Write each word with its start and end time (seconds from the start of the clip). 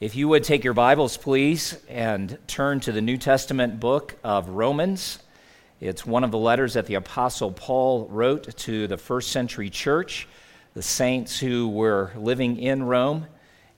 If 0.00 0.16
you 0.16 0.28
would 0.28 0.44
take 0.44 0.64
your 0.64 0.72
Bibles, 0.72 1.18
please, 1.18 1.76
and 1.86 2.38
turn 2.46 2.80
to 2.80 2.92
the 2.92 3.02
New 3.02 3.18
Testament 3.18 3.80
book 3.80 4.16
of 4.24 4.48
Romans. 4.48 5.18
It's 5.78 6.06
one 6.06 6.24
of 6.24 6.30
the 6.30 6.38
letters 6.38 6.72
that 6.72 6.86
the 6.86 6.94
Apostle 6.94 7.52
Paul 7.52 8.08
wrote 8.08 8.56
to 8.56 8.86
the 8.86 8.96
first 8.96 9.30
century 9.30 9.68
church, 9.68 10.26
the 10.72 10.80
saints 10.80 11.38
who 11.38 11.68
were 11.68 12.12
living 12.16 12.56
in 12.56 12.82
Rome 12.82 13.26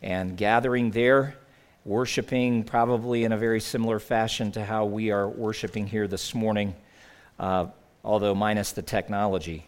and 0.01 0.37
gathering 0.37 0.93
there, 0.93 1.35
worshiping 1.85 2.63
probably 2.63 3.25
in 3.25 3.33
a 3.33 3.37
very 3.37 3.61
similar 3.61 3.99
fashion 3.99 4.53
to 4.53 4.65
how 4.65 4.85
we 4.85 5.11
are 5.11 5.29
worshiping 5.29 5.89
here 5.89 6.07
this 6.07 6.37
morning, 6.37 6.77
uh, 7.41 7.67
although 8.05 8.37
minus 8.37 8.71
the 8.71 8.83
technology. 8.83 9.67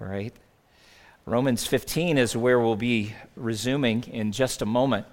All 0.00 0.06
right? 0.06 0.32
Romans 1.26 1.66
15 1.66 2.18
is 2.18 2.36
where 2.36 2.60
we'll 2.60 2.76
be 2.76 3.14
resuming 3.34 4.04
in 4.04 4.30
just 4.30 4.62
a 4.62 4.66
moment. 4.66 5.06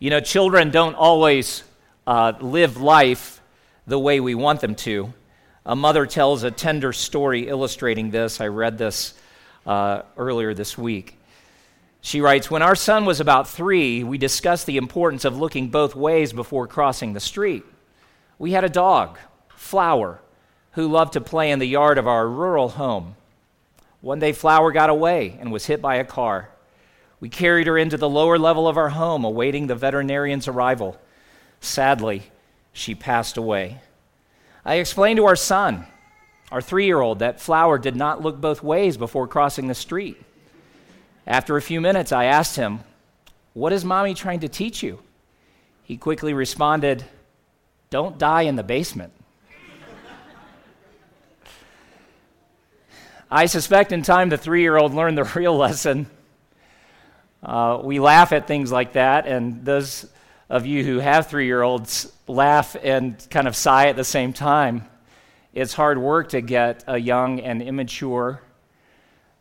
You 0.00 0.10
know, 0.10 0.20
children 0.20 0.70
don't 0.70 0.94
always 0.94 1.64
uh, 2.06 2.34
live 2.40 2.76
life 2.76 3.40
the 3.84 3.98
way 3.98 4.20
we 4.20 4.36
want 4.36 4.60
them 4.60 4.76
to. 4.76 5.12
A 5.66 5.74
mother 5.74 6.06
tells 6.06 6.44
a 6.44 6.52
tender 6.52 6.92
story 6.92 7.48
illustrating 7.48 8.12
this. 8.12 8.40
I 8.40 8.46
read 8.46 8.78
this 8.78 9.14
uh, 9.66 10.02
earlier 10.16 10.54
this 10.54 10.78
week. 10.78 11.18
She 12.00 12.20
writes 12.20 12.48
When 12.48 12.62
our 12.62 12.76
son 12.76 13.06
was 13.06 13.18
about 13.18 13.48
three, 13.48 14.04
we 14.04 14.18
discussed 14.18 14.66
the 14.66 14.76
importance 14.76 15.24
of 15.24 15.36
looking 15.36 15.68
both 15.68 15.96
ways 15.96 16.32
before 16.32 16.68
crossing 16.68 17.12
the 17.12 17.18
street. 17.18 17.64
We 18.38 18.52
had 18.52 18.62
a 18.62 18.68
dog, 18.68 19.18
Flower, 19.48 20.20
who 20.72 20.86
loved 20.86 21.14
to 21.14 21.20
play 21.20 21.50
in 21.50 21.58
the 21.58 21.66
yard 21.66 21.98
of 21.98 22.06
our 22.06 22.28
rural 22.28 22.68
home. 22.68 23.16
One 24.00 24.20
day, 24.20 24.30
Flower 24.30 24.70
got 24.70 24.90
away 24.90 25.36
and 25.40 25.50
was 25.50 25.66
hit 25.66 25.82
by 25.82 25.96
a 25.96 26.04
car. 26.04 26.50
We 27.20 27.28
carried 27.28 27.66
her 27.66 27.76
into 27.76 27.96
the 27.96 28.08
lower 28.08 28.38
level 28.38 28.68
of 28.68 28.76
our 28.76 28.90
home, 28.90 29.24
awaiting 29.24 29.66
the 29.66 29.74
veterinarian's 29.74 30.46
arrival. 30.46 30.96
Sadly, 31.60 32.22
she 32.72 32.94
passed 32.94 33.36
away. 33.36 33.80
I 34.64 34.76
explained 34.76 35.16
to 35.16 35.26
our 35.26 35.36
son, 35.36 35.86
our 36.52 36.60
three 36.60 36.86
year 36.86 37.00
old, 37.00 37.18
that 37.18 37.40
Flower 37.40 37.78
did 37.78 37.96
not 37.96 38.22
look 38.22 38.40
both 38.40 38.62
ways 38.62 38.96
before 38.96 39.26
crossing 39.26 39.66
the 39.66 39.74
street. 39.74 40.22
After 41.26 41.56
a 41.56 41.62
few 41.62 41.80
minutes, 41.80 42.12
I 42.12 42.26
asked 42.26 42.56
him, 42.56 42.80
What 43.52 43.72
is 43.72 43.84
mommy 43.84 44.14
trying 44.14 44.40
to 44.40 44.48
teach 44.48 44.82
you? 44.82 45.00
He 45.82 45.96
quickly 45.96 46.34
responded, 46.34 47.04
Don't 47.90 48.18
die 48.18 48.42
in 48.42 48.56
the 48.56 48.62
basement. 48.62 49.12
I 53.30 53.44
suspect 53.44 53.92
in 53.92 54.02
time 54.02 54.30
the 54.30 54.38
three 54.38 54.62
year 54.62 54.78
old 54.78 54.94
learned 54.94 55.18
the 55.18 55.24
real 55.24 55.56
lesson 55.58 56.08
uh, 57.48 57.80
we 57.82 57.98
laugh 57.98 58.32
at 58.32 58.46
things 58.46 58.70
like 58.70 58.92
that, 58.92 59.26
and 59.26 59.64
those 59.64 60.06
of 60.50 60.66
you 60.66 60.84
who 60.84 60.98
have 60.98 61.28
three 61.28 61.46
year 61.46 61.62
olds 61.62 62.12
laugh 62.26 62.76
and 62.82 63.26
kind 63.30 63.48
of 63.48 63.56
sigh 63.56 63.86
at 63.86 63.96
the 63.96 64.04
same 64.04 64.34
time. 64.34 64.86
It's 65.54 65.72
hard 65.72 65.96
work 65.96 66.28
to 66.30 66.42
get 66.42 66.84
a 66.86 66.98
young 66.98 67.40
and 67.40 67.62
immature, 67.62 68.42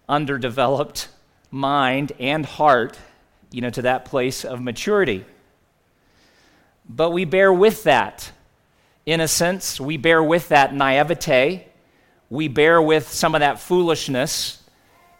underdeveloped 0.07 1.09
mind 1.51 2.13
and 2.17 2.45
heart, 2.45 2.97
you 3.51 3.59
know, 3.59 3.69
to 3.71 3.81
that 3.81 4.05
place 4.05 4.45
of 4.45 4.61
maturity. 4.61 5.25
But 6.87 7.11
we 7.11 7.25
bear 7.25 7.51
with 7.51 7.83
that. 7.83 8.31
innocence, 9.05 9.81
we 9.81 9.97
bear 9.97 10.23
with 10.23 10.47
that 10.47 10.73
naivete. 10.73 11.67
We 12.29 12.47
bear 12.47 12.81
with 12.81 13.09
some 13.09 13.35
of 13.35 13.41
that 13.41 13.59
foolishness 13.59 14.63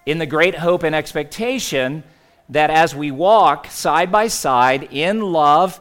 in 0.05 0.19
the 0.19 0.25
great 0.25 0.55
hope 0.55 0.83
and 0.83 0.95
expectation 0.95 2.03
that 2.49 2.69
as 2.69 2.95
we 2.95 3.11
walk 3.11 3.67
side 3.67 4.11
by 4.11 4.27
side 4.27 4.89
in 4.91 5.21
love, 5.21 5.79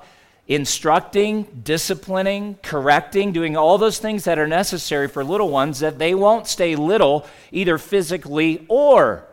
instructing, 0.48 1.44
disciplining, 1.62 2.58
correcting, 2.62 3.32
doing 3.32 3.56
all 3.56 3.78
those 3.78 3.98
things 3.98 4.24
that 4.24 4.38
are 4.38 4.46
necessary 4.46 5.08
for 5.08 5.24
little 5.24 5.48
ones, 5.48 5.80
that 5.80 5.98
they 5.98 6.14
won't 6.14 6.46
stay 6.46 6.76
little 6.76 7.26
either 7.50 7.78
physically 7.78 8.64
or 8.68 9.24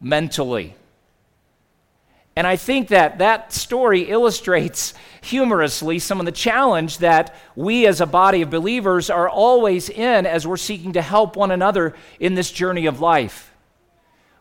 mentally. 0.00 0.74
And 2.36 2.46
I 2.46 2.54
think 2.54 2.88
that 2.88 3.18
that 3.18 3.52
story 3.52 4.02
illustrates 4.02 4.94
humorously 5.22 5.98
some 5.98 6.20
of 6.20 6.26
the 6.26 6.30
challenge 6.30 6.98
that 6.98 7.34
we 7.56 7.84
as 7.84 8.00
a 8.00 8.06
body 8.06 8.42
of 8.42 8.50
believers 8.50 9.10
are 9.10 9.28
always 9.28 9.88
in 9.88 10.24
as 10.24 10.46
we're 10.46 10.56
seeking 10.56 10.92
to 10.92 11.02
help 11.02 11.34
one 11.34 11.50
another 11.50 11.96
in 12.20 12.36
this 12.36 12.52
journey 12.52 12.86
of 12.86 13.00
life. 13.00 13.47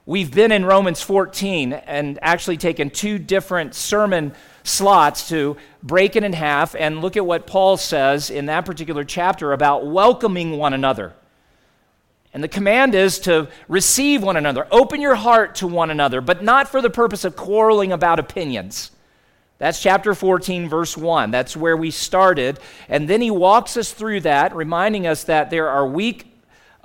We've 0.08 0.34
been 0.34 0.54
in 0.54 0.64
Romans 0.64 1.02
14 1.02 1.74
and 1.74 2.18
actually 2.22 2.56
taken 2.56 2.90
two 2.90 3.20
different 3.20 3.76
sermon 3.76 4.34
slots 4.64 5.28
to 5.28 5.58
break 5.84 6.16
it 6.16 6.24
in 6.24 6.32
half 6.32 6.76
and 6.76 7.02
look 7.02 7.18
at 7.18 7.26
what 7.26 7.46
Paul 7.46 7.76
says 7.76 8.30
in 8.30 8.46
that 8.46 8.64
particular 8.66 9.04
chapter 9.04 9.52
about 9.52 9.86
welcoming 9.86 10.58
one 10.58 10.72
another. 10.72 11.14
And 12.34 12.42
the 12.42 12.48
command 12.48 12.96
is 12.96 13.20
to 13.20 13.50
receive 13.68 14.24
one 14.24 14.38
another, 14.38 14.66
open 14.72 15.02
your 15.02 15.16
heart 15.16 15.56
to 15.56 15.68
one 15.68 15.90
another, 15.90 16.22
but 16.22 16.42
not 16.42 16.70
for 16.70 16.82
the 16.82 16.90
purpose 16.90 17.26
of 17.26 17.36
quarreling 17.36 17.92
about 17.92 18.18
opinions. 18.18 18.92
That's 19.58 19.82
chapter 19.82 20.16
14, 20.16 20.70
verse 20.70 20.96
1. 20.96 21.32
That's 21.32 21.58
where 21.58 21.76
we 21.76 21.92
started. 21.92 22.62
And 22.88 23.10
then 23.10 23.20
he 23.20 23.30
walks 23.30 23.76
us 23.76 23.92
through 23.92 24.22
that, 24.22 24.56
reminding 24.56 25.06
us 25.06 25.26
that 25.26 25.50
there 25.50 25.68
are 25.68 25.86
weak 25.86 26.34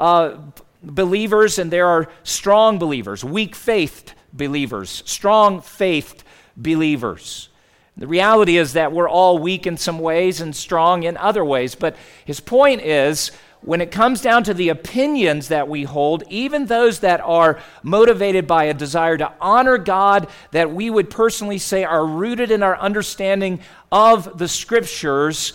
uh, 0.00 0.38
believers 0.82 1.59
and 1.59 1.70
there 1.70 1.87
are 1.87 2.09
strong 2.22 2.78
believers, 2.78 3.25
weak 3.25 3.54
faithed 3.54 4.12
believers, 4.32 5.03
strong 5.06 5.60
faithed 5.60 6.25
believers. 6.56 7.48
The 7.97 8.06
reality 8.06 8.56
is 8.56 8.72
that 8.72 8.93
we're 8.93 9.09
all 9.09 9.38
weak 9.38 9.66
in 9.66 9.76
some 9.76 9.98
ways 9.98 10.41
and 10.41 10.56
strong 10.56 11.03
in 11.03 11.16
other 11.16 11.44
ways. 11.44 11.75
But 11.75 11.97
his 12.25 12.41
point 12.41 12.81
is 12.81 13.32
when 13.60 13.81
it 13.81 13.93
comes 13.93 14.20
down 14.20 14.43
to 14.44 14.54
the 14.54 14.70
opinions 14.70 15.48
that 15.48 15.69
we 15.69 15.84
hold, 15.84 16.25
even 16.28 16.66
those 16.66 17.00
that 17.00 17.20
are 17.20 17.60
motivated 17.82 18.47
by 18.47 18.64
a 18.64 18.75
desire 18.75 19.16
to 19.19 19.32
honor 19.41 19.78
God, 19.78 20.28
that 20.50 20.72
we 20.72 20.91
would 20.91 21.10
personally 21.10 21.59
say 21.59 21.84
are 21.84 22.04
rooted 22.04 22.50
in 22.50 22.62
our 22.62 22.76
understanding 22.76 23.60
of 23.93 24.38
the 24.38 24.49
scriptures, 24.49 25.53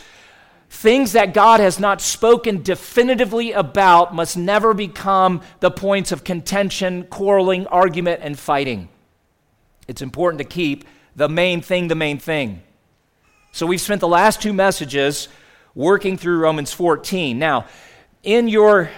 Things 0.70 1.14
that 1.14 1.34
God 1.34 1.60
has 1.60 1.80
not 1.80 2.02
spoken 2.02 2.62
definitively 2.62 3.52
about 3.54 4.14
must 4.14 4.38
never 4.38 4.74
become 4.74 5.42
the 5.60 5.72
points 5.72 6.12
of 6.12 6.24
contention, 6.24 7.06
quarreling, 7.06 7.68
argument, 7.68 8.20
and 8.22 8.38
fighting. 8.38 8.90
It's 9.88 10.02
important 10.02 10.40
to 10.40 10.46
keep 10.46 10.86
the 11.16 11.30
main 11.30 11.62
thing 11.62 11.88
the 11.88 11.96
main 11.96 12.20
thing. 12.20 12.62
So 13.52 13.66
we've 13.66 13.82
spent 13.82 14.02
the 14.02 14.08
last 14.08 14.42
two 14.42 14.54
messages 14.54 15.30
working 15.74 16.18
through 16.18 16.40
Romans 16.40 16.74
14. 16.74 17.40
Now, 17.40 17.66
in 18.24 18.48
your 18.48 18.90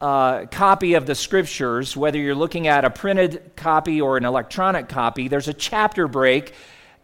uh, 0.00 0.46
copy 0.46 0.94
of 0.94 1.04
the 1.04 1.14
scriptures, 1.14 1.96
whether 1.96 2.18
you're 2.18 2.34
looking 2.34 2.68
at 2.68 2.84
a 2.84 2.90
printed 2.90 3.52
copy 3.54 4.00
or 4.00 4.16
an 4.16 4.24
electronic 4.24 4.88
copy, 4.88 5.28
there's 5.28 5.48
a 5.48 5.54
chapter 5.54 6.08
break 6.08 6.54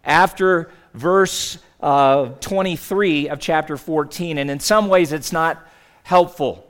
after 0.03 0.70
verse 0.94 1.58
uh, 1.87 2.31
23 2.41 3.29
of 3.29 3.39
chapter 3.39 3.77
14. 3.77 4.39
And 4.39 4.51
in 4.51 4.59
some 4.59 4.89
ways, 4.89 5.13
it's 5.13 5.31
not 5.33 5.65
helpful 6.03 6.69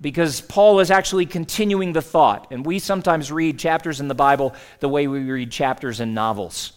because 0.00 0.40
Paul 0.40 0.78
is 0.78 0.92
actually 0.92 1.26
continuing 1.26 1.92
the 1.92 2.00
thought. 2.00 2.46
And 2.52 2.64
we 2.64 2.78
sometimes 2.78 3.32
read 3.32 3.58
chapters 3.58 4.00
in 4.00 4.06
the 4.06 4.14
Bible 4.14 4.54
the 4.78 4.88
way 4.88 5.08
we 5.08 5.28
read 5.28 5.50
chapters 5.50 5.98
in 5.98 6.14
novels. 6.14 6.72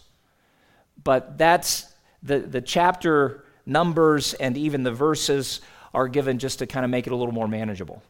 But 1.04 1.38
that's 1.38 1.86
the, 2.24 2.40
the 2.40 2.60
chapter 2.60 3.44
numbers 3.64 4.34
and 4.34 4.56
even 4.56 4.82
the 4.82 4.92
verses 4.92 5.60
are 5.94 6.08
given 6.08 6.40
just 6.40 6.58
to 6.58 6.66
kind 6.66 6.84
of 6.84 6.90
make 6.90 7.06
it 7.06 7.12
a 7.12 7.16
little 7.16 7.34
more 7.34 7.46
manageable. 7.46 8.02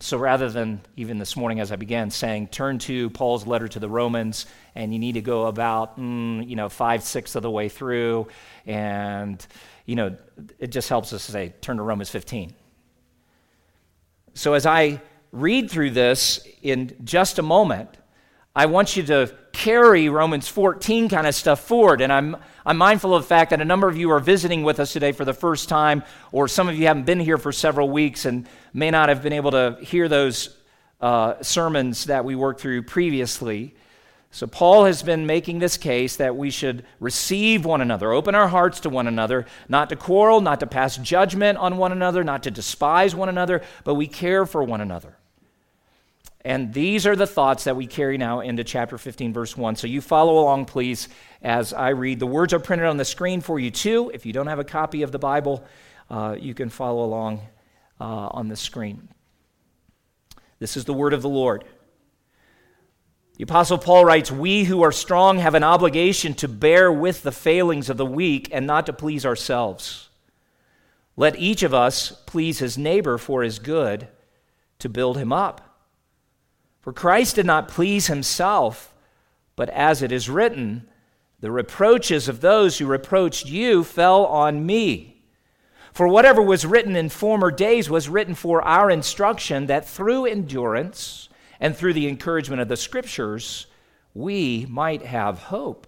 So 0.00 0.16
rather 0.16 0.48
than 0.48 0.80
even 0.96 1.18
this 1.18 1.36
morning 1.36 1.58
as 1.58 1.72
I 1.72 1.76
began 1.76 2.10
saying, 2.10 2.48
turn 2.48 2.78
to 2.80 3.10
Paul's 3.10 3.46
letter 3.46 3.66
to 3.66 3.80
the 3.80 3.88
Romans, 3.88 4.46
and 4.76 4.92
you 4.92 4.98
need 5.00 5.12
to 5.12 5.20
go 5.20 5.46
about, 5.46 5.98
mm, 5.98 6.48
you 6.48 6.54
know, 6.54 6.68
five, 6.68 7.02
six 7.02 7.34
of 7.34 7.42
the 7.42 7.50
way 7.50 7.68
through, 7.68 8.28
and, 8.64 9.44
you 9.86 9.96
know, 9.96 10.16
it 10.60 10.68
just 10.68 10.88
helps 10.88 11.12
us 11.12 11.26
to 11.26 11.32
say, 11.32 11.52
turn 11.60 11.78
to 11.78 11.82
Romans 11.82 12.10
15. 12.10 12.54
So 14.34 14.54
as 14.54 14.66
I 14.66 15.00
read 15.32 15.68
through 15.68 15.90
this 15.90 16.46
in 16.62 16.94
just 17.02 17.40
a 17.40 17.42
moment, 17.42 17.90
I 18.54 18.66
want 18.66 18.96
you 18.96 19.02
to 19.04 19.34
carry 19.52 20.08
Romans 20.08 20.46
14 20.46 21.08
kind 21.08 21.26
of 21.26 21.34
stuff 21.34 21.60
forward. 21.60 22.00
And 22.00 22.12
I'm, 22.12 22.36
I'm 22.68 22.76
mindful 22.76 23.14
of 23.14 23.22
the 23.22 23.26
fact 23.26 23.48
that 23.48 23.62
a 23.62 23.64
number 23.64 23.88
of 23.88 23.96
you 23.96 24.10
are 24.10 24.20
visiting 24.20 24.62
with 24.62 24.78
us 24.78 24.92
today 24.92 25.12
for 25.12 25.24
the 25.24 25.32
first 25.32 25.70
time, 25.70 26.02
or 26.32 26.48
some 26.48 26.68
of 26.68 26.76
you 26.76 26.86
haven't 26.86 27.06
been 27.06 27.18
here 27.18 27.38
for 27.38 27.50
several 27.50 27.88
weeks 27.88 28.26
and 28.26 28.46
may 28.74 28.90
not 28.90 29.08
have 29.08 29.22
been 29.22 29.32
able 29.32 29.52
to 29.52 29.78
hear 29.80 30.06
those 30.06 30.54
uh, 31.00 31.42
sermons 31.42 32.04
that 32.04 32.26
we 32.26 32.34
worked 32.34 32.60
through 32.60 32.82
previously. 32.82 33.74
So, 34.32 34.46
Paul 34.46 34.84
has 34.84 35.02
been 35.02 35.24
making 35.24 35.60
this 35.60 35.78
case 35.78 36.16
that 36.16 36.36
we 36.36 36.50
should 36.50 36.84
receive 37.00 37.64
one 37.64 37.80
another, 37.80 38.12
open 38.12 38.34
our 38.34 38.48
hearts 38.48 38.80
to 38.80 38.90
one 38.90 39.06
another, 39.06 39.46
not 39.70 39.88
to 39.88 39.96
quarrel, 39.96 40.42
not 40.42 40.60
to 40.60 40.66
pass 40.66 40.98
judgment 40.98 41.56
on 41.56 41.78
one 41.78 41.92
another, 41.92 42.22
not 42.22 42.42
to 42.42 42.50
despise 42.50 43.14
one 43.14 43.30
another, 43.30 43.62
but 43.84 43.94
we 43.94 44.06
care 44.06 44.44
for 44.44 44.62
one 44.62 44.82
another. 44.82 45.16
And 46.44 46.72
these 46.72 47.06
are 47.06 47.16
the 47.16 47.26
thoughts 47.26 47.64
that 47.64 47.76
we 47.76 47.86
carry 47.86 48.16
now 48.16 48.40
into 48.40 48.62
chapter 48.62 48.96
15, 48.96 49.32
verse 49.32 49.56
1. 49.56 49.76
So 49.76 49.86
you 49.86 50.00
follow 50.00 50.38
along, 50.38 50.66
please, 50.66 51.08
as 51.42 51.72
I 51.72 51.90
read. 51.90 52.18
The 52.18 52.26
words 52.26 52.52
are 52.52 52.58
printed 52.58 52.86
on 52.86 52.96
the 52.96 53.04
screen 53.04 53.40
for 53.40 53.58
you, 53.58 53.70
too. 53.70 54.10
If 54.12 54.26
you 54.26 54.32
don't 54.32 54.46
have 54.46 54.58
a 54.58 54.64
copy 54.64 55.02
of 55.02 55.12
the 55.12 55.18
Bible, 55.18 55.64
uh, 56.10 56.36
you 56.38 56.54
can 56.54 56.68
follow 56.68 57.04
along 57.04 57.40
uh, 58.00 58.28
on 58.30 58.48
the 58.48 58.56
screen. 58.56 59.08
This 60.58 60.76
is 60.76 60.84
the 60.84 60.94
word 60.94 61.12
of 61.12 61.22
the 61.22 61.28
Lord. 61.28 61.64
The 63.36 63.44
Apostle 63.44 63.78
Paul 63.78 64.04
writes, 64.04 64.32
We 64.32 64.64
who 64.64 64.82
are 64.82 64.90
strong 64.90 65.38
have 65.38 65.54
an 65.54 65.62
obligation 65.62 66.34
to 66.34 66.48
bear 66.48 66.92
with 66.92 67.22
the 67.22 67.30
failings 67.30 67.88
of 67.88 67.96
the 67.96 68.06
weak 68.06 68.48
and 68.50 68.66
not 68.66 68.86
to 68.86 68.92
please 68.92 69.24
ourselves. 69.24 70.08
Let 71.16 71.38
each 71.38 71.62
of 71.62 71.72
us 71.72 72.10
please 72.26 72.58
his 72.58 72.76
neighbor 72.76 73.16
for 73.16 73.42
his 73.42 73.60
good 73.60 74.08
to 74.80 74.88
build 74.88 75.18
him 75.18 75.32
up. 75.32 75.84
For 76.80 76.92
Christ 76.92 77.36
did 77.36 77.46
not 77.46 77.68
please 77.68 78.08
himself, 78.08 78.92
but 79.54 79.68
as 79.70 80.02
it 80.02 80.10
is 80.10 80.28
written, 80.28 80.88
the 81.40 81.50
reproaches 81.50 82.28
of 82.28 82.40
those 82.40 82.78
who 82.78 82.86
reproached 82.86 83.46
you 83.46 83.84
fell 83.84 84.24
on 84.26 84.64
me. 84.64 85.22
For 85.92 86.06
whatever 86.06 86.40
was 86.40 86.64
written 86.64 86.94
in 86.94 87.08
former 87.08 87.50
days 87.50 87.90
was 87.90 88.08
written 88.08 88.36
for 88.36 88.62
our 88.62 88.88
instruction, 88.88 89.66
that 89.66 89.88
through 89.88 90.26
endurance 90.26 91.28
and 91.58 91.76
through 91.76 91.94
the 91.94 92.08
encouragement 92.08 92.62
of 92.62 92.68
the 92.68 92.76
Scriptures, 92.76 93.66
we 94.14 94.64
might 94.68 95.02
have 95.02 95.40
hope. 95.40 95.87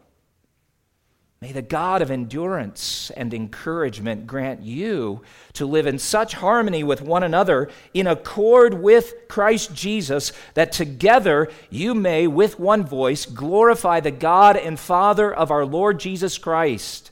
May 1.43 1.53
the 1.53 1.63
God 1.63 2.03
of 2.03 2.11
endurance 2.11 3.11
and 3.17 3.33
encouragement 3.33 4.27
grant 4.27 4.61
you 4.61 5.23
to 5.55 5.65
live 5.65 5.87
in 5.87 5.99
such 5.99 6.35
harmony 6.35 6.85
with 6.85 7.01
one 7.01 7.23
another, 7.23 7.71
in 7.95 8.07
accord 8.07 8.75
with 8.75 9.15
Christ 9.27 9.75
Jesus, 9.75 10.33
that 10.53 10.71
together 10.71 11.51
you 11.71 11.95
may, 11.95 12.27
with 12.27 12.61
one 12.61 12.85
voice, 12.85 13.25
glorify 13.25 14.01
the 14.01 14.11
God 14.11 14.59
and 14.59 14.79
Father 14.79 15.35
of 15.35 15.51
our 15.51 15.65
Lord 15.65 15.99
Jesus 15.99 16.37
Christ. 16.37 17.11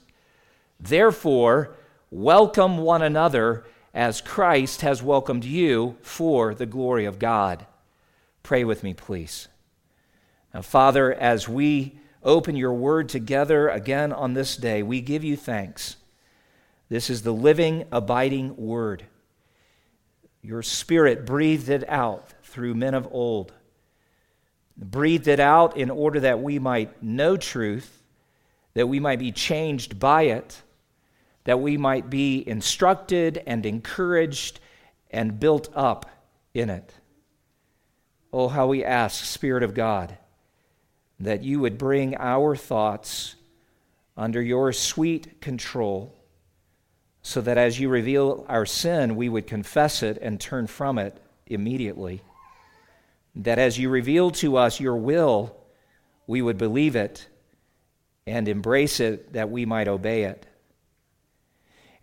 Therefore, 0.78 1.74
welcome 2.10 2.76
one 2.76 3.00
another 3.00 3.64
as 3.94 4.20
Christ 4.20 4.82
has 4.82 5.02
welcomed 5.02 5.46
you 5.46 5.96
for 6.02 6.54
the 6.54 6.66
glory 6.66 7.06
of 7.06 7.19
God. 7.19 7.64
Pray 8.42 8.62
with 8.62 8.82
me, 8.82 8.92
please. 8.92 9.48
Now, 10.52 10.60
Father, 10.60 11.14
as 11.14 11.48
we 11.48 11.98
open 12.28 12.54
your 12.54 12.75
word 12.75 13.08
together 13.08 13.70
again 13.70 14.12
on 14.12 14.34
this 14.34 14.56
day, 14.56 14.82
we 14.82 15.00
give 15.00 15.25
you 15.25 15.36
thanks. 15.36 15.96
This 16.90 17.08
is 17.08 17.22
the 17.22 17.32
living, 17.32 17.86
abiding 17.90 18.54
word. 18.56 19.04
Your 20.42 20.62
spirit 20.62 21.25
breathed 21.25 21.70
it 21.70 21.88
out 21.88 22.32
through 22.44 22.75
men 22.75 22.94
of 22.94 23.08
old, 23.10 23.52
breathed 24.76 25.26
it 25.26 25.40
out 25.40 25.76
in 25.76 25.90
order 25.90 26.20
that 26.20 26.40
we 26.40 26.58
might 26.58 27.02
know 27.02 27.36
truth, 27.36 28.02
that 28.74 28.86
we 28.86 29.00
might 29.00 29.19
be 29.19 29.32
changed 29.32 29.98
by 29.98 30.22
it, 30.22 30.62
that 31.44 31.60
we 31.60 31.78
might 31.78 32.10
be 32.10 32.46
instructed 32.46 33.42
and 33.46 33.64
encouraged 33.64 34.60
and 35.10 35.40
built 35.40 35.70
up 35.74 36.06
in 36.52 36.69
it. 36.69 36.92
Oh, 38.32 38.48
how 38.48 38.66
we 38.66 38.84
ask, 38.84 39.24
Spirit 39.24 39.62
of 39.62 39.72
God 39.72 40.16
that 41.20 41.43
you 41.43 41.61
would 41.61 41.79
bring 41.79 42.17
our 42.17 42.55
thoughts 42.55 43.35
under 44.17 44.41
your 44.41 44.73
sweet 44.73 45.41
control, 45.41 46.15
so 47.23 47.41
that 47.41 47.59
as 47.59 47.79
you 47.79 47.88
reveal 47.88 48.44
our 48.49 48.67
sin, 48.67 49.17
we 49.17 49.29
would 49.29 49.47
confess 49.47 50.03
it 50.03 50.19
and 50.20 50.41
turn 50.41 50.67
from 50.67 50.99
it 50.99 51.20
immediately. 51.47 52.23
That 53.35 53.59
as 53.59 53.79
you 53.79 53.91
reveal 53.91 54.31
to 54.32 54.56
us 54.56 54.81
your 54.81 54.97
will, 54.97 55.56
we 56.26 56.43
would 56.43 56.59
believe 56.59 56.97
it 56.97 57.26
and 58.26 58.49
embrace 58.49 59.00
it 59.00 59.32
that 59.32 59.50
we 59.50 59.65
might 59.65 59.88
obey 59.88 60.25
it. 60.25 60.47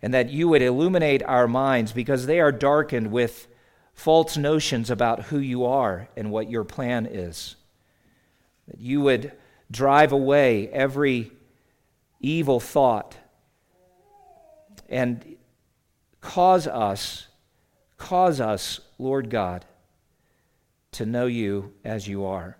And 0.02 0.14
that 0.14 0.30
you 0.30 0.48
would 0.48 0.62
illuminate 0.62 1.22
our 1.22 1.48
minds 1.48 1.92
because 1.92 2.26
they 2.26 2.40
are 2.40 2.52
darkened 2.52 3.10
with 3.10 3.48
false 3.94 4.36
notions 4.36 4.90
about 4.90 5.24
who 5.24 5.38
you 5.38 5.64
are 5.64 6.08
and 6.16 6.30
what 6.30 6.50
your 6.50 6.64
plan 6.64 7.06
is 7.06 7.56
that 8.68 8.80
you 8.80 9.00
would 9.00 9.32
drive 9.70 10.12
away 10.12 10.68
every 10.68 11.32
evil 12.20 12.60
thought 12.60 13.16
and 14.88 15.36
cause 16.20 16.66
us, 16.66 17.28
cause 17.96 18.40
us, 18.40 18.80
Lord 18.98 19.30
God, 19.30 19.64
to 20.92 21.06
know 21.06 21.26
you 21.26 21.72
as 21.84 22.06
you 22.06 22.24
are. 22.24 22.56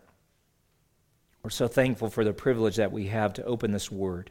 We're 1.43 1.50
so 1.50 1.69
thankful 1.69 2.11
for 2.11 2.25
the 2.25 2.32
privilege 2.32 2.76
that 2.76 2.93
we 2.93 3.06
have 3.06 3.35
to 3.35 3.44
open 3.44 3.70
this 3.70 3.91
word. 3.91 4.31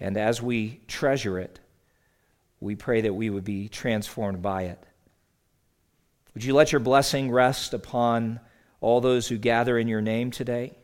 And 0.00 0.16
as 0.16 0.40
we 0.40 0.80
treasure 0.88 1.38
it, 1.38 1.60
we 2.60 2.74
pray 2.74 3.02
that 3.02 3.14
we 3.14 3.28
would 3.28 3.44
be 3.44 3.68
transformed 3.68 4.40
by 4.40 4.62
it. 4.64 4.82
Would 6.34 6.44
you 6.44 6.54
let 6.54 6.72
your 6.72 6.80
blessing 6.80 7.30
rest 7.30 7.74
upon 7.74 8.40
all 8.80 9.00
those 9.00 9.28
who 9.28 9.38
gather 9.38 9.78
in 9.78 9.88
your 9.88 10.00
name 10.00 10.30
today, 10.30 10.76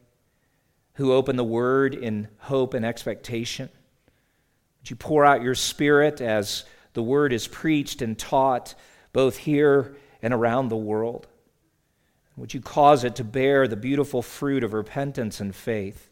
who 0.94 1.12
open 1.12 1.36
the 1.36 1.44
word 1.44 1.94
in 1.94 2.28
hope 2.38 2.74
and 2.74 2.84
expectation. 2.84 3.68
Would 4.80 4.90
you 4.90 4.96
pour 4.96 5.24
out 5.24 5.42
your 5.42 5.54
spirit 5.54 6.20
as 6.20 6.64
the 6.94 7.02
word 7.02 7.32
is 7.32 7.46
preached 7.46 8.02
and 8.02 8.18
taught 8.18 8.74
both 9.12 9.36
here 9.36 9.96
and 10.20 10.34
around 10.34 10.68
the 10.68 10.76
world? 10.76 11.26
Would 12.36 12.54
you 12.54 12.60
cause 12.60 13.04
it 13.04 13.16
to 13.16 13.24
bear 13.24 13.68
the 13.68 13.76
beautiful 13.76 14.22
fruit 14.22 14.64
of 14.64 14.72
repentance 14.72 15.40
and 15.40 15.54
faith, 15.54 16.10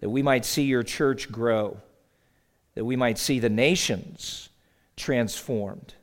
that 0.00 0.10
we 0.10 0.22
might 0.22 0.44
see 0.44 0.64
your 0.64 0.82
church 0.82 1.32
grow, 1.32 1.78
that 2.74 2.84
we 2.84 2.96
might 2.96 3.18
see 3.18 3.38
the 3.38 3.48
nations 3.48 4.50
transformed? 4.96 5.94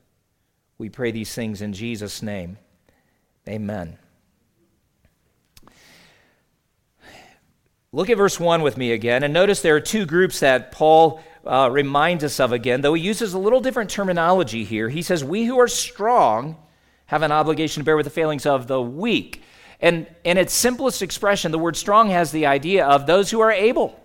We 0.78 0.89
pray 0.89 1.12
these 1.12 1.33
things 1.33 1.62
in 1.62 1.74
Jesus' 1.74 2.24
name. 2.24 2.57
Amen. 3.48 3.98
Look 7.94 8.10
at 8.10 8.16
verse 8.16 8.40
1 8.40 8.62
with 8.62 8.78
me 8.78 8.94
again, 8.94 9.22
and 9.22 9.34
notice 9.34 9.62
there 9.62 9.76
are 9.76 9.82
two 9.82 10.06
groups 10.06 10.40
that 10.40 10.72
Paul 10.72 11.22
uh, 11.46 11.68
reminds 11.70 12.24
us 12.24 12.40
of 12.40 12.54
again, 12.54 12.80
though 12.80 12.94
he 12.94 13.04
uses 13.04 13.34
a 13.34 13.38
little 13.38 13.60
different 13.60 13.90
terminology 13.90 14.64
here. 14.64 14.88
He 14.88 15.02
says, 15.02 15.26
We 15.26 15.44
who 15.44 15.60
are 15.60 15.68
strong 15.68 16.56
have 17.08 17.22
an 17.22 17.34
obligation 17.34 17.82
to 17.82 17.86
bear 17.86 17.98
with 17.98 18.06
the 18.06 18.10
failings 18.10 18.46
of 18.46 18.68
the 18.68 18.82
weak. 18.82 19.44
And 19.82 20.08
in 20.24 20.38
its 20.38 20.54
simplest 20.54 21.02
expression, 21.02 21.52
the 21.52 21.60
word 21.60 21.76
strong 21.76 22.12
has 22.12 22.32
the 22.32 22.46
idea 22.46 22.86
of 22.86 23.08
those 23.08 23.30
who 23.30 23.42
are 23.42 23.52
able. 23.52 24.00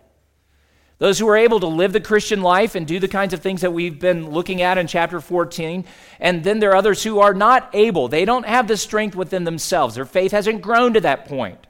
Those 0.99 1.21
who 1.21 1.29
are 1.29 1.37
able 1.37 1.61
to 1.61 1.69
live 1.69 1.93
the 1.93 2.01
Christian 2.01 2.43
life 2.43 2.75
and 2.75 2.89
do 2.89 2.99
the 2.99 3.07
kinds 3.07 3.35
of 3.35 3.41
things 3.41 3.61
that 3.61 3.73
we've 3.73 4.01
been 4.01 4.31
looking 4.31 4.63
at 4.63 4.79
in 4.79 4.89
chapter 4.89 5.21
14. 5.21 5.85
And 6.19 6.43
then 6.43 6.59
there 6.59 6.71
are 6.71 6.77
others 6.77 7.05
who 7.05 7.21
are 7.21 7.35
not 7.35 7.71
able. 7.73 8.09
They 8.09 8.25
don't 8.25 8.47
have 8.47 8.67
the 8.67 8.77
strength 8.77 9.15
within 9.15 9.45
themselves. 9.45 9.95
Their 9.95 10.07
faith 10.07 10.33
hasn't 10.33 10.61
grown 10.61 10.95
to 10.95 11.01
that 11.03 11.27
point. 11.27 11.61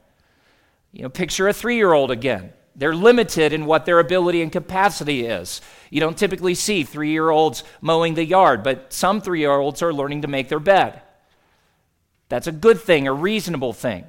You 0.97 1.03
know, 1.03 1.09
picture 1.09 1.47
a 1.47 1.53
three 1.53 1.75
year 1.75 1.93
old 1.93 2.09
again. 2.09 2.53
They're 2.75 2.95
limited 2.95 3.53
in 3.53 3.67
what 3.67 3.85
their 3.85 3.99
ability 3.99 4.41
and 4.41 4.51
capacity 4.51 5.27
is. 5.27 5.61
You 5.91 5.99
don't 5.99 6.17
typically 6.17 6.55
see 6.55 6.83
three 6.83 7.11
year 7.11 7.29
olds 7.29 7.63
mowing 7.81 8.15
the 8.15 8.25
yard, 8.25 8.63
but 8.63 8.91
some 8.91 9.21
three 9.21 9.41
year 9.41 9.51
olds 9.51 9.83
are 9.83 9.93
learning 9.93 10.23
to 10.23 10.27
make 10.27 10.49
their 10.49 10.59
bed. 10.59 11.03
That's 12.29 12.47
a 12.47 12.51
good 12.51 12.81
thing, 12.81 13.07
a 13.07 13.13
reasonable 13.13 13.73
thing. 13.73 14.05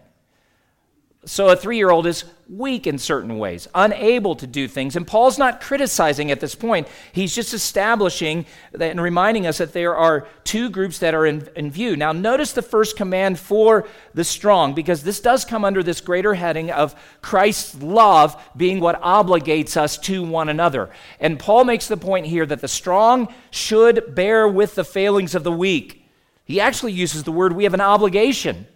So 1.28 1.49
a 1.49 1.56
three 1.56 1.76
year 1.76 1.90
old 1.90 2.06
is 2.06 2.25
weak 2.49 2.87
in 2.87 2.97
certain 2.97 3.38
ways, 3.38 3.68
unable 3.75 4.35
to 4.37 4.47
do 4.47 4.66
things. 4.66 4.97
And 4.97 5.06
Paul's 5.06 5.37
not 5.37 5.61
criticizing 5.61 6.30
at 6.30 6.40
this 6.40 6.54
point. 6.54 6.88
He's 7.12 7.35
just 7.35 7.52
establishing 7.52 8.47
and 8.80 8.99
reminding 8.99 9.47
us 9.47 9.58
that 9.58 9.75
there 9.75 9.94
are 9.94 10.26
two 10.44 10.70
groups 10.70 10.99
that 11.00 11.14
are 11.14 11.26
in, 11.26 11.47
in, 11.54 11.70
view. 11.70 11.97
Now, 11.97 12.12
notice 12.12 12.52
the 12.52 12.62
first 12.62 12.97
command 12.97 13.38
for 13.38 13.87
the 14.14 14.25
strong, 14.25 14.75
because 14.75 15.02
this 15.02 15.20
does 15.20 15.44
come 15.44 15.66
under 15.66 15.82
this 15.82 16.00
greater 16.00 16.32
heading 16.32 16.70
of 16.70 16.94
Christ's 17.20 17.82
love 17.82 18.42
being 18.56 18.80
what 18.80 19.00
obligates 19.02 19.76
us 19.76 19.99
to 19.99 20.23
one 20.23 20.49
another. 20.49 20.88
And 21.20 21.38
Paul 21.38 21.64
makes 21.64 21.88
the 21.88 21.99
point 21.99 22.25
here 22.25 22.47
that 22.47 22.62
the 22.62 22.68
strong 22.68 23.32
should 23.50 24.14
bear 24.14 24.49
with 24.49 24.75
the 24.76 24.85
failings 24.85 25.35
of 25.35 25.44
the 25.44 25.52
weak. 25.52 26.08
He 26.47 26.58
actually 26.58 26.92
uses 26.92 27.25
the 27.25 27.32
word 27.32 27.52
we 27.52 27.64
have 27.64 27.75
an 27.75 27.82
obligation. 27.82 28.66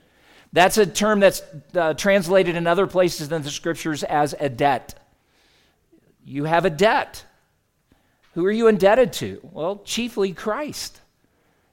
That's 0.53 0.77
a 0.77 0.87
term 0.87 1.21
that's 1.21 1.43
uh, 1.75 1.95
translated 1.95 2.57
in 2.57 2.67
other 2.67 2.87
places 2.87 3.33
in 3.33 3.43
the 3.43 3.51
scriptures 3.51 4.03
as 4.05 4.35
a 4.39 4.49
debt. 4.49 4.95
You 6.25 6.45
have 6.45 6.65
a 6.65 6.71
debt. 6.71 7.25
Who 8.35 8.45
are 8.47 8.53
you 8.53 8.69
indebted 8.69 9.13
to? 9.15 9.41
Well, 9.51 9.83
chiefly 9.85 10.33
Christ. 10.33 11.01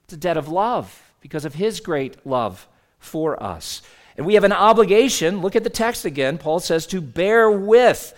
It's 0.06 0.14
a 0.14 0.18
debt 0.18 0.38
of 0.38 0.48
love 0.48 1.12
because 1.22 1.46
of 1.46 1.56
his 1.56 1.80
great 1.80 2.26
love 2.26 2.68
for 3.00 3.42
us. 3.42 3.82
And 4.18 4.26
we 4.26 4.34
have 4.34 4.44
an 4.44 4.54
obligation, 4.54 5.42
look 5.42 5.56
at 5.56 5.64
the 5.64 5.70
text 5.70 6.06
again. 6.06 6.38
Paul 6.38 6.60
says 6.60 6.88
to 6.88 7.00
bear 7.00 7.50
with 7.50 8.14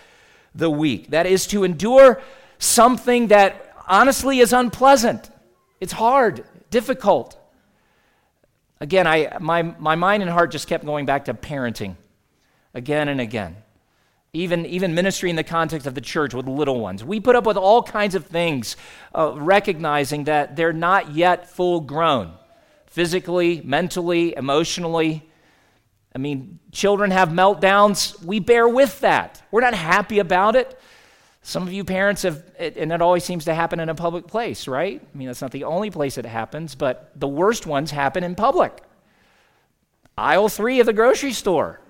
the 0.55 0.69
weak. 0.69 1.09
That 1.09 1.25
is 1.25 1.45
to 1.47 1.63
endure 1.63 2.21
something 2.57 3.27
that 3.27 3.75
honestly 3.87 4.39
is 4.39 4.53
unpleasant. 4.53 5.29
It's 5.79 5.93
hard, 5.93 6.43
difficult. 6.69 7.37
Again, 8.81 9.05
I, 9.05 9.37
my, 9.39 9.61
my 9.61 9.93
mind 9.93 10.23
and 10.23 10.31
heart 10.31 10.49
just 10.49 10.67
kept 10.67 10.83
going 10.83 11.05
back 11.05 11.25
to 11.25 11.35
parenting 11.35 11.97
again 12.73 13.09
and 13.09 13.21
again. 13.21 13.57
Even, 14.33 14.65
even 14.65 14.95
ministry 14.95 15.29
in 15.29 15.35
the 15.35 15.43
context 15.43 15.85
of 15.85 15.93
the 15.93 16.01
church 16.01 16.33
with 16.33 16.47
little 16.47 16.79
ones. 16.79 17.03
We 17.03 17.19
put 17.19 17.35
up 17.35 17.45
with 17.45 17.57
all 17.57 17.83
kinds 17.83 18.15
of 18.15 18.25
things, 18.25 18.75
uh, 19.13 19.33
recognizing 19.35 20.23
that 20.23 20.55
they're 20.55 20.73
not 20.73 21.13
yet 21.13 21.47
full 21.47 21.81
grown 21.81 22.33
physically, 22.87 23.61
mentally, 23.63 24.35
emotionally. 24.35 25.29
I 26.15 26.17
mean, 26.17 26.57
children 26.71 27.11
have 27.11 27.29
meltdowns. 27.29 28.19
We 28.23 28.39
bear 28.39 28.67
with 28.67 28.99
that. 29.01 29.43
We're 29.51 29.61
not 29.61 29.75
happy 29.75 30.17
about 30.17 30.55
it. 30.55 30.79
Some 31.43 31.63
of 31.63 31.73
you 31.73 31.83
parents 31.83 32.21
have, 32.21 32.43
and 32.59 32.91
it 32.91 33.01
always 33.01 33.23
seems 33.23 33.45
to 33.45 33.53
happen 33.53 33.79
in 33.79 33.89
a 33.89 33.95
public 33.95 34.27
place, 34.27 34.67
right? 34.67 35.01
I 35.01 35.17
mean, 35.17 35.27
that's 35.27 35.41
not 35.41 35.51
the 35.51 35.63
only 35.63 35.89
place 35.89 36.17
it 36.17 36.25
happens, 36.25 36.75
but 36.75 37.11
the 37.15 37.27
worst 37.27 37.65
ones 37.65 37.89
happen 37.89 38.23
in 38.23 38.35
public. 38.35 38.83
Aisle 40.17 40.49
three 40.49 40.79
of 40.79 40.85
the 40.85 40.93
grocery 40.93 41.31
store. 41.31 41.81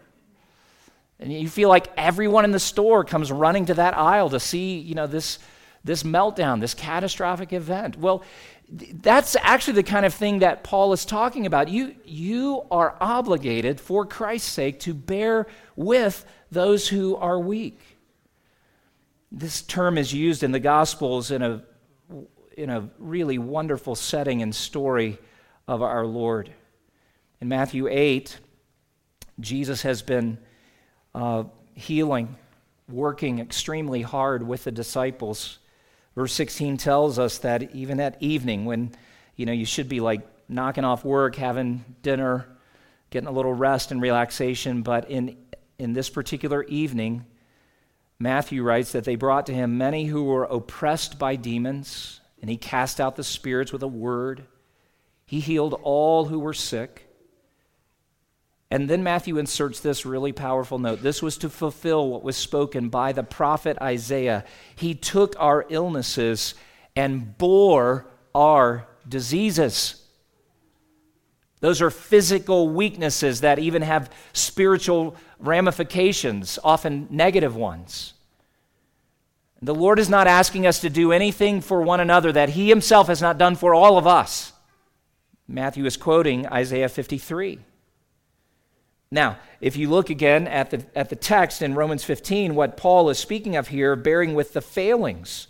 And 1.20 1.32
you 1.34 1.50
feel 1.50 1.70
like 1.70 1.88
everyone 1.98 2.46
in 2.46 2.52
the 2.52 2.60
store 2.60 3.04
comes 3.04 3.32
running 3.32 3.66
to 3.66 3.74
that 3.74 3.96
aisle 3.96 4.30
to 4.30 4.40
see, 4.40 4.80
you 4.80 4.96
know, 4.96 5.06
this, 5.06 5.38
this 5.84 6.04
meltdown, 6.04 6.62
this 6.62 6.74
catastrophic 6.74 7.52
event. 7.52 7.98
Well, 7.98 8.24
that's 8.72 9.36
actually 9.42 9.74
the 9.74 9.84
kind 9.84 10.06
of 10.06 10.14
thing 10.14 10.40
that 10.40 10.64
Paul 10.64 10.94
is 10.94 11.04
talking 11.04 11.46
about. 11.46 11.68
You, 11.68 11.94
you 12.06 12.64
are 12.72 12.96
obligated, 13.02 13.82
for 13.82 14.06
Christ's 14.06 14.50
sake, 14.50 14.80
to 14.82 14.94
bear 14.94 15.46
with 15.76 16.26
those 16.52 16.88
who 16.88 17.18
are 17.18 17.38
weak. 17.38 17.80
This 19.32 19.62
term 19.62 19.98
is 19.98 20.14
used 20.14 20.44
in 20.44 20.52
the 20.52 20.60
Gospels 20.60 21.32
in 21.32 21.42
a, 21.42 21.64
in 22.58 22.70
a 22.70 22.90
really 23.00 23.38
wonderful 23.38 23.96
setting 23.96 24.42
and 24.42 24.54
story 24.54 25.18
of 25.70 25.82
our 25.82 26.06
Lord. 26.06 26.52
In 27.40 27.48
Matthew 27.48 27.88
8, 27.88 28.38
Jesus 29.40 29.84
has 29.84 30.02
been 30.02 30.38
uh, 31.16 31.46
healing, 31.74 32.36
working 32.90 33.40
extremely 33.40 34.02
hard 34.02 34.44
with 34.44 34.66
the 34.66 34.72
disciples. 34.72 35.60
Verse 36.14 36.34
16 36.34 36.76
tells 36.76 37.18
us 37.18 37.38
that 37.40 37.74
even 37.74 38.02
at 38.02 38.22
evening, 38.22 38.66
when 38.66 38.92
you 39.38 39.46
know 39.46 39.54
you 39.54 39.66
should 39.66 39.88
be 39.88 40.02
like 40.02 40.28
knocking 40.50 40.84
off 40.84 41.06
work, 41.06 41.36
having 41.36 41.86
dinner, 42.02 42.48
getting 43.10 43.30
a 43.30 43.32
little 43.32 43.54
rest 43.54 43.92
and 43.92 44.02
relaxation, 44.02 44.82
but 44.82 45.10
in 45.10 45.38
in 45.80 45.94
this 45.94 46.10
particular 46.10 46.64
evening, 46.64 47.26
Matthew 48.22 48.62
writes 48.62 48.92
that 48.92 49.04
they 49.04 49.16
brought 49.16 49.48
to 49.48 49.54
him 49.54 49.78
many 49.78 50.06
who 50.06 50.24
were 50.24 50.44
oppressed 50.44 51.18
by 51.18 51.36
demons, 51.36 52.22
and 52.40 52.50
he 52.50 52.58
cast 52.58 53.02
out 53.02 53.16
the 53.16 53.24
spirits 53.24 53.74
with 53.74 53.82
a 53.82 53.88
word. 53.88 54.46
He 55.26 55.40
healed 55.40 55.80
all 55.82 56.26
who 56.26 56.40
were 56.40 56.54
sick. 56.54 57.08
And 58.70 58.90
then 58.90 59.04
Matthew 59.04 59.38
inserts 59.38 59.80
this 59.80 60.06
really 60.06 60.32
powerful 60.32 60.78
note. 60.78 61.02
This 61.02 61.22
was 61.22 61.38
to 61.40 61.50
fulfill 61.50 62.10
what 62.10 62.24
was 62.24 62.38
spoken 62.38 62.90
by 62.90 63.12
the 63.12 63.24
prophet 63.24 63.78
Isaiah. 63.82 64.46
He 64.76 64.94
took 64.94 65.36
our 65.40 65.66
illnesses 65.70 66.54
and 66.96 67.38
bore 67.38 68.06
our 68.36 68.88
diseases. 69.10 70.02
Those 71.60 71.82
are 71.82 71.92
physical 71.92 72.70
weaknesses 72.70 73.42
that 73.42 73.60
even 73.60 73.82
have 73.82 74.12
spiritual 74.34 75.16
ramifications, 75.42 76.58
often 76.64 77.08
negative 77.10 77.56
ones. 77.56 78.14
The 79.62 79.76
Lord 79.76 80.00
is 80.00 80.10
not 80.10 80.28
asking 80.28 80.66
us 80.66 80.80
to 80.80 80.90
do 80.90 81.12
anything 81.12 81.62
for 81.62 81.82
one 81.82 82.00
another 82.00 82.32
that 82.32 82.50
He 82.50 82.70
Himself 82.70 83.08
has 83.08 83.22
not 83.22 83.38
done 83.38 83.56
for 83.56 83.76
all 83.76 83.98
of 83.98 84.08
us. 84.08 84.54
Matthew 85.48 85.86
is 85.86 85.98
quoting 85.98 86.48
Isaiah 86.48 86.90
53. 86.90 87.60
Now, 89.12 89.38
if 89.60 89.76
you 89.76 89.90
look 89.90 90.10
again 90.10 90.48
at 90.48 90.70
the, 90.70 90.86
at 90.96 91.10
the 91.10 91.18
text 91.18 91.62
in 91.62 91.76
Romans 91.76 92.04
15, 92.04 92.56
what 92.56 92.78
Paul 92.78 93.10
is 93.10 93.20
speaking 93.20 93.58
of 93.58 93.68
here, 93.68 93.96
bearing 93.96 94.34
with 94.34 94.54
the 94.54 94.62
failings. 94.62 95.48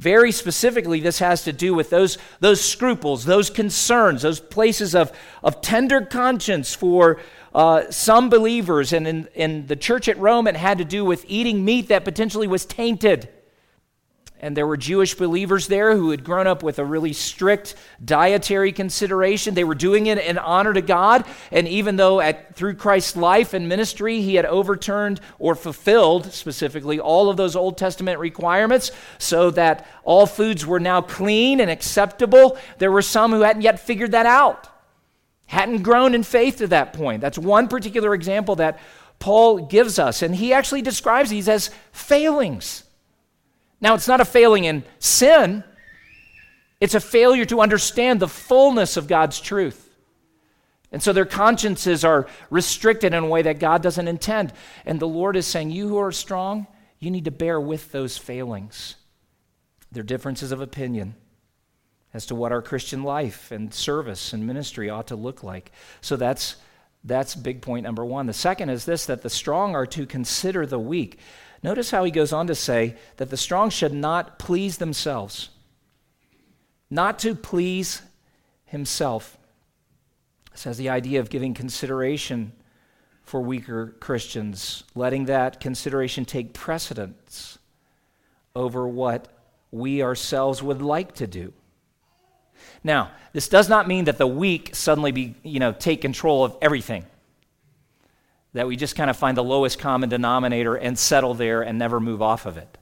Very 0.00 0.32
specifically, 0.32 1.00
this 1.00 1.18
has 1.18 1.44
to 1.44 1.52
do 1.52 1.74
with 1.74 1.90
those, 1.90 2.16
those 2.40 2.62
scruples, 2.62 3.26
those 3.26 3.50
concerns, 3.50 4.22
those 4.22 4.40
places 4.40 4.94
of, 4.94 5.12
of 5.42 5.60
tender 5.60 6.00
conscience 6.00 6.74
for 6.74 7.20
uh, 7.54 7.82
some 7.90 8.30
believers. 8.30 8.94
And 8.94 9.06
in, 9.06 9.28
in 9.34 9.66
the 9.66 9.76
church 9.76 10.08
at 10.08 10.16
Rome, 10.16 10.46
it 10.46 10.56
had 10.56 10.78
to 10.78 10.86
do 10.86 11.04
with 11.04 11.26
eating 11.28 11.66
meat 11.66 11.88
that 11.88 12.06
potentially 12.06 12.46
was 12.46 12.64
tainted. 12.64 13.28
And 14.42 14.56
there 14.56 14.66
were 14.66 14.78
Jewish 14.78 15.14
believers 15.14 15.66
there 15.66 15.94
who 15.94 16.10
had 16.10 16.24
grown 16.24 16.46
up 16.46 16.62
with 16.62 16.78
a 16.78 16.84
really 16.84 17.12
strict 17.12 17.74
dietary 18.02 18.72
consideration. 18.72 19.52
They 19.52 19.64
were 19.64 19.74
doing 19.74 20.06
it 20.06 20.16
in 20.16 20.38
honor 20.38 20.72
to 20.72 20.80
God. 20.80 21.26
And 21.52 21.68
even 21.68 21.96
though 21.96 22.20
at, 22.20 22.56
through 22.56 22.76
Christ's 22.76 23.16
life 23.16 23.52
and 23.52 23.68
ministry, 23.68 24.22
he 24.22 24.36
had 24.36 24.46
overturned 24.46 25.20
or 25.38 25.54
fulfilled 25.54 26.32
specifically 26.32 26.98
all 26.98 27.28
of 27.28 27.36
those 27.36 27.54
Old 27.54 27.76
Testament 27.76 28.18
requirements 28.18 28.92
so 29.18 29.50
that 29.50 29.86
all 30.04 30.26
foods 30.26 30.64
were 30.64 30.80
now 30.80 31.02
clean 31.02 31.60
and 31.60 31.70
acceptable, 31.70 32.56
there 32.78 32.90
were 32.90 33.02
some 33.02 33.32
who 33.32 33.42
hadn't 33.42 33.62
yet 33.62 33.78
figured 33.78 34.12
that 34.12 34.24
out, 34.24 34.68
hadn't 35.46 35.82
grown 35.82 36.14
in 36.14 36.22
faith 36.22 36.56
to 36.56 36.66
that 36.68 36.94
point. 36.94 37.20
That's 37.20 37.38
one 37.38 37.68
particular 37.68 38.14
example 38.14 38.56
that 38.56 38.78
Paul 39.18 39.66
gives 39.66 39.98
us. 39.98 40.22
And 40.22 40.34
he 40.34 40.54
actually 40.54 40.80
describes 40.80 41.28
these 41.28 41.46
as 41.46 41.70
failings. 41.92 42.84
Now, 43.80 43.94
it's 43.94 44.08
not 44.08 44.20
a 44.20 44.24
failing 44.24 44.64
in 44.64 44.84
sin, 44.98 45.64
it's 46.80 46.94
a 46.94 47.00
failure 47.00 47.44
to 47.46 47.60
understand 47.60 48.20
the 48.20 48.28
fullness 48.28 48.96
of 48.96 49.06
God's 49.06 49.40
truth. 49.40 49.86
And 50.92 51.02
so 51.02 51.12
their 51.12 51.26
consciences 51.26 52.04
are 52.04 52.26
restricted 52.50 53.14
in 53.14 53.22
a 53.22 53.28
way 53.28 53.42
that 53.42 53.60
God 53.60 53.82
doesn't 53.82 54.08
intend. 54.08 54.52
And 54.84 54.98
the 54.98 55.06
Lord 55.06 55.36
is 55.36 55.46
saying, 55.46 55.70
You 55.70 55.88
who 55.88 55.98
are 55.98 56.10
strong, 56.10 56.66
you 56.98 57.10
need 57.10 57.26
to 57.26 57.30
bear 57.30 57.60
with 57.60 57.92
those 57.92 58.18
failings. 58.18 58.96
Their 59.92 60.02
differences 60.02 60.52
of 60.52 60.60
opinion 60.60 61.14
as 62.12 62.26
to 62.26 62.34
what 62.34 62.50
our 62.50 62.62
Christian 62.62 63.04
life 63.04 63.52
and 63.52 63.72
service 63.72 64.32
and 64.32 64.46
ministry 64.46 64.90
ought 64.90 65.08
to 65.08 65.16
look 65.16 65.42
like. 65.44 65.70
So 66.00 66.16
that's 66.16 66.56
that's 67.04 67.34
big 67.34 67.62
point 67.62 67.84
number 67.84 68.04
1. 68.04 68.26
The 68.26 68.32
second 68.32 68.68
is 68.68 68.84
this 68.84 69.06
that 69.06 69.22
the 69.22 69.30
strong 69.30 69.74
are 69.74 69.86
to 69.86 70.06
consider 70.06 70.66
the 70.66 70.78
weak. 70.78 71.18
Notice 71.62 71.90
how 71.90 72.04
he 72.04 72.10
goes 72.10 72.32
on 72.32 72.46
to 72.46 72.54
say 72.54 72.96
that 73.16 73.30
the 73.30 73.36
strong 73.36 73.70
should 73.70 73.92
not 73.92 74.38
please 74.38 74.78
themselves, 74.78 75.50
not 76.88 77.18
to 77.20 77.34
please 77.34 78.02
himself. 78.64 79.36
This 80.52 80.64
has 80.64 80.78
the 80.78 80.88
idea 80.88 81.20
of 81.20 81.28
giving 81.28 81.52
consideration 81.52 82.52
for 83.22 83.40
weaker 83.40 83.94
Christians, 84.00 84.84
letting 84.94 85.26
that 85.26 85.60
consideration 85.60 86.24
take 86.24 86.52
precedence 86.52 87.58
over 88.56 88.88
what 88.88 89.28
we 89.70 90.02
ourselves 90.02 90.62
would 90.62 90.82
like 90.82 91.14
to 91.16 91.26
do. 91.26 91.52
Now, 92.82 93.12
this 93.32 93.48
does 93.48 93.68
not 93.68 93.86
mean 93.86 94.06
that 94.06 94.18
the 94.18 94.26
weak 94.26 94.74
suddenly 94.74 95.12
be, 95.12 95.34
you 95.42 95.60
know, 95.60 95.72
take 95.72 96.00
control 96.00 96.42
of 96.42 96.56
everything 96.60 97.04
that 98.52 98.66
we 98.66 98.76
just 98.76 98.96
kind 98.96 99.10
of 99.10 99.16
find 99.16 99.36
the 99.36 99.44
lowest 99.44 99.78
common 99.78 100.08
denominator 100.08 100.74
and 100.74 100.98
settle 100.98 101.34
there 101.34 101.62
and 101.62 101.78
never 101.78 102.00
move 102.00 102.20
off 102.20 102.46
of 102.46 102.56
it. 102.56 102.78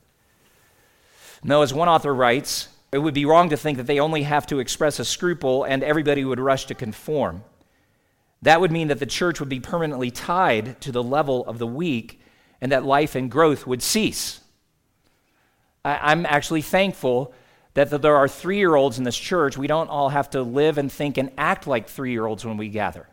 No, 1.44 1.62
as 1.62 1.74
one 1.74 1.88
author 1.88 2.14
writes, 2.14 2.68
it 2.90 2.98
would 2.98 3.14
be 3.14 3.26
wrong 3.26 3.50
to 3.50 3.56
think 3.56 3.76
that 3.76 3.86
they 3.86 4.00
only 4.00 4.22
have 4.22 4.46
to 4.46 4.58
express 4.58 4.98
a 4.98 5.04
scruple 5.04 5.64
and 5.64 5.82
everybody 5.82 6.24
would 6.24 6.40
rush 6.40 6.66
to 6.66 6.74
conform. 6.74 7.44
That 8.42 8.60
would 8.60 8.72
mean 8.72 8.88
that 8.88 8.98
the 8.98 9.06
church 9.06 9.40
would 9.40 9.48
be 9.48 9.60
permanently 9.60 10.10
tied 10.10 10.80
to 10.82 10.92
the 10.92 11.02
level 11.02 11.44
of 11.46 11.58
the 11.58 11.66
weak 11.66 12.20
and 12.60 12.72
that 12.72 12.84
life 12.84 13.14
and 13.14 13.30
growth 13.30 13.66
would 13.66 13.82
cease. 13.82 14.40
I, 15.84 16.12
am 16.12 16.26
actually 16.26 16.62
thankful 16.62 17.32
that 17.74 17.90
there 18.02 18.16
are 18.16 18.28
three 18.28 18.58
year 18.58 18.74
olds 18.74 18.98
in 18.98 19.04
this 19.04 19.16
church. 19.16 19.56
We 19.56 19.66
don't 19.66 19.88
all 19.88 20.08
have 20.08 20.30
to 20.30 20.42
live 20.42 20.78
and 20.78 20.90
think 20.90 21.18
and 21.18 21.30
act 21.36 21.66
like 21.66 21.88
three 21.88 22.12
year 22.12 22.26
olds 22.26 22.44
when 22.44 22.56
we 22.56 22.68
gather. 22.68 23.06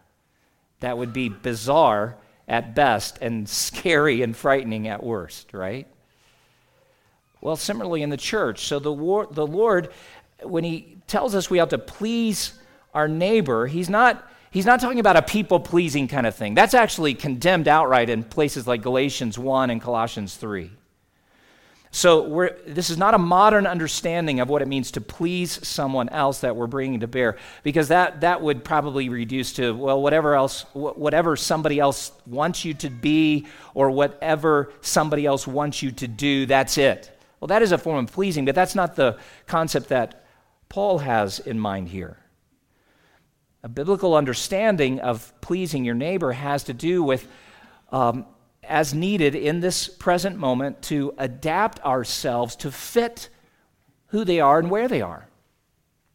That 0.79 0.97
would 0.97 1.13
be 1.13 1.29
bizarre 1.29 2.17
at 2.47 2.75
best 2.75 3.17
and 3.21 3.47
scary 3.47 4.21
and 4.21 4.35
frightening 4.35 4.87
at 4.87 5.03
worst, 5.03 5.53
right? 5.53 5.87
Well, 7.41 7.55
similarly 7.55 8.01
in 8.01 8.09
the 8.09 8.17
church. 8.17 8.65
So 8.65 8.79
the, 8.79 8.91
war, 8.91 9.27
the 9.29 9.45
Lord, 9.45 9.89
when 10.41 10.63
He 10.63 10.97
tells 11.07 11.35
us 11.35 11.49
we 11.49 11.59
have 11.59 11.69
to 11.69 11.77
please 11.77 12.53
our 12.93 13.07
neighbor, 13.07 13.67
He's 13.67 13.89
not. 13.89 14.31
He's 14.51 14.65
not 14.65 14.79
talking 14.79 15.01
about 15.01 15.17
a 15.17 15.21
people 15.21 15.59
pleasing 15.59 16.07
kind 16.07 16.25
of 16.25 16.33
thing. 16.33 16.53
That's 16.53 16.73
actually 16.73 17.13
condemned 17.13 17.67
outright 17.67 18.09
in 18.09 18.23
places 18.23 18.65
like 18.65 18.81
Galatians 18.81 19.37
1 19.37 19.69
and 19.69 19.81
Colossians 19.81 20.37
3. 20.37 20.71
So 21.95 22.49
this 22.67 22.89
is 22.89 22.97
not 22.97 23.13
a 23.13 23.17
modern 23.17 23.65
understanding 23.65 24.41
of 24.41 24.49
what 24.49 24.61
it 24.61 24.67
means 24.67 24.91
to 24.91 25.01
please 25.01 25.65
someone 25.65 26.09
else 26.09 26.41
that 26.41 26.53
we're 26.53 26.67
bringing 26.67 26.99
to 26.99 27.07
bear, 27.07 27.37
because 27.63 27.87
that, 27.87 28.19
that 28.19 28.41
would 28.41 28.65
probably 28.65 29.07
reduce 29.07 29.53
to, 29.53 29.73
well, 29.73 30.01
whatever 30.01 30.35
else, 30.35 30.65
whatever 30.73 31.37
somebody 31.37 31.79
else 31.79 32.11
wants 32.25 32.65
you 32.65 32.73
to 32.73 32.89
be 32.89 33.47
or 33.73 33.91
whatever 33.91 34.73
somebody 34.81 35.25
else 35.25 35.47
wants 35.47 35.81
you 35.81 35.89
to 35.93 36.05
do, 36.05 36.45
that's 36.45 36.77
it. 36.77 37.17
Well, 37.39 37.47
that 37.47 37.61
is 37.61 37.71
a 37.71 37.77
form 37.77 38.03
of 38.03 38.11
pleasing, 38.11 38.43
but 38.43 38.55
that's 38.55 38.75
not 38.75 38.97
the 38.97 39.17
concept 39.47 39.87
that 39.87 40.25
Paul 40.67 40.97
has 40.97 41.39
in 41.39 41.57
mind 41.57 41.87
here. 41.87 42.17
A 43.63 43.69
biblical 43.69 44.15
understanding 44.15 44.99
of 44.99 45.31
pleasing 45.39 45.85
your 45.85 45.95
neighbor 45.95 46.33
has 46.33 46.65
to 46.65 46.73
do 46.73 47.03
with, 47.03 47.25
um, 47.93 48.25
as 48.67 48.93
needed 48.93 49.35
in 49.35 49.59
this 49.59 49.87
present 49.87 50.37
moment, 50.37 50.81
to 50.83 51.13
adapt 51.17 51.79
ourselves 51.85 52.55
to 52.57 52.71
fit 52.71 53.29
who 54.07 54.23
they 54.23 54.39
are 54.39 54.59
and 54.59 54.69
where 54.69 54.87
they 54.87 55.01
are. 55.01 55.27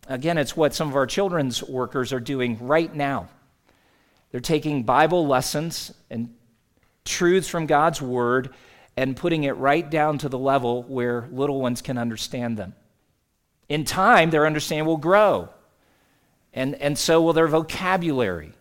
Again, 0.08 0.38
it's 0.38 0.56
what 0.56 0.74
some 0.74 0.88
of 0.88 0.96
our 0.96 1.06
children's 1.06 1.62
workers 1.62 2.12
are 2.12 2.20
doing 2.20 2.58
right 2.60 2.92
now. 2.94 3.28
They're 4.30 4.40
taking 4.40 4.82
Bible 4.82 5.26
lessons 5.26 5.92
and 6.08 6.34
truths 7.04 7.48
from 7.48 7.66
God's 7.66 8.00
Word 8.00 8.54
and 8.96 9.16
putting 9.16 9.44
it 9.44 9.56
right 9.56 9.88
down 9.88 10.18
to 10.18 10.28
the 10.28 10.38
level 10.38 10.82
where 10.84 11.28
little 11.32 11.60
ones 11.60 11.80
can 11.82 11.96
understand 11.98 12.56
them. 12.56 12.74
In 13.68 13.84
time, 13.84 14.30
their 14.30 14.46
understanding 14.46 14.86
will 14.86 14.96
grow, 14.96 15.48
and, 16.52 16.74
and 16.74 16.98
so 16.98 17.22
will 17.22 17.32
their 17.32 17.46
vocabulary, 17.46 18.52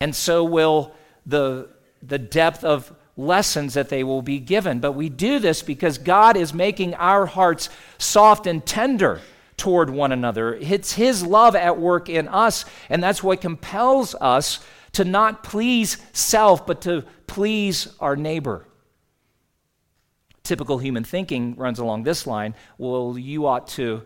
and 0.00 0.14
so 0.14 0.42
will 0.42 0.92
the, 1.26 1.68
the 2.02 2.18
depth 2.18 2.64
of 2.64 2.92
lessons 3.16 3.74
that 3.74 3.88
they 3.88 4.04
will 4.04 4.22
be 4.22 4.38
given. 4.38 4.80
But 4.80 4.92
we 4.92 5.08
do 5.08 5.38
this 5.38 5.62
because 5.62 5.98
God 5.98 6.36
is 6.36 6.54
making 6.54 6.94
our 6.94 7.26
hearts 7.26 7.68
soft 7.98 8.46
and 8.46 8.64
tender 8.64 9.20
toward 9.56 9.90
one 9.90 10.12
another. 10.12 10.54
It's 10.54 10.92
His 10.92 11.24
love 11.24 11.54
at 11.54 11.78
work 11.78 12.08
in 12.08 12.28
us, 12.28 12.64
and 12.88 13.02
that's 13.02 13.22
what 13.22 13.40
compels 13.40 14.14
us 14.20 14.60
to 14.92 15.04
not 15.04 15.42
please 15.42 15.98
self, 16.12 16.66
but 16.66 16.82
to 16.82 17.04
please 17.26 17.88
our 18.00 18.16
neighbor. 18.16 18.66
Typical 20.42 20.78
human 20.78 21.04
thinking 21.04 21.54
runs 21.56 21.78
along 21.78 22.02
this 22.02 22.26
line 22.26 22.54
well, 22.76 23.16
you 23.16 23.46
ought 23.46 23.68
to 23.68 24.02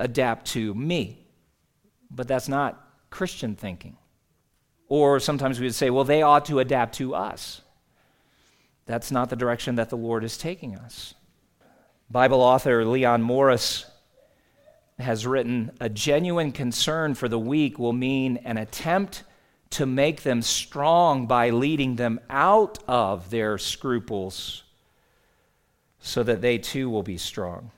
adapt 0.00 0.46
to 0.48 0.74
me. 0.74 1.26
But 2.10 2.28
that's 2.28 2.48
not 2.48 2.82
Christian 3.10 3.56
thinking. 3.56 3.96
Or 4.88 5.18
sometimes 5.20 5.58
we 5.58 5.66
would 5.66 5.74
say, 5.74 5.90
well, 5.90 6.04
they 6.04 6.22
ought 6.22 6.44
to 6.46 6.60
adapt 6.60 6.96
to 6.96 7.14
us. 7.14 7.62
That's 8.86 9.10
not 9.10 9.30
the 9.30 9.36
direction 9.36 9.74
that 9.74 9.90
the 9.90 9.96
Lord 9.96 10.24
is 10.24 10.38
taking 10.38 10.76
us. 10.76 11.14
Bible 12.08 12.40
author 12.40 12.84
Leon 12.84 13.22
Morris 13.22 13.84
has 14.98 15.26
written 15.26 15.72
a 15.80 15.88
genuine 15.88 16.52
concern 16.52 17.14
for 17.14 17.28
the 17.28 17.38
weak 17.38 17.78
will 17.78 17.92
mean 17.92 18.38
an 18.38 18.56
attempt 18.56 19.24
to 19.70 19.84
make 19.84 20.22
them 20.22 20.40
strong 20.40 21.26
by 21.26 21.50
leading 21.50 21.96
them 21.96 22.20
out 22.30 22.78
of 22.88 23.30
their 23.30 23.58
scruples 23.58 24.62
so 25.98 26.22
that 26.22 26.40
they 26.40 26.56
too 26.56 26.88
will 26.88 27.02
be 27.02 27.18
strong. 27.18 27.72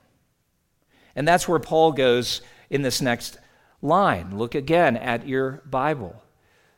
And 1.17 1.27
that's 1.27 1.49
where 1.49 1.59
Paul 1.59 1.93
goes 1.93 2.43
in 2.71 2.83
this 2.83 3.01
next 3.01 3.39
line. 3.81 4.37
Look 4.37 4.55
again 4.55 4.97
at 4.97 5.27
your 5.27 5.63
Bible. 5.65 6.23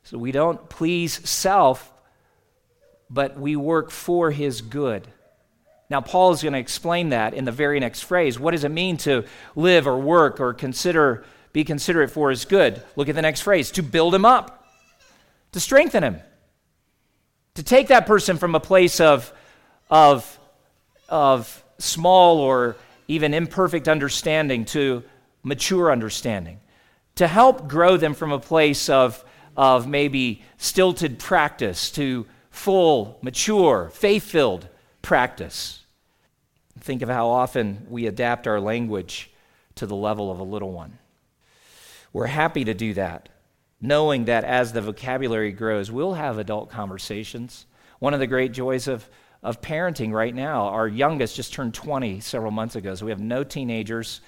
So 0.05 0.17
we 0.17 0.33
don't 0.33 0.69
please 0.69 1.29
self, 1.29 1.93
but 3.11 3.39
we 3.39 3.57
work 3.57 3.91
for 3.91 4.31
his 4.31 4.61
good. 4.61 5.07
Now, 5.91 6.01
Paul 6.01 6.31
is 6.31 6.43
going 6.43 6.53
to 6.53 6.59
explain 6.61 7.09
that 7.09 7.35
in 7.35 7.45
the 7.45 7.53
very 7.53 7.81
next 7.81 8.03
phrase. 8.03 8.39
What 8.39 8.53
does 8.53 8.63
it 8.63 8.71
mean 8.71 8.97
to 8.99 9.25
live 9.57 9.89
or 9.89 9.99
work 9.99 10.39
or 10.39 10.55
consider, 10.55 11.25
be 11.53 11.65
considerate 11.65 12.13
for 12.13 12.31
his 12.31 12.45
good? 12.45 12.81
Look 12.95 13.09
at 13.09 13.17
the 13.17 13.23
next 13.23 13.41
phrase 13.41 13.73
to 13.73 13.83
build 13.83 14.15
him 14.15 14.25
up, 14.25 14.65
to 15.51 15.59
strengthen 15.59 16.05
him, 16.05 16.21
to 17.57 17.65
take 17.65 17.89
that 17.89 18.07
person 18.07 18.37
from 18.37 18.55
a 18.55 18.61
place 18.61 19.01
of, 19.01 19.33
of, 19.91 20.39
of 21.09 21.65
small 21.79 22.39
or 22.39 22.77
even 23.09 23.35
imperfect 23.35 23.89
understanding 23.89 24.65
to 24.67 25.03
mature 25.43 25.91
understanding, 25.91 26.61
to 27.17 27.27
help 27.27 27.67
grow 27.67 27.97
them 27.97 28.15
from 28.15 28.31
a 28.31 28.39
place 28.39 28.89
of, 28.89 29.25
of 29.57 29.89
maybe 29.89 30.45
stilted 30.59 31.19
practice 31.19 31.91
to 31.91 32.27
full, 32.51 33.19
mature, 33.23 33.91
faith 33.95 34.25
filled 34.25 34.69
practice. 35.03 35.85
Think 36.79 37.03
of 37.03 37.09
how 37.09 37.29
often 37.29 37.87
we 37.89 38.07
adapt 38.07 38.47
our 38.47 38.61
language 38.61 39.31
to 39.77 39.87
the 39.87 39.97
level 39.97 40.31
of 40.31 40.41
a 40.41 40.45
little 40.45 40.73
one. 40.73 40.99
We're 42.13 42.27
happy 42.27 42.65
to 42.65 42.75
do 42.75 42.95
that, 42.95 43.29
knowing 43.81 44.25
that 44.25 44.45
as 44.45 44.73
the 44.73 44.83
vocabulary 44.83 45.53
grows, 45.53 45.91
we'll 45.91 46.15
have 46.15 46.39
adult 46.39 46.71
conversations. 46.71 47.67
One 47.99 48.15
of 48.15 48.21
the 48.21 48.27
great 48.27 48.53
joys 48.53 48.89
of, 48.89 49.09
of 49.43 49.61
parenting 49.61 50.13
right 50.13 50.35
now, 50.35 50.69
our 50.69 50.89
youngest 50.89 51.37
just 51.37 51.53
turned 51.53 51.75
20 51.75 52.21
several 52.21 52.51
months 52.51 52.77
ago, 52.77 52.95
so 52.95 53.05
we 53.07 53.13
have 53.13 53.21
no 53.21 53.45
teenagers. 53.45 54.23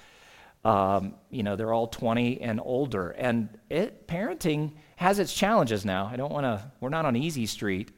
Um, 0.63 1.15
you 1.29 1.43
know, 1.43 1.57
they're 1.57 1.73
all 1.73 1.87
20 1.87 2.39
and 2.39 2.61
older. 2.63 3.09
And 3.09 3.49
it, 3.69 4.07
parenting 4.07 4.71
has 4.95 5.19
its 5.19 5.33
challenges 5.33 5.83
now. 5.83 6.09
I 6.11 6.15
don't 6.15 6.31
want 6.31 6.45
to, 6.45 6.71
we're 6.79 6.89
not 6.89 7.05
on 7.05 7.17
easy 7.17 7.45
street. 7.45 7.91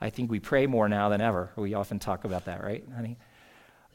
I 0.00 0.10
think 0.10 0.30
we 0.30 0.40
pray 0.40 0.66
more 0.66 0.88
now 0.88 1.08
than 1.08 1.20
ever. 1.20 1.50
We 1.56 1.74
often 1.74 1.98
talk 1.98 2.24
about 2.24 2.44
that, 2.46 2.62
right, 2.62 2.84
honey? 2.94 3.16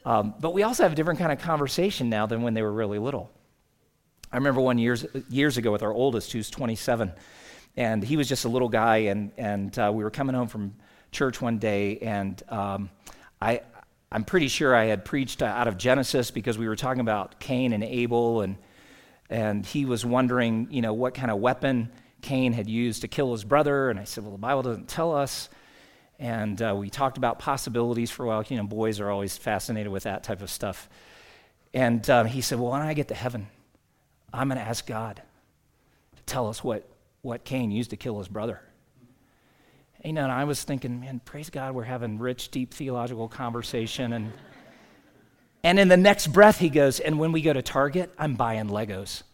Um, 0.04 0.34
but 0.40 0.52
we 0.52 0.64
also 0.64 0.82
have 0.82 0.92
a 0.92 0.94
different 0.96 1.20
kind 1.20 1.30
of 1.30 1.38
conversation 1.38 2.08
now 2.08 2.26
than 2.26 2.42
when 2.42 2.54
they 2.54 2.62
were 2.62 2.72
really 2.72 2.98
little. 2.98 3.30
I 4.32 4.36
remember 4.36 4.60
one 4.60 4.78
years, 4.78 5.06
years 5.28 5.58
ago 5.58 5.70
with 5.70 5.82
our 5.82 5.92
oldest, 5.92 6.32
who's 6.32 6.50
27, 6.50 7.12
and 7.76 8.02
he 8.02 8.16
was 8.16 8.28
just 8.28 8.44
a 8.44 8.48
little 8.48 8.68
guy, 8.68 8.96
and, 8.96 9.30
and 9.36 9.78
uh, 9.78 9.92
we 9.94 10.02
were 10.02 10.10
coming 10.10 10.34
home 10.34 10.48
from 10.48 10.74
church 11.12 11.40
one 11.40 11.58
day, 11.58 11.98
and 11.98 12.42
um, 12.48 12.90
I, 13.40 13.60
I'm 14.10 14.24
pretty 14.24 14.48
sure 14.48 14.74
I 14.74 14.86
had 14.86 15.04
preached 15.04 15.42
out 15.42 15.68
of 15.68 15.76
Genesis 15.76 16.30
because 16.30 16.58
we 16.58 16.66
were 16.66 16.76
talking 16.76 17.00
about 17.00 17.38
Cain 17.38 17.72
and 17.72 17.84
Abel, 17.84 18.40
and, 18.40 18.56
and 19.30 19.64
he 19.64 19.84
was 19.84 20.04
wondering, 20.04 20.66
you 20.70 20.82
know, 20.82 20.94
what 20.94 21.14
kind 21.14 21.30
of 21.30 21.38
weapon 21.38 21.92
Cain 22.22 22.52
had 22.52 22.68
used 22.68 23.02
to 23.02 23.08
kill 23.08 23.32
his 23.32 23.44
brother, 23.44 23.90
and 23.90 24.00
I 24.00 24.04
said, 24.04 24.24
well, 24.24 24.32
the 24.32 24.38
Bible 24.38 24.62
doesn't 24.62 24.88
tell 24.88 25.14
us. 25.14 25.48
And 26.22 26.62
uh, 26.62 26.72
we 26.78 26.88
talked 26.88 27.18
about 27.18 27.40
possibilities 27.40 28.12
for 28.12 28.24
a 28.24 28.28
while. 28.28 28.44
You 28.48 28.56
know, 28.56 28.62
boys 28.62 29.00
are 29.00 29.10
always 29.10 29.36
fascinated 29.36 29.90
with 29.90 30.04
that 30.04 30.22
type 30.22 30.40
of 30.40 30.50
stuff. 30.50 30.88
And 31.74 32.08
um, 32.08 32.28
he 32.28 32.42
said, 32.42 32.60
Well, 32.60 32.70
when 32.70 32.80
I 32.80 32.94
get 32.94 33.08
to 33.08 33.14
heaven, 33.14 33.48
I'm 34.32 34.46
going 34.48 34.58
to 34.58 34.64
ask 34.64 34.86
God 34.86 35.20
to 36.14 36.22
tell 36.22 36.48
us 36.48 36.62
what, 36.62 36.88
what 37.22 37.42
Cain 37.42 37.72
used 37.72 37.90
to 37.90 37.96
kill 37.96 38.18
his 38.18 38.28
brother. 38.28 38.60
You 40.04 40.12
know, 40.12 40.22
and 40.22 40.30
I 40.30 40.44
was 40.44 40.62
thinking, 40.62 41.00
man, 41.00 41.20
praise 41.24 41.50
God, 41.50 41.74
we're 41.74 41.82
having 41.82 42.20
rich, 42.20 42.52
deep 42.52 42.72
theological 42.72 43.26
conversation. 43.26 44.12
And, 44.12 44.32
and 45.64 45.76
in 45.80 45.88
the 45.88 45.96
next 45.96 46.28
breath, 46.28 46.60
he 46.60 46.68
goes, 46.68 47.00
And 47.00 47.18
when 47.18 47.32
we 47.32 47.42
go 47.42 47.52
to 47.52 47.62
Target, 47.62 48.14
I'm 48.16 48.36
buying 48.36 48.68
Legos 48.68 49.24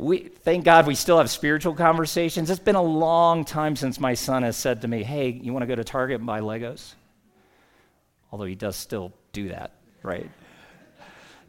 we 0.00 0.18
thank 0.20 0.64
God 0.64 0.86
we 0.86 0.94
still 0.94 1.18
have 1.18 1.28
spiritual 1.28 1.74
conversations. 1.74 2.48
It's 2.48 2.58
been 2.58 2.74
a 2.74 2.82
long 2.82 3.44
time 3.44 3.76
since 3.76 4.00
my 4.00 4.14
son 4.14 4.42
has 4.44 4.56
said 4.56 4.80
to 4.82 4.88
me, 4.88 5.02
"Hey, 5.02 5.28
you 5.30 5.52
want 5.52 5.62
to 5.62 5.66
go 5.66 5.74
to 5.74 5.84
Target 5.84 6.20
and 6.20 6.26
buy 6.26 6.40
Legos?" 6.40 6.94
Although 8.32 8.46
he 8.46 8.54
does 8.54 8.76
still 8.76 9.12
do 9.32 9.48
that, 9.48 9.72
right? 10.02 10.30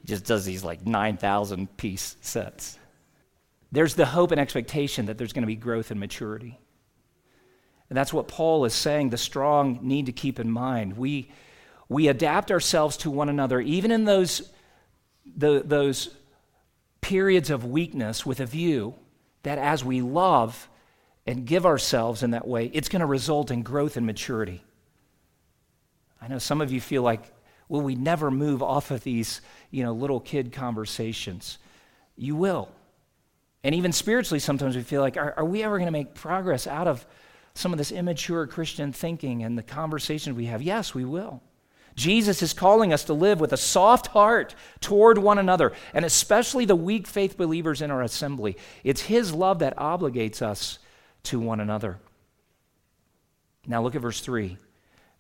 He 0.02 0.08
just 0.08 0.26
does 0.26 0.44
these 0.44 0.64
like 0.66 0.86
9,000 0.86 1.78
piece 1.78 2.18
sets. 2.20 2.78
There's 3.72 3.96
the 3.96 4.06
hope 4.06 4.32
and 4.32 4.42
expectation 4.42 5.06
that 5.06 5.18
there's 5.18 5.32
going 5.32 5.44
to 5.44 5.48
be 5.48 5.56
growth 5.56 5.92
and 5.92 6.00
maturity. 6.00 6.60
And 7.90 7.98
that's 7.98 8.12
what 8.12 8.28
Paul 8.28 8.66
is 8.66 8.74
saying 8.74 9.12
the 9.12 9.18
strong 9.18 9.80
need 9.82 10.08
to 10.08 10.12
keep 10.12 10.40
in 10.40 10.52
mind. 10.52 10.98
We, 10.98 11.32
we 11.88 12.08
adapt 12.10 12.52
ourselves 12.52 12.98
to 12.98 13.12
one 13.12 13.30
another, 13.30 13.62
even 13.62 13.92
in 13.92 14.06
those, 14.06 14.52
the, 15.38 15.62
those 15.64 16.10
periods 17.02 17.50
of 17.50 17.66
weakness 17.66 18.26
with 18.26 18.40
a 18.40 18.46
view 18.46 18.96
that 19.44 19.58
as 19.58 19.84
we 19.84 20.02
love 20.02 20.70
and 21.26 21.46
give 21.46 21.66
ourselves 21.66 22.24
in 22.24 22.32
that 22.32 22.48
way, 22.48 22.72
it's 22.74 22.90
going 22.90 23.00
to 23.02 23.06
result 23.06 23.52
in 23.52 23.64
growth 23.64 23.98
and 23.98 24.06
maturity. 24.06 24.64
I 26.22 26.28
know 26.28 26.38
some 26.38 26.62
of 26.62 26.72
you 26.72 26.80
feel 26.80 27.02
like, 27.02 27.24
will 27.68 27.82
we 27.82 27.96
never 27.96 28.30
move 28.30 28.62
off 28.62 28.92
of 28.92 29.04
these, 29.04 29.42
you 29.72 29.84
know, 29.84 29.94
little 29.94 30.20
kid 30.20 30.52
conversations? 30.52 31.58
You 32.16 32.36
will. 32.36 32.70
And 33.64 33.76
even 33.76 33.92
spiritually, 33.92 34.40
sometimes 34.40 34.76
we 34.76 34.84
feel 34.84 35.02
like, 35.02 35.18
are, 35.18 35.34
are 35.38 35.46
we 35.46 35.64
ever 35.64 35.78
going 35.78 35.88
to 35.88 35.92
make 35.92 36.14
progress 36.14 36.68
out 36.68 36.88
of 36.88 37.06
some 37.54 37.72
of 37.72 37.78
this 37.78 37.92
immature 37.92 38.48
Christian 38.48 38.92
thinking 38.92 39.44
and 39.44 39.58
the 39.58 39.64
conversations 39.64 40.36
we 40.36 40.46
have? 40.46 40.62
Yes, 40.62 40.94
we 40.94 41.06
will. 41.06 41.42
Jesus 41.96 42.42
is 42.42 42.54
calling 42.54 42.94
us 42.94 43.04
to 43.06 43.14
live 43.14 43.40
with 43.40 43.54
a 43.54 43.58
soft 43.58 44.08
heart 44.08 44.56
toward 44.80 45.18
one 45.18 45.38
another, 45.38 45.74
and 45.94 46.06
especially 46.06 46.66
the 46.66 46.76
weak 46.76 47.08
faith 47.08 47.38
believers 47.38 47.82
in 47.82 47.92
our 47.92 48.02
assembly. 48.02 48.58
It's 48.84 49.02
His 49.02 49.34
love 49.34 49.60
that 49.60 49.78
obligates 49.78 50.42
us 50.42 50.80
to 51.24 51.40
one 51.40 51.60
another. 51.60 52.00
Now, 53.68 53.84
look 53.84 53.96
at 53.96 54.02
verse 54.02 54.22
3, 54.22 54.58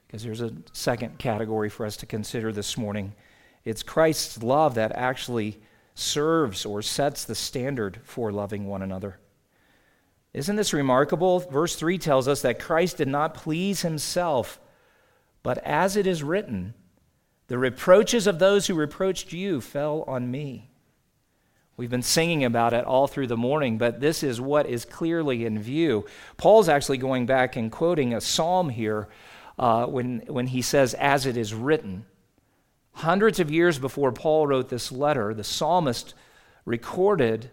because 0.07 0.23
there's 0.23 0.41
a 0.41 0.53
second 0.73 1.19
category 1.19 1.69
for 1.69 1.86
us 1.86 1.97
to 1.97 2.05
consider 2.05 2.51
this 2.51 2.77
morning. 2.77 3.13
It's 3.63 3.84
Christ's 3.84 4.41
love 4.41 4.75
that 4.75 4.91
actually 4.93 5.60
serves 5.93 6.65
or 6.65 6.81
sets 6.81 7.25
the 7.25 7.36
standard 7.36 7.99
for 8.03 8.31
loving 8.31 8.65
one 8.65 8.81
another. 8.81 9.19
Isn't 10.34 10.55
this 10.55 10.73
remarkable? 10.73 11.39
Verse 11.39 11.75
3 11.75 11.97
tells 11.97 12.27
us 12.27 12.41
that 12.41 12.60
Christ 12.60 12.97
did 12.97 13.07
not 13.07 13.34
please 13.34 13.81
himself 13.81 14.60
but 15.43 15.58
as 15.60 15.95
it 15.95 16.08
is 16.08 16.23
written, 16.23 16.73
the 17.47 17.58
reproaches 17.58 18.27
of 18.27 18.39
those 18.39 18.67
who 18.67 18.73
reproached 18.73 19.34
you 19.34 19.62
fell 19.62 20.04
on 20.08 20.32
me. 20.32 20.69
We've 21.77 21.89
been 21.89 22.04
singing 22.04 22.43
about 22.43 22.73
it 22.73 22.86
all 22.86 23.08
through 23.08 23.27
the 23.27 23.38
morning, 23.38 23.77
but 23.77 23.99
this 23.99 24.23
is 24.23 24.39
what 24.39 24.67
is 24.67 24.86
clearly 24.86 25.45
in 25.45 25.60
view. 25.60 26.06
Paul's 26.38 26.69
actually 26.69 26.99
going 26.99 27.25
back 27.25 27.56
and 27.56 27.71
quoting 27.71 28.13
a 28.13 28.21
psalm 28.21 28.69
here 28.69 29.08
uh, 29.58 29.86
when, 29.86 30.19
when 30.27 30.47
he 30.47 30.62
says, 30.62 30.93
as 30.93 31.25
it 31.25 31.38
is 31.38 31.54
written. 31.54 32.06
Hundreds 32.93 33.39
of 33.39 33.49
years 33.49 33.80
before 33.80 34.12
Paul 34.12 34.47
wrote 34.47 34.69
this 34.69 34.91
letter, 34.91 35.34
the 35.34 35.43
psalmist 35.43 36.13
recorded 36.65 37.49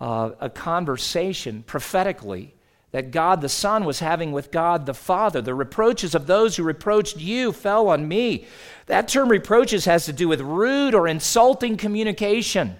uh, 0.00 0.30
a 0.38 0.48
conversation 0.48 1.62
prophetically 1.62 2.54
that 2.92 3.10
God 3.10 3.40
the 3.40 3.48
Son 3.48 3.84
was 3.84 4.00
having 4.00 4.32
with 4.32 4.50
God 4.50 4.86
the 4.86 4.94
Father. 4.94 5.40
The 5.40 5.54
reproaches 5.54 6.14
of 6.14 6.26
those 6.26 6.56
who 6.56 6.62
reproached 6.64 7.18
you 7.18 7.52
fell 7.52 7.88
on 7.88 8.08
me. 8.08 8.46
That 8.86 9.08
term 9.08 9.28
reproaches 9.28 9.84
has 9.84 10.06
to 10.06 10.12
do 10.12 10.28
with 10.28 10.40
rude 10.40 10.94
or 10.94 11.06
insulting 11.06 11.76
communication. 11.76 12.76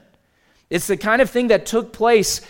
It's 0.69 0.87
the 0.87 0.97
kind 0.97 1.23
of 1.23 1.31
thing 1.31 1.49
that 1.49 1.67
took 1.67 1.93
place 1.93 2.41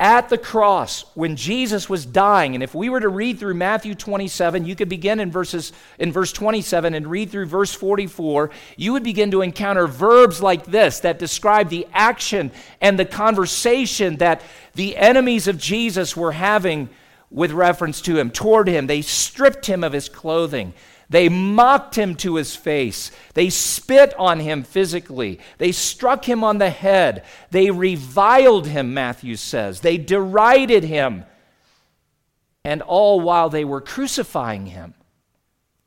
at 0.00 0.30
the 0.30 0.38
cross 0.38 1.04
when 1.14 1.36
Jesus 1.36 1.86
was 1.86 2.06
dying. 2.06 2.54
And 2.54 2.64
if 2.64 2.74
we 2.74 2.88
were 2.88 3.00
to 3.00 3.08
read 3.10 3.38
through 3.38 3.54
Matthew 3.54 3.94
27, 3.94 4.64
you 4.64 4.74
could 4.74 4.88
begin 4.88 5.20
in 5.20 5.30
verses 5.30 5.74
in 5.98 6.10
verse 6.10 6.32
27 6.32 6.94
and 6.94 7.06
read 7.06 7.30
through 7.30 7.46
verse 7.46 7.74
44, 7.74 8.50
you 8.78 8.94
would 8.94 9.02
begin 9.02 9.30
to 9.32 9.42
encounter 9.42 9.86
verbs 9.86 10.42
like 10.42 10.64
this 10.64 11.00
that 11.00 11.18
describe 11.18 11.68
the 11.68 11.86
action 11.92 12.50
and 12.80 12.98
the 12.98 13.04
conversation 13.04 14.16
that 14.16 14.40
the 14.74 14.96
enemies 14.96 15.46
of 15.46 15.58
Jesus 15.58 16.16
were 16.16 16.32
having 16.32 16.88
with 17.30 17.52
reference 17.52 18.00
to 18.02 18.18
him, 18.18 18.30
toward 18.30 18.68
him. 18.68 18.86
They 18.86 19.02
stripped 19.02 19.66
him 19.66 19.84
of 19.84 19.92
his 19.92 20.08
clothing. 20.08 20.74
They 21.08 21.28
mocked 21.28 21.96
him 21.96 22.14
to 22.16 22.36
his 22.36 22.54
face. 22.54 23.10
They 23.34 23.50
spit 23.50 24.14
on 24.16 24.38
him 24.38 24.62
physically. 24.62 25.40
They 25.58 25.72
struck 25.72 26.28
him 26.28 26.44
on 26.44 26.58
the 26.58 26.70
head. 26.70 27.24
They 27.50 27.70
reviled 27.70 28.68
him, 28.68 28.94
Matthew 28.94 29.36
says. 29.36 29.80
They 29.80 29.98
derided 29.98 30.84
him. 30.84 31.24
And 32.64 32.82
all 32.82 33.20
while 33.20 33.50
they 33.50 33.64
were 33.64 33.80
crucifying 33.80 34.66
him. 34.66 34.94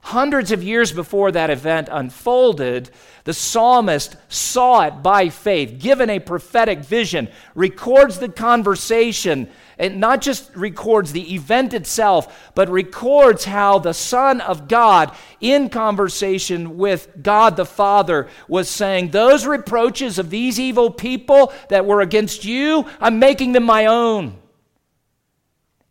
Hundreds 0.04 0.52
of 0.52 0.64
years 0.64 0.92
before 0.92 1.32
that 1.32 1.50
event 1.50 1.90
unfolded, 1.92 2.90
the 3.24 3.34
psalmist 3.34 4.16
saw 4.28 4.82
it 4.82 5.02
by 5.02 5.30
faith, 5.30 5.80
given 5.80 6.10
a 6.10 6.20
prophetic 6.20 6.80
vision, 6.80 7.28
records 7.56 8.20
the 8.20 8.30
conversation 8.30 9.50
it 9.78 9.96
not 9.96 10.22
just 10.22 10.56
records 10.56 11.12
the 11.12 11.34
event 11.34 11.74
itself, 11.74 12.52
but 12.56 12.70
records 12.70 13.46
how 13.46 13.80
the 13.80 13.94
Son 13.94 14.42
of 14.42 14.68
God, 14.68 15.16
in 15.42 15.70
conversation 15.70 16.78
with 16.78 17.08
God 17.22 17.56
the 17.56 17.66
Father, 17.66 18.28
was 18.48 18.70
saying, 18.70 19.10
Those 19.10 19.46
reproaches 19.46 20.20
of 20.20 20.30
these 20.30 20.60
evil 20.60 20.92
people 20.92 21.52
that 21.70 21.86
were 21.86 22.02
against 22.02 22.46
you, 22.46 22.86
I'm 23.00 23.20
making 23.20 23.54
them 23.54 23.64
my 23.64 23.88
own. 23.88 24.38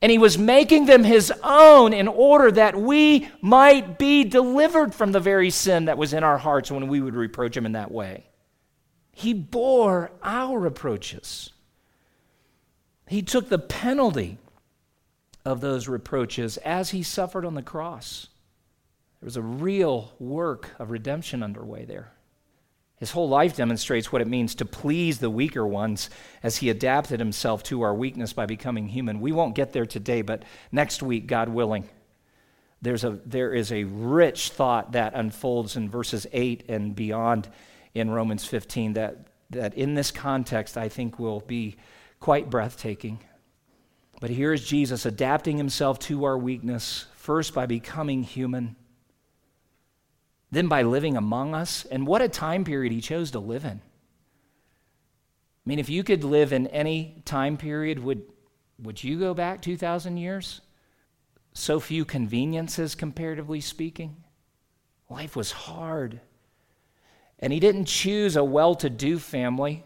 And 0.02 0.10
he 0.10 0.18
was 0.18 0.36
making 0.36 0.86
them 0.86 1.04
his 1.04 1.32
own 1.44 1.92
in 1.92 2.08
order 2.08 2.50
that 2.50 2.76
we 2.76 3.28
might 3.40 3.98
be 3.98 4.24
delivered 4.24 4.94
from 4.94 5.12
the 5.12 5.20
very 5.20 5.48
sin 5.48 5.84
that 5.84 5.96
was 5.96 6.12
in 6.12 6.24
our 6.24 6.38
hearts 6.38 6.72
when 6.72 6.88
we 6.88 7.00
would 7.00 7.14
reproach 7.14 7.56
him 7.56 7.64
in 7.64 7.72
that 7.72 7.92
way. 7.92 8.26
He 9.12 9.32
bore 9.32 10.10
our 10.22 10.58
reproaches. 10.58 11.50
He 13.06 13.22
took 13.22 13.48
the 13.48 13.58
penalty 13.58 14.38
of 15.44 15.60
those 15.60 15.86
reproaches 15.86 16.56
as 16.58 16.90
he 16.90 17.02
suffered 17.02 17.44
on 17.44 17.54
the 17.54 17.62
cross. 17.62 18.28
There 19.20 19.26
was 19.26 19.36
a 19.36 19.42
real 19.42 20.12
work 20.18 20.70
of 20.80 20.90
redemption 20.90 21.44
underway 21.44 21.84
there. 21.84 22.12
His 23.02 23.10
whole 23.10 23.28
life 23.28 23.56
demonstrates 23.56 24.12
what 24.12 24.22
it 24.22 24.28
means 24.28 24.54
to 24.54 24.64
please 24.64 25.18
the 25.18 25.28
weaker 25.28 25.66
ones 25.66 26.08
as 26.40 26.58
he 26.58 26.70
adapted 26.70 27.18
himself 27.18 27.64
to 27.64 27.82
our 27.82 27.92
weakness 27.92 28.32
by 28.32 28.46
becoming 28.46 28.86
human. 28.86 29.20
We 29.20 29.32
won't 29.32 29.56
get 29.56 29.72
there 29.72 29.86
today, 29.86 30.22
but 30.22 30.44
next 30.70 31.02
week, 31.02 31.26
God 31.26 31.48
willing, 31.48 31.88
there's 32.80 33.02
a, 33.02 33.18
there 33.26 33.52
is 33.52 33.72
a 33.72 33.82
rich 33.82 34.50
thought 34.50 34.92
that 34.92 35.14
unfolds 35.14 35.74
in 35.74 35.90
verses 35.90 36.28
8 36.32 36.66
and 36.68 36.94
beyond 36.94 37.48
in 37.92 38.08
Romans 38.08 38.44
15 38.44 38.92
that, 38.92 39.16
that 39.50 39.74
in 39.74 39.94
this 39.94 40.12
context 40.12 40.78
I 40.78 40.88
think 40.88 41.18
will 41.18 41.40
be 41.40 41.74
quite 42.20 42.50
breathtaking. 42.50 43.18
But 44.20 44.30
here 44.30 44.52
is 44.52 44.64
Jesus 44.64 45.06
adapting 45.06 45.56
himself 45.56 45.98
to 45.98 46.22
our 46.22 46.38
weakness, 46.38 47.06
first 47.16 47.52
by 47.52 47.66
becoming 47.66 48.22
human, 48.22 48.76
then 50.52 50.68
by 50.68 50.82
living 50.82 51.16
among 51.16 51.54
us. 51.54 51.84
And 51.90 52.06
what 52.06 52.22
a 52.22 52.28
time 52.28 52.62
period 52.62 52.92
he 52.92 53.00
chose 53.00 53.32
to 53.32 53.40
live 53.40 53.64
in. 53.64 53.80
I 53.80 55.64
mean, 55.64 55.78
if 55.78 55.88
you 55.88 56.04
could 56.04 56.22
live 56.22 56.52
in 56.52 56.66
any 56.68 57.22
time 57.24 57.56
period, 57.56 57.98
would, 57.98 58.22
would 58.78 59.02
you 59.02 59.18
go 59.18 59.32
back 59.32 59.62
2,000 59.62 60.18
years? 60.18 60.60
So 61.54 61.80
few 61.80 62.04
conveniences, 62.04 62.94
comparatively 62.94 63.60
speaking. 63.60 64.16
Life 65.08 65.34
was 65.36 65.52
hard. 65.52 66.20
And 67.38 67.52
he 67.52 67.58
didn't 67.58 67.86
choose 67.86 68.36
a 68.36 68.44
well 68.44 68.74
to 68.76 68.90
do 68.90 69.18
family 69.18 69.84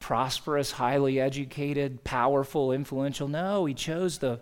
prosperous, 0.00 0.72
highly 0.72 1.18
educated, 1.18 2.04
powerful, 2.04 2.72
influential. 2.72 3.26
No, 3.26 3.64
he 3.64 3.72
chose 3.72 4.18
the 4.18 4.38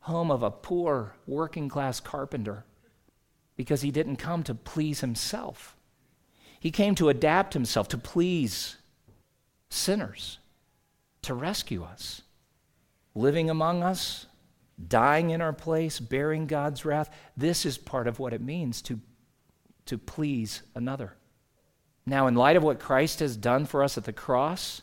home 0.00 0.30
of 0.30 0.42
a 0.42 0.50
poor, 0.50 1.14
working 1.26 1.68
class 1.68 1.98
carpenter 1.98 2.64
because 3.58 3.82
he 3.82 3.90
didn't 3.90 4.16
come 4.16 4.44
to 4.44 4.54
please 4.54 5.00
himself. 5.00 5.76
He 6.60 6.70
came 6.70 6.94
to 6.94 7.08
adapt 7.08 7.54
himself, 7.54 7.88
to 7.88 7.98
please 7.98 8.76
sinners, 9.68 10.38
to 11.22 11.34
rescue 11.34 11.82
us, 11.82 12.22
living 13.16 13.50
among 13.50 13.82
us, 13.82 14.26
dying 14.86 15.30
in 15.30 15.40
our 15.40 15.52
place, 15.52 15.98
bearing 15.98 16.46
God's 16.46 16.84
wrath. 16.84 17.10
This 17.36 17.66
is 17.66 17.76
part 17.76 18.06
of 18.06 18.20
what 18.20 18.32
it 18.32 18.40
means 18.40 18.80
to, 18.82 19.00
to 19.86 19.98
please 19.98 20.62
another. 20.76 21.14
Now, 22.06 22.28
in 22.28 22.36
light 22.36 22.56
of 22.56 22.62
what 22.62 22.78
Christ 22.78 23.18
has 23.18 23.36
done 23.36 23.66
for 23.66 23.82
us 23.82 23.98
at 23.98 24.04
the 24.04 24.12
cross, 24.12 24.82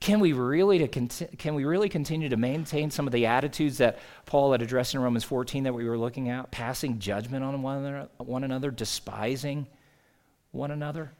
can 0.00 0.20
we 0.20 0.32
really 0.32 0.78
to 0.78 0.88
conti- 0.88 1.28
can 1.38 1.54
we 1.54 1.64
really 1.64 1.88
continue 1.88 2.28
to 2.28 2.36
maintain 2.36 2.90
some 2.90 3.06
of 3.06 3.12
the 3.12 3.26
attitudes 3.26 3.78
that 3.78 3.98
Paul 4.26 4.52
had 4.52 4.60
addressed 4.60 4.94
in 4.94 5.00
Romans 5.00 5.24
14 5.24 5.64
that 5.64 5.72
we 5.72 5.88
were 5.88 5.96
looking 5.96 6.28
at, 6.28 6.50
passing 6.50 6.98
judgment 6.98 7.44
on 7.44 7.62
one 7.62 8.08
one 8.18 8.44
another, 8.44 8.70
despising 8.70 9.66
one 10.52 10.70
another? 10.70 11.12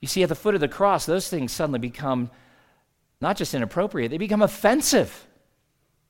You 0.00 0.08
see, 0.08 0.22
at 0.22 0.28
the 0.28 0.34
foot 0.34 0.54
of 0.54 0.60
the 0.60 0.68
cross, 0.68 1.06
those 1.06 1.28
things 1.28 1.52
suddenly 1.52 1.78
become 1.78 2.30
not 3.20 3.36
just 3.36 3.52
inappropriate, 3.52 4.10
they 4.10 4.18
become 4.18 4.42
offensive. 4.42 5.26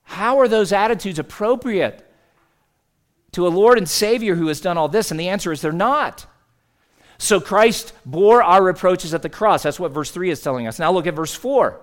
How 0.02 0.38
are 0.38 0.48
those 0.48 0.72
attitudes 0.72 1.18
appropriate 1.18 2.06
to 3.32 3.46
a 3.46 3.48
Lord 3.48 3.78
and 3.78 3.88
Savior 3.88 4.34
who 4.34 4.48
has 4.48 4.60
done 4.60 4.76
all 4.76 4.88
this? 4.88 5.10
And 5.10 5.18
the 5.18 5.28
answer 5.28 5.52
is 5.52 5.60
they're 5.60 5.72
not. 5.72 6.26
So 7.20 7.38
Christ 7.38 7.92
bore 8.06 8.42
our 8.42 8.62
reproaches 8.62 9.12
at 9.12 9.20
the 9.20 9.28
cross. 9.28 9.62
That's 9.62 9.78
what 9.78 9.92
verse 9.92 10.10
3 10.10 10.30
is 10.30 10.40
telling 10.40 10.66
us. 10.66 10.78
Now 10.78 10.90
look 10.90 11.06
at 11.06 11.14
verse 11.14 11.34
4. 11.34 11.78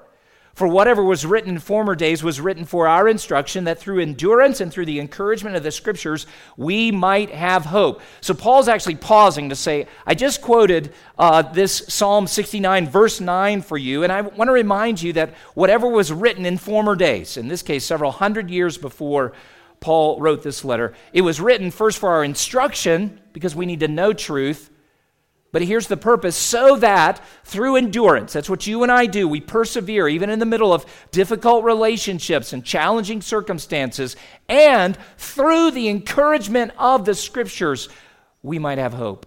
For 0.56 0.68
whatever 0.68 1.04
was 1.04 1.28
written 1.28 1.52
in 1.52 1.60
former 1.60 1.94
days 1.94 2.24
was 2.24 2.42
written 2.42 2.66
for 2.66 2.88
our 2.88 3.08
instruction, 3.08 3.66
that 3.66 3.78
through 3.78 4.00
endurance 4.00 4.62
and 4.62 4.74
through 4.74 4.88
the 4.88 5.00
encouragement 5.00 5.56
of 5.56 5.62
the 5.62 5.70
scriptures, 5.70 6.26
we 6.58 6.92
might 6.92 7.30
have 7.30 7.66
hope. 7.66 8.02
So 8.20 8.34
Paul's 8.34 8.68
actually 8.68 8.96
pausing 8.96 9.50
to 9.50 9.56
say, 9.56 9.86
I 10.08 10.16
just 10.16 10.42
quoted 10.42 10.92
uh, 11.20 11.44
this 11.44 11.84
Psalm 11.88 12.26
69, 12.26 12.90
verse 12.90 13.22
9 13.22 13.62
for 13.62 13.78
you, 13.78 14.02
and 14.02 14.12
I 14.12 14.22
want 14.22 14.48
to 14.48 14.54
remind 14.54 15.00
you 15.04 15.14
that 15.14 15.36
whatever 15.54 15.88
was 15.88 16.12
written 16.12 16.48
in 16.48 16.58
former 16.58 16.96
days, 16.96 17.38
in 17.38 17.48
this 17.48 17.62
case, 17.62 17.86
several 17.86 18.12
hundred 18.12 18.50
years 18.50 18.80
before 18.80 19.34
Paul 19.82 20.20
wrote 20.20 20.42
this 20.42 20.66
letter, 20.66 20.96
it 21.14 21.22
was 21.22 21.40
written 21.40 21.70
first 21.70 22.00
for 22.00 22.10
our 22.10 22.24
instruction, 22.24 23.22
because 23.34 23.56
we 23.56 23.68
need 23.68 23.82
to 23.82 23.88
know 23.88 24.14
truth 24.14 24.72
but 25.52 25.62
here's 25.62 25.88
the 25.88 25.98
purpose 25.98 26.36
so 26.36 26.76
that 26.78 27.24
through 27.44 27.78
endurance, 27.78 28.34
that's 28.34 28.50
what 28.50 28.68
you 28.68 28.84
and 28.84 28.92
I 28.92 29.06
do, 29.06 29.28
we 29.28 29.40
persevere 29.40 30.08
even 30.08 30.30
in 30.30 30.40
the 30.40 30.46
middle 30.46 30.74
of 30.74 30.86
difficult 31.12 31.64
relationships 31.64 32.52
and 32.52 32.64
challenging 32.64 33.22
circumstances, 33.22 34.16
and 34.50 34.98
through 35.18 35.72
the 35.72 35.88
encouragement 35.88 36.74
of 36.78 37.06
the 37.06 37.16
scriptures, 37.16 37.88
we 38.44 38.60
might 38.60 38.78
have 38.78 38.94
hope. 38.94 39.26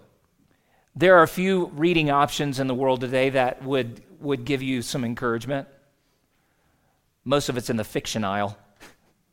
There 0.94 1.16
are 1.18 1.22
a 1.22 1.28
few 1.28 1.66
reading 1.74 2.10
options 2.10 2.60
in 2.60 2.66
the 2.66 2.74
world 2.74 3.00
today 3.00 3.30
that 3.30 3.64
would, 3.64 4.02
would 4.20 4.44
give 4.44 4.62
you 4.62 4.82
some 4.82 5.04
encouragement. 5.04 5.68
Most 7.24 7.48
of 7.48 7.56
it's 7.56 7.70
in 7.70 7.76
the 7.76 7.84
fiction 7.84 8.24
aisle, 8.24 8.58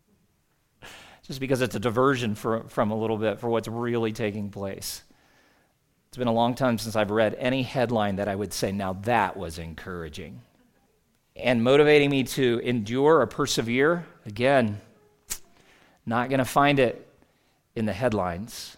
just 1.24 1.42
because 1.42 1.62
it's 1.62 1.76
a 1.76 1.80
diversion 1.80 2.36
for, 2.36 2.64
from 2.70 2.92
a 2.92 2.98
little 2.98 3.18
bit 3.18 3.40
for 3.40 3.50
what's 3.50 3.68
really 3.68 4.14
taking 4.14 4.50
place. 4.50 5.04
It's 6.08 6.18
been 6.18 6.28
a 6.28 6.34
long 6.34 6.56
time 6.56 6.78
since 6.78 6.96
I've 6.96 7.12
read 7.12 7.36
any 7.40 7.64
headline 7.64 8.18
that 8.18 8.28
I 8.28 8.36
would 8.36 8.54
say, 8.54 8.72
now 8.72 8.94
that 9.04 9.38
was 9.38 9.60
encouraging. 9.60 10.42
And 11.36 11.64
motivating 11.64 12.10
me 12.10 12.24
to 12.24 12.60
endure 12.64 13.20
or 13.20 13.28
persevere, 13.28 14.06
again, 14.26 14.82
not 16.06 16.30
going 16.30 16.40
to 16.40 16.46
find 16.46 16.80
it 16.80 17.08
in 17.76 17.86
the 17.86 17.94
headlines. 17.94 18.76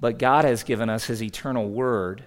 But 0.00 0.18
God 0.18 0.44
has 0.44 0.62
given 0.62 0.88
us 0.88 1.04
His 1.04 1.22
eternal 1.22 1.68
word 1.68 2.24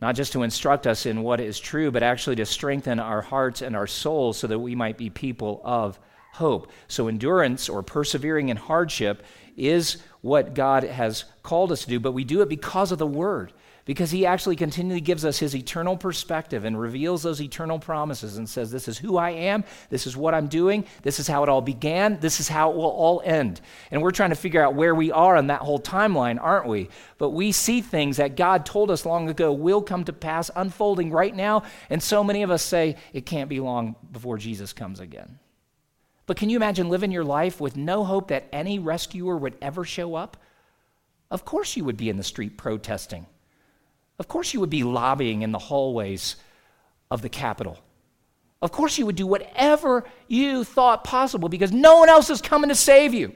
not 0.00 0.14
just 0.14 0.32
to 0.32 0.42
instruct 0.42 0.86
us 0.86 1.06
in 1.06 1.22
what 1.22 1.40
is 1.40 1.58
true, 1.58 1.90
but 1.90 2.02
actually 2.02 2.36
to 2.36 2.46
strengthen 2.46 3.00
our 3.00 3.22
hearts 3.22 3.62
and 3.62 3.74
our 3.74 3.86
souls 3.86 4.36
so 4.36 4.46
that 4.46 4.58
we 4.58 4.74
might 4.74 4.98
be 4.98 5.08
people 5.08 5.60
of 5.64 5.98
hope. 6.34 6.70
So, 6.88 7.08
endurance 7.08 7.68
or 7.68 7.82
persevering 7.82 8.50
in 8.50 8.56
hardship 8.58 9.24
is 9.56 9.98
what 10.26 10.54
God 10.54 10.82
has 10.82 11.24
called 11.42 11.72
us 11.72 11.82
to 11.84 11.88
do, 11.88 12.00
but 12.00 12.12
we 12.12 12.24
do 12.24 12.42
it 12.42 12.48
because 12.48 12.92
of 12.92 12.98
the 12.98 13.06
Word 13.06 13.52
because 13.86 14.10
he 14.10 14.26
actually 14.26 14.56
continually 14.56 15.00
gives 15.00 15.24
us 15.24 15.38
his 15.38 15.54
eternal 15.54 15.96
perspective 15.96 16.64
and 16.64 16.78
reveals 16.78 17.22
those 17.22 17.40
eternal 17.40 17.78
promises 17.78 18.36
and 18.36 18.48
says, 18.48 18.70
This 18.70 18.88
is 18.88 18.98
who 18.98 19.16
I 19.16 19.30
am, 19.30 19.64
this 19.88 20.06
is 20.06 20.16
what 20.16 20.34
I'm 20.34 20.48
doing, 20.48 20.84
this 21.02 21.18
is 21.18 21.28
how 21.28 21.44
it 21.44 21.48
all 21.48 21.62
began, 21.62 22.18
this 22.20 22.40
is 22.40 22.48
how 22.48 22.72
it 22.72 22.76
will 22.76 22.84
all 22.84 23.22
end. 23.24 23.60
And 23.90 24.02
we're 24.02 24.10
trying 24.10 24.30
to 24.30 24.36
figure 24.36 24.62
out 24.62 24.74
where 24.74 24.94
we 24.94 25.12
are 25.12 25.36
on 25.36 25.46
that 25.46 25.62
whole 25.62 25.78
timeline, 25.80 26.38
aren't 26.42 26.66
we? 26.66 26.90
But 27.16 27.30
we 27.30 27.52
see 27.52 27.80
things 27.80 28.18
that 28.18 28.36
God 28.36 28.66
told 28.66 28.90
us 28.90 29.06
long 29.06 29.30
ago 29.30 29.52
will 29.52 29.80
come 29.80 30.04
to 30.04 30.12
pass, 30.12 30.50
unfolding 30.54 31.12
right 31.12 31.34
now. 31.34 31.62
And 31.88 32.02
so 32.02 32.24
many 32.24 32.42
of 32.42 32.50
us 32.50 32.62
say, 32.62 32.96
It 33.12 33.24
can't 33.24 33.48
be 33.48 33.60
long 33.60 33.94
before 34.12 34.36
Jesus 34.36 34.72
comes 34.72 34.98
again. 34.98 35.38
But 36.26 36.36
can 36.36 36.50
you 36.50 36.56
imagine 36.56 36.88
living 36.88 37.12
your 37.12 37.24
life 37.24 37.60
with 37.60 37.76
no 37.76 38.04
hope 38.04 38.28
that 38.28 38.48
any 38.52 38.78
rescuer 38.78 39.36
would 39.36 39.56
ever 39.62 39.84
show 39.84 40.16
up? 40.16 40.36
Of 41.30 41.44
course, 41.44 41.76
you 41.76 41.84
would 41.84 41.96
be 41.96 42.08
in 42.08 42.16
the 42.16 42.24
street 42.24 42.56
protesting. 42.56 43.26
Of 44.18 44.28
course, 44.28 44.52
you 44.52 44.60
would 44.60 44.70
be 44.70 44.82
lobbying 44.82 45.42
in 45.42 45.52
the 45.52 45.58
hallways 45.58 46.36
of 47.10 47.22
the 47.22 47.28
Capitol. 47.28 47.78
Of 48.62 48.72
course, 48.72 48.98
you 48.98 49.06
would 49.06 49.16
do 49.16 49.26
whatever 49.26 50.04
you 50.28 50.64
thought 50.64 51.04
possible 51.04 51.48
because 51.48 51.72
no 51.72 51.98
one 51.98 52.08
else 52.08 52.30
is 52.30 52.40
coming 52.40 52.68
to 52.68 52.74
save 52.74 53.14
you. 53.14 53.32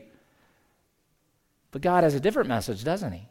But 1.70 1.82
God 1.82 2.04
has 2.04 2.14
a 2.14 2.20
different 2.20 2.48
message, 2.48 2.82
doesn't 2.82 3.12
He? 3.12 3.28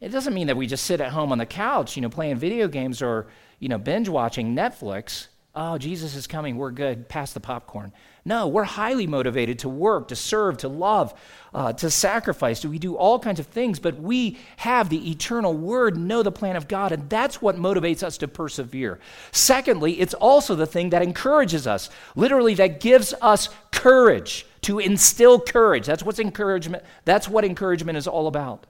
It 0.00 0.10
doesn't 0.10 0.34
mean 0.34 0.48
that 0.48 0.56
we 0.56 0.66
just 0.66 0.84
sit 0.84 1.00
at 1.00 1.12
home 1.12 1.32
on 1.32 1.38
the 1.38 1.46
couch, 1.46 1.96
you 1.96 2.02
know, 2.02 2.10
playing 2.10 2.36
video 2.36 2.68
games 2.68 3.00
or, 3.00 3.26
you 3.58 3.68
know, 3.68 3.78
binge 3.78 4.08
watching 4.08 4.54
Netflix. 4.54 5.28
Oh, 5.56 5.78
Jesus 5.78 6.16
is 6.16 6.26
coming. 6.26 6.56
We're 6.56 6.72
good. 6.72 7.08
Pass 7.08 7.32
the 7.32 7.38
popcorn. 7.38 7.92
No, 8.24 8.48
we're 8.48 8.64
highly 8.64 9.06
motivated 9.06 9.60
to 9.60 9.68
work, 9.68 10.08
to 10.08 10.16
serve, 10.16 10.56
to 10.58 10.68
love, 10.68 11.14
uh, 11.52 11.74
to 11.74 11.90
sacrifice. 11.90 12.64
We 12.64 12.80
do 12.80 12.96
all 12.96 13.20
kinds 13.20 13.38
of 13.38 13.46
things, 13.46 13.78
but 13.78 14.00
we 14.00 14.38
have 14.56 14.88
the 14.88 15.10
eternal 15.10 15.54
word, 15.54 15.96
know 15.96 16.24
the 16.24 16.32
plan 16.32 16.56
of 16.56 16.66
God, 16.66 16.90
and 16.90 17.08
that's 17.08 17.40
what 17.40 17.56
motivates 17.56 18.02
us 18.02 18.18
to 18.18 18.28
persevere. 18.28 18.98
Secondly, 19.30 20.00
it's 20.00 20.14
also 20.14 20.56
the 20.56 20.66
thing 20.66 20.90
that 20.90 21.02
encourages 21.02 21.68
us, 21.68 21.88
literally, 22.16 22.54
that 22.54 22.80
gives 22.80 23.14
us 23.20 23.48
courage, 23.70 24.46
to 24.62 24.80
instill 24.80 25.38
courage. 25.38 25.86
That's 25.86 26.02
what's 26.02 26.18
encouragement. 26.18 26.82
That's 27.04 27.28
what 27.28 27.44
encouragement 27.44 27.98
is 27.98 28.08
all 28.08 28.26
about. 28.26 28.66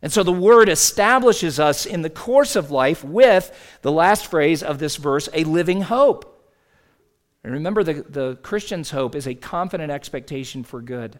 And 0.00 0.12
so 0.12 0.22
the 0.22 0.32
word 0.32 0.68
establishes 0.68 1.58
us 1.58 1.84
in 1.84 2.02
the 2.02 2.10
course 2.10 2.54
of 2.54 2.70
life 2.70 3.02
with 3.02 3.78
the 3.82 3.90
last 3.90 4.26
phrase 4.26 4.62
of 4.62 4.78
this 4.78 4.96
verse, 4.96 5.28
a 5.34 5.44
living 5.44 5.82
hope. 5.82 6.34
And 7.42 7.52
remember, 7.52 7.82
the, 7.82 8.04
the 8.08 8.36
Christian's 8.36 8.90
hope 8.90 9.14
is 9.14 9.26
a 9.26 9.34
confident 9.34 9.90
expectation 9.90 10.62
for 10.62 10.80
good. 10.80 11.18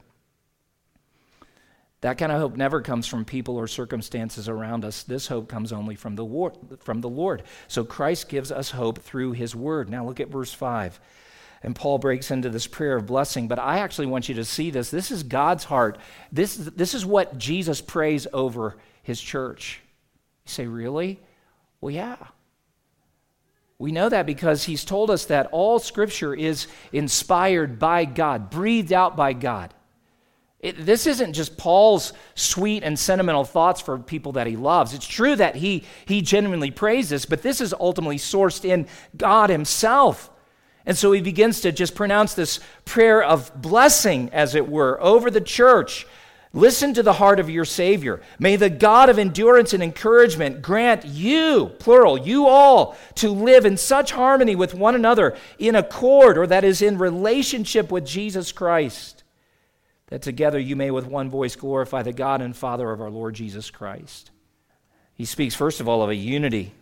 That 2.00 2.18
kind 2.18 2.30
of 2.30 2.38
hope 2.38 2.56
never 2.56 2.80
comes 2.80 3.08
from 3.08 3.24
people 3.24 3.56
or 3.56 3.66
circumstances 3.66 4.48
around 4.48 4.84
us. 4.84 5.02
This 5.02 5.26
hope 5.26 5.48
comes 5.48 5.72
only 5.72 5.96
from 5.96 6.14
the, 6.14 6.24
war, 6.24 6.52
from 6.78 7.00
the 7.00 7.08
Lord. 7.08 7.42
So 7.66 7.82
Christ 7.82 8.28
gives 8.28 8.52
us 8.52 8.70
hope 8.70 9.00
through 9.00 9.32
his 9.32 9.56
word. 9.56 9.90
Now 9.90 10.06
look 10.06 10.20
at 10.20 10.28
verse 10.28 10.52
5. 10.52 11.00
And 11.62 11.74
Paul 11.74 11.98
breaks 11.98 12.30
into 12.30 12.50
this 12.50 12.66
prayer 12.66 12.96
of 12.96 13.06
blessing, 13.06 13.48
but 13.48 13.58
I 13.58 13.78
actually 13.78 14.06
want 14.06 14.28
you 14.28 14.36
to 14.36 14.44
see 14.44 14.70
this. 14.70 14.90
This 14.90 15.10
is 15.10 15.22
God's 15.22 15.64
heart. 15.64 15.98
This, 16.30 16.56
this 16.56 16.94
is 16.94 17.04
what 17.04 17.36
Jesus 17.36 17.80
prays 17.80 18.26
over 18.32 18.76
his 19.02 19.20
church. 19.20 19.80
You 20.46 20.50
say, 20.50 20.66
Really? 20.66 21.20
Well, 21.80 21.90
yeah. 21.92 22.16
We 23.78 23.92
know 23.92 24.08
that 24.08 24.26
because 24.26 24.64
he's 24.64 24.84
told 24.84 25.10
us 25.10 25.26
that 25.26 25.48
all 25.52 25.78
scripture 25.78 26.34
is 26.34 26.66
inspired 26.92 27.78
by 27.78 28.04
God, 28.04 28.50
breathed 28.50 28.92
out 28.92 29.16
by 29.16 29.32
God. 29.32 29.72
It, 30.60 30.84
this 30.84 31.06
isn't 31.06 31.34
just 31.34 31.56
Paul's 31.56 32.12
sweet 32.34 32.82
and 32.82 32.98
sentimental 32.98 33.44
thoughts 33.44 33.80
for 33.80 33.96
people 33.96 34.32
that 34.32 34.48
he 34.48 34.56
loves. 34.56 34.92
It's 34.92 35.06
true 35.06 35.36
that 35.36 35.54
he, 35.54 35.84
he 36.06 36.20
genuinely 36.20 36.72
prays 36.72 37.08
this, 37.08 37.24
but 37.24 37.42
this 37.42 37.60
is 37.60 37.72
ultimately 37.72 38.18
sourced 38.18 38.64
in 38.64 38.88
God 39.16 39.50
himself. 39.50 40.30
And 40.88 40.96
so 40.96 41.12
he 41.12 41.20
begins 41.20 41.60
to 41.60 41.70
just 41.70 41.94
pronounce 41.94 42.32
this 42.32 42.60
prayer 42.86 43.22
of 43.22 43.52
blessing, 43.60 44.30
as 44.32 44.54
it 44.54 44.70
were, 44.70 44.98
over 45.02 45.30
the 45.30 45.42
church. 45.42 46.06
Listen 46.54 46.94
to 46.94 47.02
the 47.02 47.12
heart 47.12 47.38
of 47.38 47.50
your 47.50 47.66
Savior. 47.66 48.22
May 48.38 48.56
the 48.56 48.70
God 48.70 49.10
of 49.10 49.18
endurance 49.18 49.74
and 49.74 49.82
encouragement 49.82 50.62
grant 50.62 51.04
you, 51.04 51.72
plural, 51.78 52.16
you 52.16 52.46
all, 52.46 52.96
to 53.16 53.28
live 53.28 53.66
in 53.66 53.76
such 53.76 54.12
harmony 54.12 54.56
with 54.56 54.72
one 54.72 54.94
another, 54.94 55.36
in 55.58 55.74
accord, 55.74 56.38
or 56.38 56.46
that 56.46 56.64
is 56.64 56.80
in 56.80 56.96
relationship 56.96 57.92
with 57.92 58.06
Jesus 58.06 58.50
Christ, 58.50 59.24
that 60.06 60.22
together 60.22 60.58
you 60.58 60.74
may 60.74 60.90
with 60.90 61.06
one 61.06 61.28
voice 61.28 61.54
glorify 61.54 62.02
the 62.02 62.14
God 62.14 62.40
and 62.40 62.56
Father 62.56 62.90
of 62.90 63.02
our 63.02 63.10
Lord 63.10 63.34
Jesus 63.34 63.70
Christ. 63.70 64.30
He 65.12 65.26
speaks, 65.26 65.54
first 65.54 65.80
of 65.80 65.88
all, 65.88 66.02
of 66.02 66.08
a 66.08 66.14
unity 66.14 66.72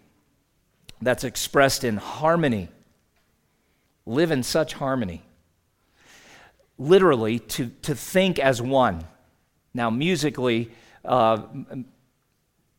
that's 1.02 1.24
expressed 1.24 1.82
in 1.82 1.96
harmony 1.96 2.68
live 4.06 4.30
in 4.30 4.42
such 4.42 4.72
harmony. 4.74 5.22
Literally, 6.78 7.38
to, 7.40 7.70
to 7.82 7.94
think 7.94 8.38
as 8.38 8.62
one. 8.62 9.04
Now, 9.74 9.90
musically, 9.90 10.70
uh, 11.04 11.42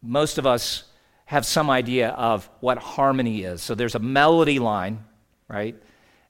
most 0.01 0.37
of 0.37 0.47
us 0.47 0.83
have 1.25 1.45
some 1.45 1.69
idea 1.69 2.09
of 2.09 2.49
what 2.61 2.77
harmony 2.77 3.43
is. 3.43 3.61
So 3.61 3.75
there's 3.75 3.95
a 3.95 3.99
melody 3.99 4.59
line, 4.59 5.03
right? 5.49 5.75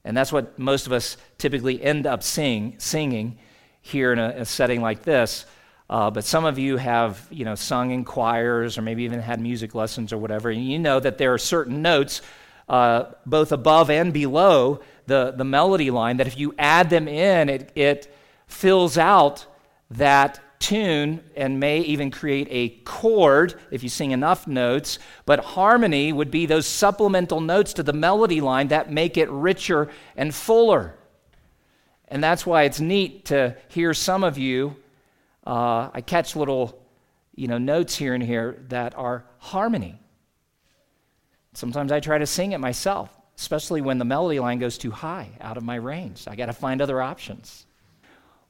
And 0.04 0.16
that's 0.16 0.32
what 0.32 0.58
most 0.58 0.86
of 0.86 0.92
us 0.92 1.16
typically 1.38 1.82
end 1.82 2.06
up 2.06 2.22
sing, 2.22 2.74
singing 2.78 3.38
here 3.80 4.12
in 4.12 4.18
a, 4.18 4.28
a 4.38 4.44
setting 4.44 4.80
like 4.80 5.02
this. 5.02 5.46
Uh, 5.90 6.10
but 6.10 6.24
some 6.24 6.44
of 6.44 6.58
you 6.58 6.76
have, 6.76 7.26
you 7.30 7.44
know, 7.44 7.54
sung 7.54 7.92
in 7.92 8.04
choirs 8.04 8.76
or 8.76 8.82
maybe 8.82 9.04
even 9.04 9.20
had 9.20 9.40
music 9.40 9.74
lessons 9.74 10.12
or 10.12 10.18
whatever, 10.18 10.50
and 10.50 10.66
you 10.66 10.78
know 10.78 11.00
that 11.00 11.16
there 11.16 11.32
are 11.32 11.38
certain 11.38 11.80
notes, 11.80 12.20
uh, 12.68 13.04
both 13.24 13.52
above 13.52 13.90
and 13.90 14.12
below, 14.12 14.80
the, 15.06 15.32
the 15.36 15.44
melody 15.44 15.90
line 15.90 16.18
that 16.18 16.26
if 16.26 16.38
you 16.38 16.54
add 16.58 16.90
them 16.90 17.08
in, 17.08 17.48
it, 17.48 17.72
it 17.74 18.14
fills 18.46 18.98
out 18.98 19.46
that 19.90 20.40
tune 20.58 21.22
and 21.36 21.60
may 21.60 21.80
even 21.80 22.10
create 22.10 22.48
a 22.50 22.68
chord 22.84 23.54
if 23.70 23.82
you 23.82 23.88
sing 23.88 24.10
enough 24.10 24.46
notes. 24.46 24.98
But 25.24 25.40
harmony 25.40 26.12
would 26.12 26.30
be 26.30 26.46
those 26.46 26.66
supplemental 26.66 27.40
notes 27.40 27.72
to 27.74 27.82
the 27.82 27.92
melody 27.92 28.40
line 28.40 28.68
that 28.68 28.92
make 28.92 29.16
it 29.16 29.30
richer 29.30 29.88
and 30.16 30.34
fuller. 30.34 30.94
And 32.08 32.22
that's 32.22 32.44
why 32.44 32.64
it's 32.64 32.80
neat 32.80 33.26
to 33.26 33.56
hear 33.68 33.94
some 33.94 34.24
of 34.24 34.38
you. 34.38 34.76
Uh, 35.46 35.90
I 35.94 36.00
catch 36.00 36.36
little, 36.36 36.78
you 37.34 37.48
know, 37.48 37.58
notes 37.58 37.96
here 37.96 38.14
and 38.14 38.22
here 38.22 38.62
that 38.68 38.96
are 38.96 39.24
harmony. 39.38 39.98
Sometimes 41.58 41.92
I 41.92 42.00
try 42.00 42.18
to 42.18 42.26
sing 42.26 42.52
it 42.52 42.60
myself 42.60 43.10
especially 43.38 43.80
when 43.80 43.98
the 43.98 44.04
melody 44.04 44.40
line 44.40 44.58
goes 44.58 44.76
too 44.76 44.90
high 44.90 45.28
out 45.40 45.56
of 45.56 45.62
my 45.62 45.76
range. 45.76 46.24
I 46.26 46.34
got 46.34 46.46
to 46.46 46.52
find 46.52 46.82
other 46.82 47.00
options. 47.00 47.66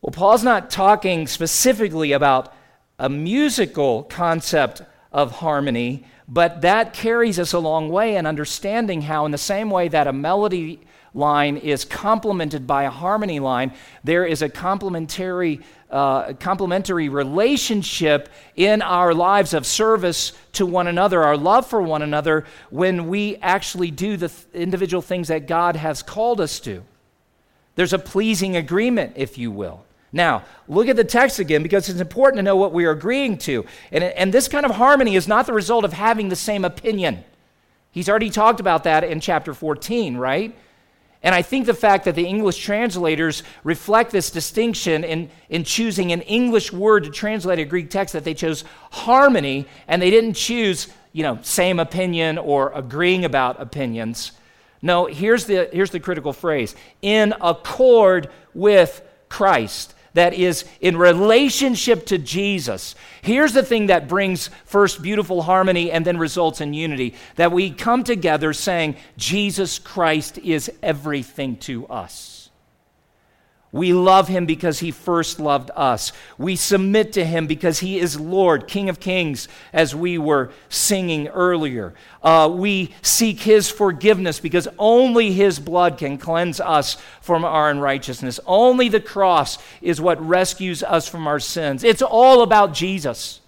Well, 0.00 0.12
Paul's 0.12 0.42
not 0.42 0.70
talking 0.70 1.26
specifically 1.26 2.12
about 2.12 2.54
a 2.98 3.10
musical 3.10 4.04
concept 4.04 4.80
of 5.12 5.32
harmony, 5.32 6.04
but 6.26 6.62
that 6.62 6.94
carries 6.94 7.38
us 7.38 7.52
a 7.52 7.58
long 7.58 7.90
way 7.90 8.16
in 8.16 8.24
understanding 8.24 9.02
how, 9.02 9.26
in 9.26 9.30
the 9.30 9.38
same 9.38 9.70
way 9.70 9.88
that 9.88 10.06
a 10.06 10.12
melody 10.12 10.80
line 11.14 11.56
is 11.56 11.84
complemented 11.84 12.66
by 12.66 12.84
a 12.84 12.90
harmony 12.90 13.40
line, 13.40 13.72
there 14.04 14.24
is 14.24 14.42
a 14.42 14.48
complementary, 14.48 15.60
uh, 15.90 16.34
complementary 16.34 17.08
relationship 17.08 18.28
in 18.56 18.82
our 18.82 19.14
lives 19.14 19.54
of 19.54 19.66
service 19.66 20.32
to 20.52 20.66
one 20.66 20.86
another, 20.86 21.22
our 21.22 21.36
love 21.36 21.66
for 21.66 21.80
one 21.80 22.02
another, 22.02 22.44
when 22.70 23.08
we 23.08 23.36
actually 23.36 23.90
do 23.90 24.16
the 24.16 24.28
th- 24.28 24.46
individual 24.54 25.02
things 25.02 25.28
that 25.28 25.46
God 25.46 25.76
has 25.76 26.02
called 26.02 26.40
us 26.40 26.60
to. 26.60 26.84
There's 27.74 27.92
a 27.92 27.98
pleasing 27.98 28.56
agreement, 28.56 29.12
if 29.16 29.38
you 29.38 29.50
will. 29.50 29.84
Now, 30.12 30.44
look 30.68 30.88
at 30.88 30.96
the 30.96 31.04
text 31.04 31.38
again 31.38 31.62
because 31.62 31.88
it's 31.88 32.00
important 32.00 32.38
to 32.38 32.42
know 32.42 32.56
what 32.56 32.72
we 32.72 32.86
are 32.86 32.92
agreeing 32.92 33.38
to. 33.38 33.66
And, 33.92 34.02
and 34.02 34.32
this 34.32 34.48
kind 34.48 34.64
of 34.64 34.72
harmony 34.72 35.16
is 35.16 35.28
not 35.28 35.46
the 35.46 35.52
result 35.52 35.84
of 35.84 35.92
having 35.92 36.28
the 36.28 36.36
same 36.36 36.64
opinion. 36.64 37.24
He's 37.90 38.08
already 38.08 38.30
talked 38.30 38.60
about 38.60 38.84
that 38.84 39.04
in 39.04 39.20
chapter 39.20 39.52
14, 39.52 40.16
right? 40.16 40.56
And 41.22 41.34
I 41.34 41.42
think 41.42 41.66
the 41.66 41.74
fact 41.74 42.04
that 42.04 42.14
the 42.14 42.26
English 42.26 42.58
translators 42.58 43.42
reflect 43.64 44.12
this 44.12 44.30
distinction 44.30 45.02
in, 45.02 45.30
in 45.48 45.64
choosing 45.64 46.12
an 46.12 46.22
English 46.22 46.72
word 46.72 47.04
to 47.04 47.10
translate 47.10 47.58
a 47.58 47.64
Greek 47.64 47.90
text, 47.90 48.12
that 48.12 48.24
they 48.24 48.34
chose 48.34 48.62
harmony 48.92 49.66
and 49.88 50.00
they 50.00 50.10
didn't 50.10 50.34
choose, 50.34 50.86
you 51.12 51.24
know, 51.24 51.38
same 51.42 51.80
opinion 51.80 52.38
or 52.38 52.72
agreeing 52.72 53.24
about 53.24 53.60
opinions. 53.60 54.32
No, 54.80 55.06
here's 55.06 55.46
the, 55.46 55.68
here's 55.72 55.90
the 55.90 55.98
critical 55.98 56.32
phrase 56.32 56.76
in 57.02 57.34
accord 57.40 58.30
with 58.54 59.02
Christ. 59.28 59.94
That 60.18 60.34
is 60.34 60.64
in 60.80 60.96
relationship 60.96 62.06
to 62.06 62.18
Jesus. 62.18 62.94
Here's 63.22 63.52
the 63.52 63.62
thing 63.62 63.86
that 63.86 64.08
brings 64.08 64.48
first 64.64 65.02
beautiful 65.02 65.42
harmony 65.42 65.90
and 65.90 66.04
then 66.04 66.18
results 66.18 66.60
in 66.60 66.74
unity 66.74 67.14
that 67.36 67.52
we 67.52 67.70
come 67.70 68.04
together 68.04 68.52
saying, 68.52 68.96
Jesus 69.16 69.78
Christ 69.78 70.38
is 70.38 70.70
everything 70.82 71.56
to 71.58 71.86
us. 71.86 72.37
We 73.70 73.92
love 73.92 74.28
him 74.28 74.46
because 74.46 74.78
he 74.78 74.90
first 74.90 75.38
loved 75.38 75.70
us. 75.76 76.12
We 76.38 76.56
submit 76.56 77.12
to 77.12 77.24
him 77.24 77.46
because 77.46 77.80
he 77.80 77.98
is 77.98 78.18
Lord, 78.18 78.66
King 78.66 78.88
of 78.88 78.98
Kings, 78.98 79.46
as 79.74 79.94
we 79.94 80.16
were 80.16 80.50
singing 80.70 81.28
earlier. 81.28 81.92
Uh, 82.22 82.50
we 82.50 82.94
seek 83.02 83.40
his 83.40 83.70
forgiveness 83.70 84.40
because 84.40 84.68
only 84.78 85.32
his 85.32 85.58
blood 85.58 85.98
can 85.98 86.16
cleanse 86.16 86.60
us 86.60 86.96
from 87.20 87.44
our 87.44 87.68
unrighteousness. 87.68 88.40
Only 88.46 88.88
the 88.88 89.00
cross 89.00 89.58
is 89.82 90.00
what 90.00 90.20
rescues 90.26 90.82
us 90.82 91.06
from 91.06 91.26
our 91.26 91.40
sins. 91.40 91.84
It's 91.84 92.02
all 92.02 92.42
about 92.42 92.72
Jesus. 92.72 93.40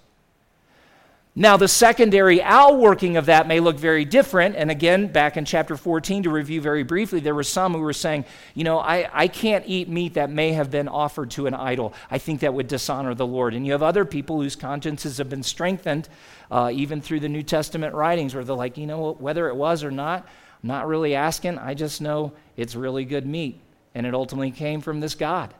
Now, 1.33 1.55
the 1.55 1.69
secondary 1.69 2.41
outworking 2.41 3.15
of 3.15 3.27
that 3.27 3.47
may 3.47 3.61
look 3.61 3.77
very 3.77 4.03
different. 4.03 4.57
And 4.57 4.69
again, 4.69 5.07
back 5.07 5.37
in 5.37 5.45
chapter 5.45 5.77
14, 5.77 6.23
to 6.23 6.29
review 6.29 6.59
very 6.59 6.83
briefly, 6.83 7.21
there 7.21 7.33
were 7.33 7.43
some 7.43 7.71
who 7.71 7.79
were 7.79 7.93
saying, 7.93 8.25
you 8.53 8.65
know, 8.65 8.79
I, 8.79 9.09
I 9.13 9.27
can't 9.29 9.63
eat 9.65 9.87
meat 9.87 10.15
that 10.15 10.29
may 10.29 10.51
have 10.51 10.69
been 10.69 10.89
offered 10.89 11.31
to 11.31 11.47
an 11.47 11.53
idol. 11.53 11.93
I 12.09 12.17
think 12.17 12.41
that 12.41 12.53
would 12.53 12.67
dishonor 12.67 13.15
the 13.15 13.25
Lord. 13.25 13.53
And 13.53 13.65
you 13.65 13.71
have 13.71 13.81
other 13.81 14.03
people 14.03 14.41
whose 14.41 14.57
consciences 14.57 15.19
have 15.19 15.29
been 15.29 15.43
strengthened, 15.43 16.09
uh, 16.51 16.69
even 16.73 16.99
through 16.99 17.21
the 17.21 17.29
New 17.29 17.43
Testament 17.43 17.95
writings, 17.95 18.35
where 18.35 18.43
they're 18.43 18.53
like, 18.53 18.77
you 18.77 18.85
know, 18.85 19.13
whether 19.13 19.47
it 19.47 19.55
was 19.55 19.85
or 19.85 19.91
not, 19.91 20.27
I'm 20.61 20.67
not 20.67 20.85
really 20.85 21.15
asking. 21.15 21.57
I 21.59 21.75
just 21.75 22.01
know 22.01 22.33
it's 22.57 22.75
really 22.75 23.05
good 23.05 23.25
meat. 23.25 23.57
And 23.95 24.05
it 24.05 24.13
ultimately 24.13 24.51
came 24.51 24.81
from 24.81 24.99
this 24.99 25.15
God. 25.15 25.53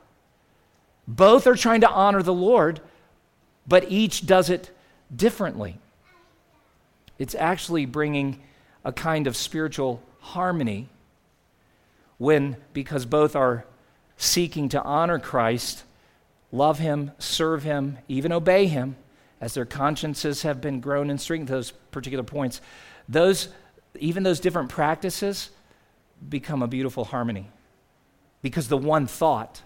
Both 1.08 1.46
are 1.46 1.56
trying 1.56 1.80
to 1.80 1.90
honor 1.90 2.22
the 2.22 2.34
Lord, 2.34 2.80
but 3.66 3.90
each 3.90 4.26
does 4.26 4.50
it 4.50 4.70
differently. 5.14 5.78
It's 7.18 7.34
actually 7.34 7.86
bringing 7.86 8.40
a 8.84 8.92
kind 8.92 9.26
of 9.26 9.36
spiritual 9.36 10.02
harmony 10.20 10.88
when, 12.18 12.56
because 12.72 13.04
both 13.04 13.34
are 13.34 13.64
seeking 14.16 14.68
to 14.70 14.82
honor 14.82 15.18
Christ, 15.18 15.84
love 16.52 16.78
Him, 16.78 17.12
serve 17.18 17.62
Him, 17.64 17.98
even 18.08 18.32
obey 18.32 18.66
Him, 18.66 18.96
as 19.40 19.54
their 19.54 19.64
consciences 19.64 20.42
have 20.42 20.60
been 20.60 20.80
grown 20.80 21.10
and 21.10 21.20
strengthened, 21.20 21.48
those 21.48 21.72
particular 21.90 22.22
points, 22.22 22.60
those, 23.08 23.48
even 23.98 24.22
those 24.22 24.38
different 24.38 24.68
practices 24.68 25.50
become 26.28 26.62
a 26.62 26.68
beautiful 26.68 27.04
harmony. 27.04 27.50
Because 28.40 28.68
the 28.68 28.76
one 28.76 29.06
thought, 29.06 29.62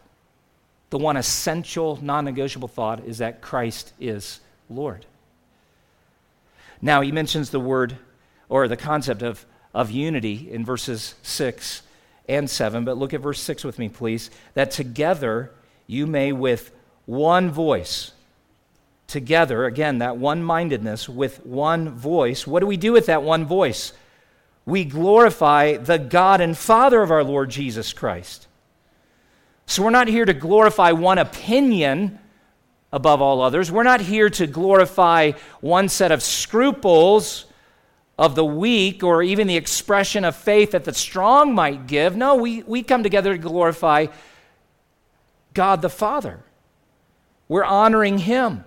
the 0.90 0.98
one 0.98 1.16
essential, 1.16 1.98
non 2.00 2.24
negotiable 2.24 2.68
thought 2.68 3.04
is 3.04 3.18
that 3.18 3.42
Christ 3.42 3.92
is 4.00 4.40
Lord. 4.70 5.04
Now, 6.86 7.00
he 7.00 7.10
mentions 7.10 7.50
the 7.50 7.58
word 7.58 7.96
or 8.48 8.68
the 8.68 8.76
concept 8.76 9.20
of, 9.20 9.44
of 9.74 9.90
unity 9.90 10.48
in 10.48 10.64
verses 10.64 11.16
6 11.22 11.82
and 12.28 12.48
7, 12.48 12.84
but 12.84 12.96
look 12.96 13.12
at 13.12 13.20
verse 13.20 13.40
6 13.40 13.64
with 13.64 13.80
me, 13.80 13.88
please. 13.88 14.30
That 14.54 14.70
together 14.70 15.50
you 15.88 16.06
may 16.06 16.30
with 16.30 16.70
one 17.04 17.50
voice, 17.50 18.12
together, 19.08 19.64
again, 19.64 19.98
that 19.98 20.16
one 20.16 20.44
mindedness 20.44 21.08
with 21.08 21.44
one 21.44 21.88
voice. 21.88 22.46
What 22.46 22.60
do 22.60 22.66
we 22.68 22.76
do 22.76 22.92
with 22.92 23.06
that 23.06 23.24
one 23.24 23.46
voice? 23.46 23.92
We 24.64 24.84
glorify 24.84 25.78
the 25.78 25.98
God 25.98 26.40
and 26.40 26.56
Father 26.56 27.02
of 27.02 27.10
our 27.10 27.24
Lord 27.24 27.50
Jesus 27.50 27.92
Christ. 27.92 28.46
So 29.66 29.82
we're 29.82 29.90
not 29.90 30.06
here 30.06 30.24
to 30.24 30.34
glorify 30.34 30.92
one 30.92 31.18
opinion 31.18 32.20
above 32.92 33.20
all 33.20 33.40
others. 33.42 33.70
We're 33.70 33.82
not 33.82 34.00
here 34.00 34.30
to 34.30 34.46
glorify 34.46 35.32
one 35.60 35.88
set 35.88 36.12
of 36.12 36.22
scruples 36.22 37.46
of 38.18 38.34
the 38.34 38.44
weak 38.44 39.02
or 39.02 39.22
even 39.22 39.46
the 39.46 39.56
expression 39.56 40.24
of 40.24 40.34
faith 40.34 40.70
that 40.70 40.84
the 40.84 40.94
strong 40.94 41.54
might 41.54 41.86
give. 41.86 42.16
No, 42.16 42.36
we, 42.36 42.62
we 42.62 42.82
come 42.82 43.02
together 43.02 43.32
to 43.32 43.38
glorify 43.38 44.06
God 45.52 45.82
the 45.82 45.90
Father. 45.90 46.40
We're 47.48 47.64
honoring 47.64 48.18
Him, 48.18 48.64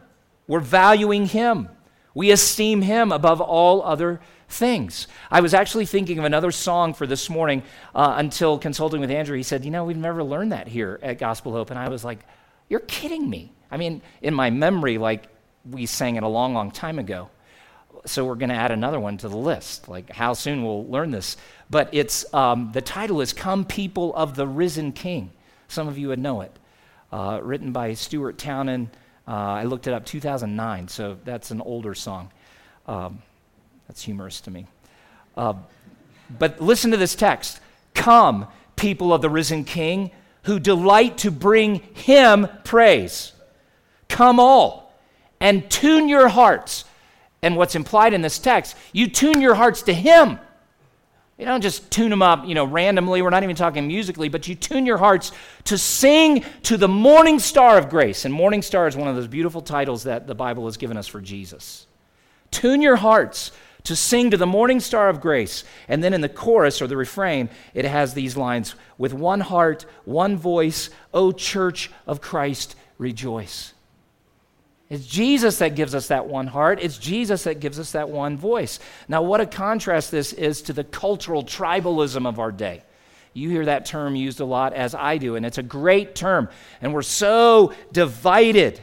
we're 0.48 0.60
valuing 0.60 1.26
Him, 1.26 1.70
we 2.14 2.32
esteem 2.32 2.82
Him 2.82 3.12
above 3.12 3.42
all 3.42 3.84
other 3.84 4.22
things. 4.48 5.08
I 5.30 5.42
was 5.42 5.54
actually 5.54 5.86
thinking 5.86 6.18
of 6.18 6.26
another 6.26 6.52
song 6.52 6.94
for 6.94 7.06
this 7.06 7.30
morning 7.30 7.64
uh, 7.94 8.16
until 8.18 8.58
consulting 8.58 9.00
with 9.00 9.12
Andrew. 9.12 9.38
He 9.38 9.44
said, 9.44 9.64
You 9.64 9.72
know, 9.72 9.86
we've 9.86 9.98
never 9.98 10.24
learned 10.24 10.52
that 10.52 10.68
here 10.68 11.00
at 11.04 11.20
Gospel 11.20 11.52
Hope. 11.52 11.70
And 11.70 11.80
I 11.80 11.90
was 11.90 12.04
like, 12.04 12.20
You're 12.68 12.80
kidding 12.82 13.30
me. 13.30 13.54
I 13.72 13.78
mean, 13.78 14.02
in 14.22 14.34
my 14.34 14.50
memory, 14.50 14.98
like 14.98 15.28
we 15.70 15.86
sang 15.86 16.16
it 16.16 16.24
a 16.24 16.28
long, 16.28 16.54
long 16.54 16.72
time 16.72 17.00
ago. 17.00 17.30
So 18.06 18.26
we're 18.26 18.36
going 18.36 18.50
to 18.50 18.56
add 18.56 18.72
another 18.72 19.00
one 19.00 19.18
to 19.18 19.30
the 19.30 19.38
list. 19.38 19.90
Like, 19.90 20.10
how 20.10 20.34
soon 20.34 20.64
we'll 20.64 20.86
learn 20.86 21.12
this? 21.12 21.38
But 21.70 21.90
it's 21.92 22.32
um, 22.34 22.72
the 22.74 22.82
title 22.82 23.22
is 23.22 23.34
"Come, 23.34 23.66
People 23.66 24.16
of 24.16 24.36
the 24.36 24.48
Risen 24.48 24.92
King." 24.94 25.32
Some 25.68 25.88
of 25.88 25.98
you 25.98 26.08
would 26.08 26.20
know 26.20 26.42
it. 26.42 26.52
Uh, 27.12 27.40
written 27.44 27.72
by 27.72 27.94
Stuart 27.94 28.38
Townend. 28.38 28.90
Uh, 29.28 29.32
I 29.32 29.64
looked 29.64 29.86
it 29.86 29.94
up, 29.94 30.06
2009. 30.06 30.88
So 30.88 31.18
that's 31.24 31.52
an 31.52 31.62
older 31.62 31.94
song. 31.94 32.32
Um, 32.88 33.22
that's 33.88 34.02
humorous 34.02 34.42
to 34.42 34.52
me. 34.52 34.66
Uh, 35.38 35.54
but 36.38 36.62
listen 36.62 36.92
to 36.92 36.98
this 36.98 37.16
text: 37.16 37.60
"Come, 37.94 38.48
people 38.78 39.14
of 39.14 39.22
the 39.22 39.30
risen 39.30 39.66
King, 39.66 40.10
who 40.44 40.58
delight 40.60 41.18
to 41.20 41.32
bring 41.32 41.82
Him 41.94 42.48
praise." 42.64 43.34
Come 44.20 44.38
all 44.38 44.92
and 45.40 45.72
tune 45.72 46.10
your 46.10 46.28
hearts. 46.28 46.84
And 47.42 47.56
what's 47.56 47.74
implied 47.74 48.14
in 48.14 48.22
this 48.22 48.38
text, 48.38 48.76
you 48.92 49.08
tune 49.08 49.40
your 49.40 49.56
hearts 49.56 49.84
to 49.84 49.94
Him. 49.94 50.38
You 51.38 51.46
don't 51.46 51.62
just 51.62 51.90
tune 51.90 52.10
them 52.10 52.22
up, 52.22 52.46
you 52.46 52.54
know, 52.54 52.66
randomly. 52.66 53.22
We're 53.22 53.30
not 53.30 53.44
even 53.44 53.56
talking 53.56 53.88
musically, 53.88 54.28
but 54.28 54.46
you 54.46 54.56
tune 54.56 54.86
your 54.86 54.98
hearts 54.98 55.32
to 55.64 55.78
sing 55.78 56.44
to 56.64 56.76
the 56.76 56.90
morning 56.90 57.40
star 57.40 57.78
of 57.78 57.88
grace. 57.90 58.26
And 58.26 58.34
morning 58.34 58.62
star 58.62 58.88
is 58.88 58.98
one 58.98 59.08
of 59.08 59.16
those 59.16 59.28
beautiful 59.28 59.62
titles 59.62 60.04
that 60.04 60.28
the 60.28 60.36
Bible 60.36 60.66
has 60.66 60.76
given 60.76 60.98
us 60.98 61.08
for 61.08 61.22
Jesus. 61.22 61.88
Tune 62.52 62.82
your 62.82 62.98
hearts 62.98 63.54
to 63.86 63.96
sing 63.96 64.32
to 64.32 64.38
the 64.38 64.46
morning 64.46 64.82
star 64.82 65.08
of 65.08 65.22
grace. 65.22 65.64
And 65.88 66.04
then 66.04 66.14
in 66.14 66.20
the 66.20 66.28
chorus 66.28 66.82
or 66.82 66.88
the 66.88 66.98
refrain, 66.98 67.50
it 67.74 67.86
has 67.86 68.14
these 68.14 68.36
lines 68.36 68.76
with 68.98 69.14
one 69.14 69.40
heart, 69.40 69.86
one 70.04 70.36
voice, 70.36 70.90
O 71.14 71.32
church 71.32 71.90
of 72.06 72.20
Christ, 72.20 72.76
rejoice. 72.98 73.76
It's 74.90 75.06
Jesus 75.06 75.60
that 75.60 75.76
gives 75.76 75.94
us 75.94 76.08
that 76.08 76.26
one 76.26 76.48
heart. 76.48 76.80
It's 76.82 76.98
Jesus 76.98 77.44
that 77.44 77.60
gives 77.60 77.80
us 77.80 77.92
that 77.92 78.10
one 78.10 78.38
voice. 78.38 78.80
Now, 79.08 79.22
what 79.22 79.40
a 79.40 79.46
contrast 79.46 80.10
this 80.10 80.34
is 80.34 80.64
to 80.64 80.74
the 80.74 80.84
cultural 80.84 81.44
tribalism 81.44 82.26
of 82.28 82.40
our 82.40 82.52
day. 82.52 82.84
You 83.34 83.50
hear 83.50 83.66
that 83.66 83.86
term 83.86 84.16
used 84.16 84.40
a 84.40 84.46
lot, 84.46 84.74
as 84.74 84.96
I 84.96 85.20
do, 85.20 85.36
and 85.36 85.46
it's 85.46 85.60
a 85.60 85.64
great 85.64 86.16
term. 86.16 86.50
And 86.82 86.94
we're 86.94 87.04
so 87.04 87.74
divided 87.92 88.82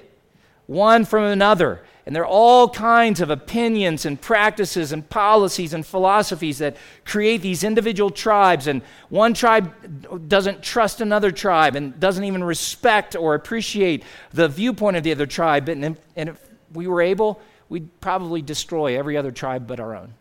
one 0.66 1.04
from 1.04 1.24
another. 1.24 1.82
And 2.06 2.14
there 2.14 2.22
are 2.22 2.26
all 2.26 2.68
kinds 2.68 3.20
of 3.20 3.30
opinions 3.30 4.06
and 4.06 4.20
practices 4.20 4.92
and 4.92 5.08
policies 5.08 5.74
and 5.74 5.84
philosophies 5.84 6.58
that 6.58 6.76
create 7.04 7.42
these 7.42 7.64
individual 7.64 8.10
tribes. 8.10 8.68
And 8.68 8.82
one 9.08 9.34
tribe 9.34 10.28
doesn't 10.28 10.62
trust 10.62 11.00
another 11.00 11.32
tribe 11.32 11.74
and 11.74 11.98
doesn't 11.98 12.22
even 12.22 12.44
respect 12.44 13.16
or 13.16 13.34
appreciate 13.34 14.04
the 14.32 14.46
viewpoint 14.46 14.96
of 14.96 15.02
the 15.02 15.10
other 15.10 15.26
tribe. 15.26 15.68
And, 15.68 15.98
and 16.14 16.28
if 16.28 16.40
we 16.72 16.86
were 16.86 17.02
able, 17.02 17.40
we'd 17.68 18.00
probably 18.00 18.40
destroy 18.40 18.96
every 18.96 19.16
other 19.16 19.32
tribe 19.32 19.66
but 19.66 19.80
our 19.80 19.96
own 19.96 20.14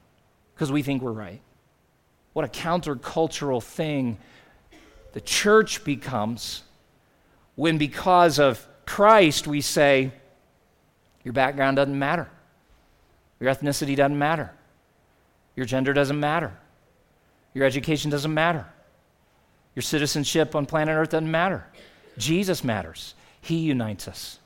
because 0.56 0.72
we 0.72 0.82
think 0.82 1.04
we're 1.04 1.12
right. 1.12 1.42
What 2.34 2.46
a 2.46 2.48
countercultural 2.48 3.62
thing 3.62 4.18
the 5.14 5.22
church 5.22 5.84
becomes 5.84 6.64
when, 7.54 7.78
because 7.78 8.40
of 8.40 8.66
Christ, 8.86 9.46
we 9.48 9.62
say, 9.62 10.12
your 11.26 11.34
background 11.34 11.76
doesn't 11.76 11.98
matter. 11.98 12.30
Your 13.42 13.54
ethnicity 13.54 13.96
doesn't 13.96 14.18
matter. 14.18 14.54
Your 15.56 15.66
gender 15.66 15.92
doesn't 15.92 16.20
matter. 16.20 16.54
Your 17.54 17.66
education 17.66 18.12
doesn't 18.12 18.34
matter. 18.34 18.66
Your 19.74 19.84
citizenship 19.84 20.56
on 20.56 20.66
planet 20.66 20.96
Earth 20.96 21.10
doesn't 21.10 21.30
matter. 21.30 21.66
Jesus 22.18 22.64
matters. 22.64 23.16
He 23.42 23.58
unites 23.58 24.08
us. 24.08 24.40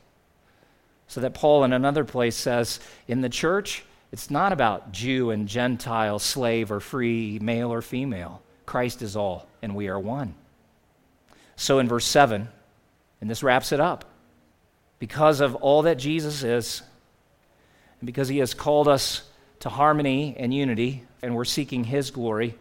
So 1.07 1.21
that 1.21 1.33
Paul 1.33 1.63
in 1.63 1.73
another 1.73 2.05
place 2.05 2.35
says 2.35 2.79
in 3.07 3.21
the 3.21 3.29
church, 3.29 3.83
it's 4.11 4.31
not 4.31 4.53
about 4.53 4.91
Jew 4.91 5.31
and 5.31 5.47
Gentile, 5.47 6.17
slave 6.17 6.71
or 6.71 6.79
free, 6.79 7.39
male 7.39 7.71
or 7.71 7.81
female. 7.81 8.41
Christ 8.65 9.01
is 9.01 9.15
all, 9.15 9.47
and 9.61 9.75
we 9.75 9.87
are 9.87 9.99
one. 9.99 10.33
So 11.55 11.79
in 11.79 11.87
verse 11.87 12.05
7, 12.05 12.47
and 13.21 13.29
this 13.29 13.43
wraps 13.43 13.71
it 13.71 13.79
up 13.79 14.05
because 14.99 15.39
of 15.39 15.55
all 15.55 15.81
that 15.83 15.95
Jesus 15.95 16.43
is, 16.43 16.81
and 17.99 18.05
because 18.05 18.27
he 18.27 18.37
has 18.39 18.53
called 18.53 18.87
us 18.87 19.23
to 19.59 19.69
harmony 19.69 20.35
and 20.37 20.53
unity, 20.53 21.03
and 21.21 21.35
we're 21.35 21.45
seeking 21.45 21.83
his 21.83 22.11
glory, 22.11 22.55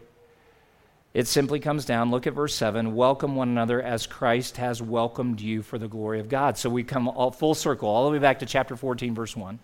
It 1.15 1.27
simply 1.27 1.59
comes 1.59 1.85
down, 1.85 2.11
look 2.11 2.27
at 2.27 2.35
verse 2.35 2.55
7 2.55 2.95
welcome 2.95 3.35
one 3.35 3.49
another 3.49 3.83
as 3.83 4.07
Christ 4.07 4.59
has 4.59 4.83
welcomed 4.83 5.41
you 5.41 5.63
for 5.63 5.79
the 5.79 5.89
glory 5.89 6.21
of 6.21 6.29
God. 6.29 6.59
So 6.59 6.69
we 6.69 6.85
come 6.85 7.09
all, 7.09 7.31
full 7.31 7.55
circle, 7.55 7.89
all 7.89 8.05
the 8.07 8.13
way 8.13 8.19
back 8.19 8.41
to 8.41 8.47
chapter 8.47 8.77
14, 8.77 9.15
verse 9.15 9.35
1. 9.35 9.59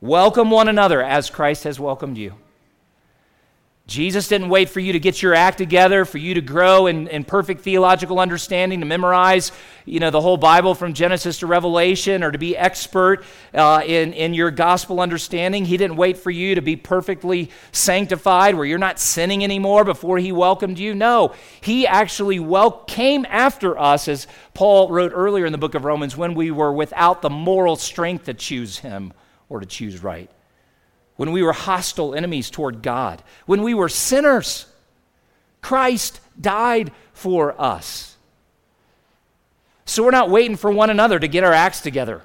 Welcome 0.00 0.50
one 0.50 0.68
another 0.68 1.02
as 1.02 1.30
Christ 1.30 1.64
has 1.64 1.78
welcomed 1.78 2.16
you. 2.16 2.34
Jesus 3.86 4.28
didn't 4.28 4.48
wait 4.48 4.70
for 4.70 4.80
you 4.80 4.94
to 4.94 4.98
get 4.98 5.20
your 5.20 5.34
act 5.34 5.58
together, 5.58 6.06
for 6.06 6.16
you 6.16 6.32
to 6.34 6.40
grow 6.40 6.86
in, 6.86 7.06
in 7.08 7.22
perfect 7.22 7.60
theological 7.60 8.18
understanding, 8.18 8.80
to 8.80 8.86
memorize, 8.86 9.52
you 9.84 10.00
know, 10.00 10.08
the 10.08 10.22
whole 10.22 10.38
Bible 10.38 10.74
from 10.74 10.94
Genesis 10.94 11.40
to 11.40 11.46
Revelation, 11.46 12.22
or 12.22 12.32
to 12.32 12.38
be 12.38 12.56
expert 12.56 13.24
uh, 13.52 13.82
in, 13.84 14.14
in 14.14 14.32
your 14.32 14.50
gospel 14.50 15.00
understanding. 15.00 15.66
He 15.66 15.76
didn't 15.76 15.98
wait 15.98 16.16
for 16.16 16.30
you 16.30 16.54
to 16.54 16.62
be 16.62 16.76
perfectly 16.76 17.50
sanctified, 17.72 18.54
where 18.54 18.64
you're 18.64 18.78
not 18.78 18.98
sinning 18.98 19.44
anymore 19.44 19.84
before 19.84 20.16
He 20.16 20.32
welcomed 20.32 20.78
you. 20.78 20.94
No, 20.94 21.34
He 21.60 21.86
actually 21.86 22.42
came 22.86 23.26
after 23.28 23.78
us, 23.78 24.08
as 24.08 24.26
Paul 24.54 24.88
wrote 24.88 25.12
earlier 25.14 25.44
in 25.44 25.52
the 25.52 25.58
book 25.58 25.74
of 25.74 25.84
Romans, 25.84 26.16
when 26.16 26.32
we 26.34 26.50
were 26.50 26.72
without 26.72 27.20
the 27.20 27.28
moral 27.28 27.76
strength 27.76 28.24
to 28.24 28.34
choose 28.34 28.78
Him 28.78 29.12
or 29.50 29.60
to 29.60 29.66
choose 29.66 30.02
right 30.02 30.30
when 31.16 31.32
we 31.32 31.42
were 31.42 31.52
hostile 31.52 32.14
enemies 32.14 32.50
toward 32.50 32.82
God, 32.82 33.22
when 33.46 33.62
we 33.62 33.74
were 33.74 33.88
sinners. 33.88 34.66
Christ 35.60 36.20
died 36.38 36.92
for 37.12 37.58
us. 37.60 38.16
So 39.86 40.02
we're 40.02 40.10
not 40.10 40.30
waiting 40.30 40.56
for 40.56 40.70
one 40.70 40.90
another 40.90 41.18
to 41.18 41.28
get 41.28 41.44
our 41.44 41.52
acts 41.52 41.80
together 41.80 42.22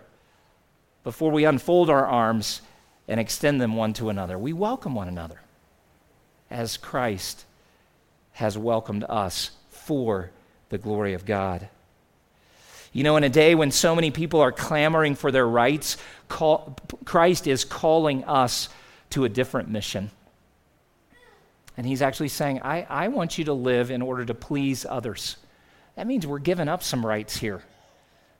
before 1.04 1.32
we 1.32 1.46
unfold 1.46 1.90
our 1.90 2.06
arms 2.06 2.62
and 3.08 3.20
extend 3.20 3.60
them 3.60 3.76
one 3.76 3.94
to 3.94 4.10
another. 4.10 4.38
We 4.38 4.54
welcome 4.54 4.96
one 4.96 5.08
another 5.08 5.42
as 6.50 6.78
Christ 6.78 7.46
has 8.34 8.58
welcomed 8.58 9.06
us 9.08 9.52
for 9.70 10.32
the 10.70 10.78
glory 10.78 11.14
of 11.14 11.26
God. 11.26 11.70
You 12.92 13.04
know, 13.04 13.18
in 13.18 13.24
a 13.24 13.30
day 13.30 13.56
when 13.56 13.72
so 13.72 13.96
many 13.96 14.12
people 14.12 14.42
are 14.42 14.52
clamoring 14.52 15.16
for 15.16 15.32
their 15.32 15.48
rights, 15.48 15.98
call, 16.28 16.76
Christ 17.06 17.48
is 17.48 17.64
calling 17.64 18.24
us 18.24 18.70
to 19.12 19.26
a 19.26 19.30
different 19.30 19.70
mission. 19.70 20.12
And 21.78 21.86
he's 21.86 22.02
actually 22.02 22.30
saying, 22.30 22.62
I, 22.64 22.86
I 22.90 23.08
want 23.08 23.38
you 23.38 23.46
to 23.46 23.54
live 23.54 23.92
in 23.92 24.02
order 24.02 24.26
to 24.26 24.34
please 24.34 24.86
others. 24.86 25.38
That 25.96 26.08
means 26.08 26.26
we're 26.26 26.40
giving 26.40 26.68
up 26.68 26.84
some 26.84 27.06
rights 27.06 27.38
here. 27.38 27.62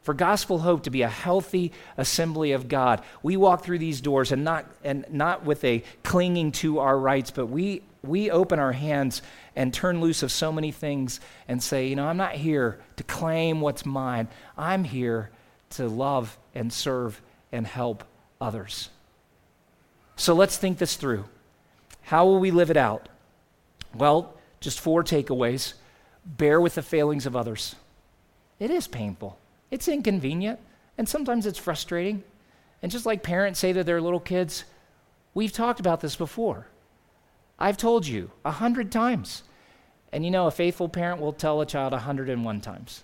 For 0.02 0.14
Gospel 0.14 0.60
Hope 0.60 0.84
to 0.84 0.90
be 0.90 1.04
a 1.04 1.10
healthy 1.10 1.72
assembly 1.98 2.54
of 2.54 2.68
God, 2.68 3.04
we 3.22 3.38
walk 3.38 3.64
through 3.64 3.80
these 3.80 4.02
doors 4.02 4.32
and 4.32 4.44
not, 4.44 4.66
and 4.84 5.06
not 5.12 5.46
with 5.46 5.64
a 5.64 5.84
clinging 6.04 6.52
to 6.54 6.80
our 6.80 6.98
rights, 6.98 7.32
but 7.32 7.48
we, 7.48 7.84
we 8.04 8.32
open 8.32 8.60
our 8.60 8.72
hands 8.72 9.22
and 9.56 9.74
turn 9.74 10.02
loose 10.02 10.24
of 10.24 10.32
so 10.32 10.52
many 10.52 10.72
things 10.72 11.20
and 11.48 11.62
say, 11.62 11.88
you 11.88 11.96
know, 11.96 12.08
I'm 12.08 12.18
not 12.18 12.34
here 12.34 12.80
to 12.96 13.04
claim 13.04 13.62
what's 13.62 13.86
mine. 13.86 14.28
I'm 14.58 14.84
here 14.84 15.32
to 15.72 15.88
love 15.88 16.38
and 16.56 16.72
serve 16.72 17.22
and 17.52 17.68
help 17.68 18.04
others. 18.40 18.90
So 20.16 20.34
let's 20.34 20.58
think 20.58 20.78
this 20.78 20.96
through. 20.96 21.26
How 22.04 22.26
will 22.26 22.40
we 22.40 22.52
live 22.52 22.72
it 22.72 22.78
out? 22.78 23.10
Well, 23.94 24.34
just 24.60 24.80
four 24.80 25.04
takeaways. 25.04 25.74
Bear 26.26 26.60
with 26.60 26.76
the 26.76 26.82
failings 26.82 27.26
of 27.26 27.36
others. 27.36 27.76
It 28.60 28.72
is 28.72 28.88
painful, 28.88 29.40
it's 29.72 29.88
inconvenient, 29.88 30.60
and 30.98 31.08
sometimes 31.08 31.46
it's 31.46 31.60
frustrating. 31.60 32.24
And 32.82 32.92
just 32.92 33.06
like 33.06 33.24
parents 33.24 33.60
say 33.60 33.74
to 33.74 33.84
their 33.84 34.02
little 34.02 34.20
kids, 34.20 34.64
we've 35.34 35.52
talked 35.52 35.80
about 35.80 36.02
this 36.02 36.16
before. 36.16 36.68
I've 37.60 37.78
told 37.78 38.08
you 38.08 38.32
a 38.44 38.52
hundred 38.52 38.92
times. 38.92 39.44
And 40.12 40.26
you 40.26 40.32
know, 40.32 40.48
a 40.48 40.52
faithful 40.52 40.90
parent 40.90 41.22
will 41.22 41.34
tell 41.34 41.62
a 41.62 41.66
child 41.66 41.94
a 41.94 42.00
hundred 42.00 42.30
and 42.30 42.44
one 42.44 42.62
times. 42.62 43.04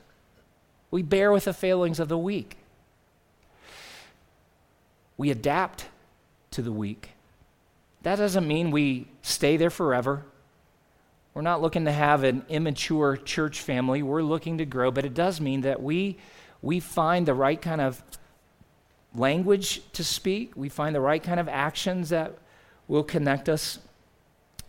We 0.89 1.03
bear 1.03 1.31
with 1.31 1.45
the 1.45 1.53
failings 1.53 1.99
of 1.99 2.07
the 2.07 2.17
weak. 2.17 2.57
We 5.17 5.29
adapt 5.29 5.85
to 6.51 6.61
the 6.61 6.71
weak. 6.71 7.11
That 8.03 8.15
doesn't 8.15 8.47
mean 8.47 8.71
we 8.71 9.07
stay 9.21 9.57
there 9.57 9.69
forever. 9.69 10.25
We're 11.33 11.41
not 11.41 11.61
looking 11.61 11.85
to 11.85 11.91
have 11.91 12.23
an 12.23 12.45
immature 12.47 13.17
church 13.17 13.59
family. 13.59 14.01
We're 14.01 14.21
looking 14.21 14.59
to 14.59 14.65
grow, 14.65 14.89
but 14.89 15.05
it 15.05 15.13
does 15.13 15.41
mean 15.41 15.61
that 15.61 15.81
we, 15.81 16.17
we 16.61 16.79
find 16.79 17.25
the 17.25 17.33
right 17.33 17.61
kind 17.61 17.81
of 17.81 18.01
language 19.13 19.81
to 19.93 20.03
speak. 20.03 20.53
We 20.55 20.69
find 20.69 20.95
the 20.95 21.01
right 21.01 21.21
kind 21.21 21.39
of 21.39 21.49
actions 21.49 22.09
that 22.09 22.37
will 22.87 23.03
connect 23.03 23.49
us. 23.49 23.79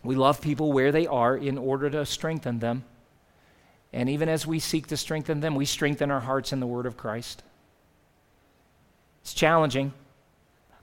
We 0.06 0.14
love 0.14 0.40
people 0.40 0.72
where 0.72 0.92
they 0.92 1.06
are 1.06 1.36
in 1.36 1.58
order 1.58 1.90
to 1.90 2.06
strengthen 2.06 2.60
them. 2.60 2.84
And 3.92 4.08
even 4.08 4.28
as 4.28 4.46
we 4.46 4.58
seek 4.58 4.86
to 4.88 4.96
strengthen 4.96 5.40
them, 5.40 5.54
we 5.54 5.64
strengthen 5.64 6.10
our 6.10 6.20
hearts 6.20 6.52
in 6.52 6.60
the 6.60 6.66
Word 6.66 6.86
of 6.86 6.96
Christ. 6.96 7.42
It's 9.22 9.34
challenging. 9.34 9.92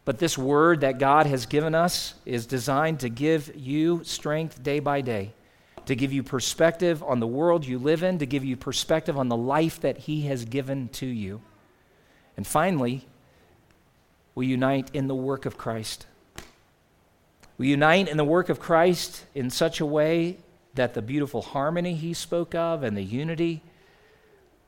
But 0.06 0.20
this 0.20 0.38
word 0.38 0.82
that 0.82 1.00
God 1.00 1.28
has 1.28 1.46
given 1.46 1.74
us 1.74 2.16
is 2.26 2.46
designed 2.46 3.00
to 3.00 3.10
give 3.10 3.56
you 3.56 4.04
strength 4.04 4.62
day 4.62 4.80
by 4.80 5.00
day, 5.02 5.34
to 5.86 5.96
give 5.96 6.12
you 6.12 6.24
perspective 6.24 7.02
on 7.02 7.22
the 7.22 7.28
world 7.28 7.66
you 7.66 7.80
live 7.80 8.04
in, 8.04 8.18
to 8.18 8.26
give 8.26 8.44
you 8.44 8.58
perspective 8.58 9.18
on 9.18 9.30
the 9.30 9.38
life 9.38 9.80
that 9.80 10.00
He 10.00 10.24
has 10.24 10.44
given 10.44 10.90
to 10.90 11.06
you. 11.06 11.42
And 12.36 12.46
finally, 12.46 13.06
we 14.36 14.48
unite 14.48 14.90
in 14.94 15.08
the 15.08 15.16
work 15.16 15.46
of 15.46 15.58
Christ. 15.58 16.08
We 17.58 17.70
unite 17.70 18.08
in 18.08 18.18
the 18.18 18.24
work 18.24 18.50
of 18.50 18.60
Christ 18.60 19.26
in 19.36 19.50
such 19.50 19.80
a 19.80 19.86
way 19.86 20.38
that 20.74 20.94
the 20.94 21.02
beautiful 21.02 21.42
harmony 21.42 21.94
He 21.96 22.14
spoke 22.14 22.56
of 22.56 22.84
and 22.84 22.98
the 22.98 23.04
unity 23.04 23.62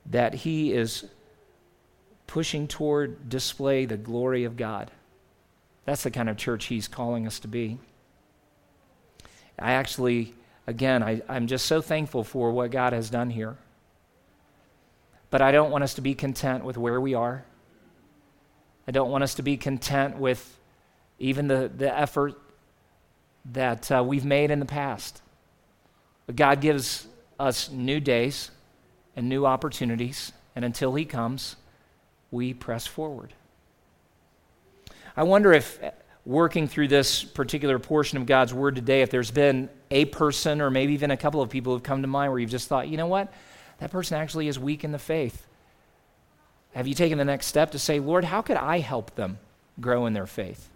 that 0.06 0.34
He 0.34 0.72
is 0.72 1.06
pushing 2.28 2.68
toward 2.68 3.30
display 3.30 3.86
the 3.86 3.98
glory 3.98 4.44
of 4.44 4.58
God. 4.58 4.92
That's 5.86 6.04
the 6.04 6.12
kind 6.12 6.30
of 6.30 6.38
church 6.38 6.66
he's 6.66 6.88
calling 6.88 7.28
us 7.28 7.40
to 7.40 7.48
be. 7.48 7.78
I 9.58 9.74
actually, 9.74 10.34
again, 10.68 11.04
I, 11.04 11.22
I'm 11.30 11.48
just 11.48 11.66
so 11.68 11.82
thankful 11.82 12.24
for 12.24 12.52
what 12.52 12.72
God 12.72 12.94
has 12.94 13.10
done 13.10 13.30
here. 13.30 13.56
But 15.30 15.42
I 15.42 15.52
don't 15.52 15.72
want 15.72 15.84
us 15.84 15.94
to 15.96 16.02
be 16.02 16.16
content 16.16 16.64
with 16.64 16.78
where 16.78 17.00
we 17.00 17.14
are. 17.14 17.46
I 18.88 18.92
don't 18.92 19.10
want 19.10 19.24
us 19.24 19.36
to 19.36 19.44
be 19.44 19.58
content 19.58 20.18
with 20.18 20.58
even 21.20 21.48
the, 21.48 21.72
the 21.76 21.98
effort 21.98 22.34
that 23.52 23.92
uh, 23.92 24.04
we've 24.04 24.26
made 24.26 24.52
in 24.52 24.60
the 24.60 24.66
past. 24.66 25.22
But 26.26 26.36
God 26.36 26.62
gives 26.62 27.08
us 27.40 27.70
new 27.70 28.00
days 28.00 28.52
and 29.16 29.30
new 29.30 29.46
opportunities, 29.46 30.32
and 30.56 30.66
until 30.66 30.96
He 30.96 31.06
comes, 31.06 31.56
we 32.32 32.54
press 32.54 32.88
forward. 32.88 33.34
I 35.16 35.24
wonder 35.24 35.54
if 35.54 35.80
working 36.26 36.68
through 36.68 36.88
this 36.88 37.24
particular 37.24 37.80
portion 37.80 38.18
of 38.18 38.26
God's 38.26 38.54
Word 38.54 38.76
today, 38.76 39.02
if 39.02 39.12
there's 39.12 39.32
been 39.32 39.70
a 39.92 40.06
person 40.06 40.60
or 40.60 40.72
maybe 40.72 40.94
even 40.94 41.12
a 41.12 41.18
couple 41.18 41.42
of 41.42 41.50
people 41.50 41.74
who've 41.74 41.84
come 41.84 42.02
to 42.02 42.08
mind 42.08 42.32
where 42.32 42.40
you've 42.40 42.50
just 42.50 42.68
thought, 42.68 42.88
you 42.88 42.98
know 42.98 43.08
what? 43.08 43.32
That 43.80 43.92
person 43.92 44.18
actually 44.18 44.48
is 44.48 44.58
weak 44.58 44.84
in 44.84 44.92
the 44.92 45.00
faith. 45.00 45.46
Have 46.74 46.88
you 46.88 46.96
taken 46.96 47.18
the 47.18 47.26
next 47.26 47.46
step 47.46 47.72
to 47.72 47.80
say, 47.80 48.00
Lord, 48.00 48.26
how 48.26 48.42
could 48.42 48.58
I 48.58 48.80
help 48.80 49.16
them 49.16 49.38
grow 49.80 50.08
in 50.08 50.14
their 50.14 50.28
faith? 50.28 50.70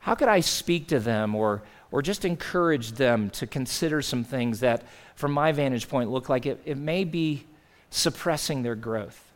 How 0.00 0.14
could 0.14 0.28
I 0.28 0.40
speak 0.40 0.88
to 0.88 0.98
them 0.98 1.34
or, 1.34 1.62
or 1.90 2.02
just 2.02 2.24
encourage 2.24 2.92
them 2.92 3.30
to 3.30 3.46
consider 3.46 4.02
some 4.02 4.24
things 4.24 4.60
that, 4.60 4.82
from 5.14 5.32
my 5.32 5.52
vantage 5.52 5.88
point, 5.88 6.10
look 6.10 6.28
like 6.28 6.46
it, 6.46 6.60
it 6.64 6.76
may 6.76 7.04
be 7.04 7.46
suppressing 7.90 8.62
their 8.62 8.74
growth? 8.74 9.32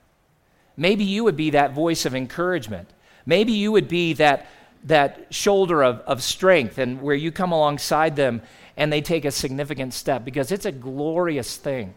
Maybe 0.77 1.05
you 1.05 1.25
would 1.25 1.37
be 1.37 1.51
that 1.51 1.73
voice 1.73 2.05
of 2.05 2.15
encouragement 2.15 2.89
Maybe 3.27 3.53
you 3.53 3.73
would 3.73 3.89
be 3.89 4.12
that, 4.15 4.47
that 4.85 5.27
shoulder 5.31 5.83
of, 5.83 6.01
of 6.01 6.23
strength 6.23 6.79
and 6.79 7.01
where 7.01 7.15
you 7.15 7.33
come 7.33 7.53
alongside 7.53 8.17
them 8.17 8.43
and 8.77 8.93
they 8.93 9.01
take 9.01 9.25
a 9.25 9.31
significant 9.31 9.95
step 9.95 10.25
because 10.25 10.53
it's 10.53 10.67
a 10.67 10.73
glorious 10.73 11.57
thing. 11.57 11.95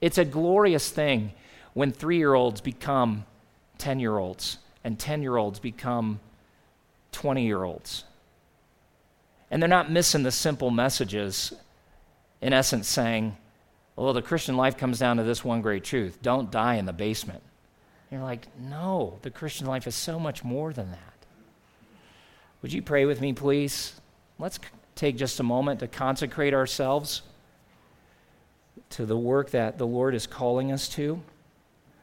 It's 0.00 0.18
a 0.18 0.24
glorious 0.24 0.90
thing 0.90 1.32
when 1.74 1.92
three 1.92 2.16
year 2.16 2.34
olds 2.34 2.60
become 2.60 3.24
10 3.78 4.00
year 4.00 4.18
olds 4.18 4.58
and 4.82 4.98
10 4.98 5.22
year 5.22 5.36
olds 5.36 5.58
become 5.58 6.20
20 7.12 7.44
year 7.44 7.64
olds. 7.64 8.04
And 9.50 9.60
they're 9.60 9.68
not 9.68 9.90
missing 9.90 10.22
the 10.22 10.30
simple 10.30 10.70
messages, 10.70 11.52
in 12.40 12.52
essence, 12.52 12.88
saying, 12.88 13.36
well, 13.96 14.12
the 14.12 14.22
Christian 14.22 14.56
life 14.56 14.76
comes 14.76 14.98
down 14.98 15.16
to 15.18 15.24
this 15.24 15.44
one 15.44 15.60
great 15.60 15.84
truth 15.84 16.22
don't 16.22 16.50
die 16.50 16.76
in 16.76 16.86
the 16.86 16.92
basement. 16.92 17.42
You're 18.10 18.22
like, 18.22 18.46
no, 18.58 19.18
the 19.22 19.30
Christian 19.30 19.66
life 19.66 19.86
is 19.86 19.94
so 19.94 20.18
much 20.18 20.42
more 20.42 20.72
than 20.72 20.90
that. 20.90 20.98
Would 22.62 22.72
you 22.72 22.82
pray 22.82 23.04
with 23.04 23.20
me, 23.20 23.32
please? 23.32 24.00
Let's 24.38 24.58
take 24.96 25.16
just 25.16 25.38
a 25.38 25.44
moment 25.44 25.80
to 25.80 25.88
consecrate 25.88 26.54
ourselves 26.54 27.22
to 28.90 29.06
the 29.06 29.16
work 29.16 29.50
that 29.50 29.78
the 29.78 29.86
Lord 29.86 30.14
is 30.14 30.26
calling 30.26 30.72
us 30.72 30.88
to. 30.90 31.22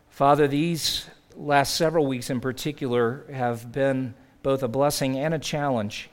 Father, 0.09 0.47
these 0.47 1.05
last 1.35 1.75
several 1.75 2.07
weeks 2.07 2.29
in 2.29 2.39
particular 2.41 3.25
have 3.31 3.71
been 3.71 4.13
both 4.47 4.63
a 4.63 4.67
blessing 4.69 5.17
and 5.17 5.33
a 5.33 5.39
challenge. 5.39 6.09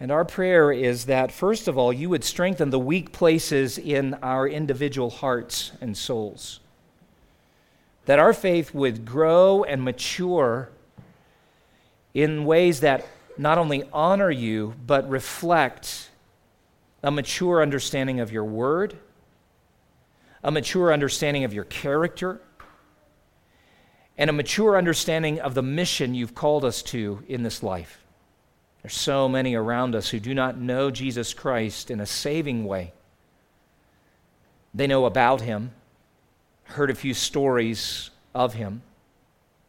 And 0.00 0.10
our 0.10 0.24
prayer 0.24 0.72
is 0.72 1.04
that, 1.04 1.30
first 1.30 1.68
of 1.68 1.76
all, 1.76 1.92
you 1.92 2.08
would 2.08 2.24
strengthen 2.24 2.70
the 2.70 2.78
weak 2.78 3.12
places 3.12 3.76
in 3.76 4.14
our 4.22 4.48
individual 4.48 5.10
hearts 5.10 5.72
and 5.82 5.94
souls. 5.94 6.60
That 8.06 8.18
our 8.18 8.32
faith 8.32 8.72
would 8.72 9.04
grow 9.04 9.64
and 9.64 9.82
mature 9.82 10.70
in 12.14 12.46
ways 12.46 12.80
that 12.80 13.06
not 13.36 13.58
only 13.58 13.86
honor 13.92 14.30
you, 14.30 14.72
but 14.86 15.06
reflect 15.10 16.08
a 17.02 17.10
mature 17.10 17.60
understanding 17.60 18.18
of 18.18 18.32
your 18.32 18.46
word, 18.46 18.96
a 20.42 20.50
mature 20.50 20.90
understanding 20.90 21.44
of 21.44 21.52
your 21.52 21.64
character, 21.64 22.40
and 24.18 24.28
a 24.28 24.32
mature 24.32 24.76
understanding 24.76 25.40
of 25.40 25.54
the 25.54 25.62
mission 25.62 26.12
you've 26.12 26.34
called 26.34 26.64
us 26.64 26.82
to 26.82 27.22
in 27.28 27.44
this 27.44 27.62
life. 27.62 28.02
There's 28.82 28.94
so 28.94 29.28
many 29.28 29.54
around 29.54 29.94
us 29.94 30.08
who 30.08 30.18
do 30.18 30.34
not 30.34 30.58
know 30.58 30.90
Jesus 30.90 31.32
Christ 31.32 31.88
in 31.90 32.00
a 32.00 32.06
saving 32.06 32.64
way. 32.64 32.92
They 34.74 34.88
know 34.88 35.06
about 35.06 35.40
him, 35.40 35.70
heard 36.64 36.90
a 36.90 36.96
few 36.96 37.14
stories 37.14 38.10
of 38.34 38.54
him, 38.54 38.82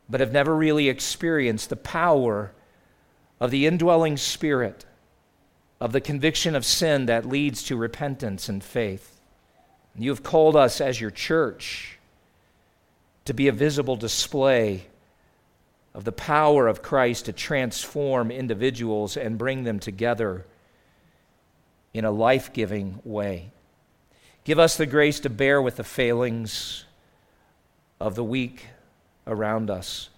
but 0.10 0.20
have 0.20 0.32
never 0.32 0.56
really 0.56 0.90
experienced 0.90 1.70
the 1.70 1.76
power 1.76 2.52
of 3.40 3.52
the 3.52 3.68
indwelling 3.68 4.18
spirit, 4.18 4.84
of 5.80 5.92
the 5.92 6.02
conviction 6.02 6.56
of 6.56 6.66
sin 6.66 7.06
that 7.06 7.26
leads 7.26 7.64
to 7.64 7.78
repentance 7.78 8.50
and 8.50 8.64
faith. 8.64 9.22
You 9.96 10.10
have 10.10 10.24
called 10.24 10.56
us 10.56 10.82
as 10.82 11.00
your 11.00 11.12
church 11.12 11.99
to 13.30 13.34
be 13.36 13.48
a 13.48 13.52
visible 13.52 13.96
display 13.96 14.88
of 15.94 16.04
the 16.04 16.12
power 16.12 16.68
of 16.68 16.82
Christ 16.82 17.26
to 17.26 17.32
transform 17.32 18.32
individuals 18.32 19.16
and 19.16 19.38
bring 19.38 19.66
them 19.66 19.80
together 19.80 20.48
in 21.94 22.06
a 22.06 22.12
life 22.12 22.52
giving 22.52 23.00
way. 23.04 23.52
Give 24.46 24.58
us 24.58 24.78
the 24.78 24.88
grace 24.88 25.20
to 25.20 25.30
bear 25.30 25.62
with 25.62 25.76
the 25.76 25.84
failings 25.84 26.86
of 28.00 28.16
the 28.16 28.24
weak 28.24 28.66
around 29.28 29.70
us. 29.70 30.10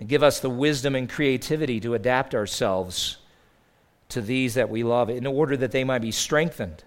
And 0.00 0.08
give 0.08 0.22
us 0.22 0.40
the 0.40 0.48
wisdom 0.48 0.94
and 0.94 1.10
creativity 1.10 1.78
to 1.80 1.92
adapt 1.92 2.34
ourselves 2.34 3.18
to 4.08 4.22
these 4.22 4.54
that 4.54 4.70
we 4.70 4.82
love 4.82 5.10
in 5.10 5.26
order 5.26 5.58
that 5.58 5.72
they 5.72 5.84
might 5.84 6.00
be 6.00 6.10
strengthened. 6.10 6.84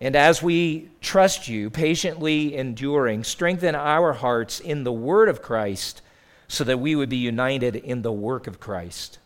And 0.00 0.16
as 0.16 0.42
we 0.42 0.88
trust 1.00 1.46
you, 1.48 1.68
patiently 1.68 2.56
enduring, 2.56 3.24
strengthen 3.24 3.74
our 3.74 4.14
hearts 4.14 4.58
in 4.58 4.84
the 4.84 4.92
word 4.92 5.28
of 5.28 5.42
Christ 5.42 6.00
so 6.48 6.64
that 6.64 6.80
we 6.80 6.96
would 6.96 7.10
be 7.10 7.18
united 7.18 7.76
in 7.76 8.02
the 8.02 8.12
work 8.12 8.46
of 8.46 8.58
Christ. 8.58 9.18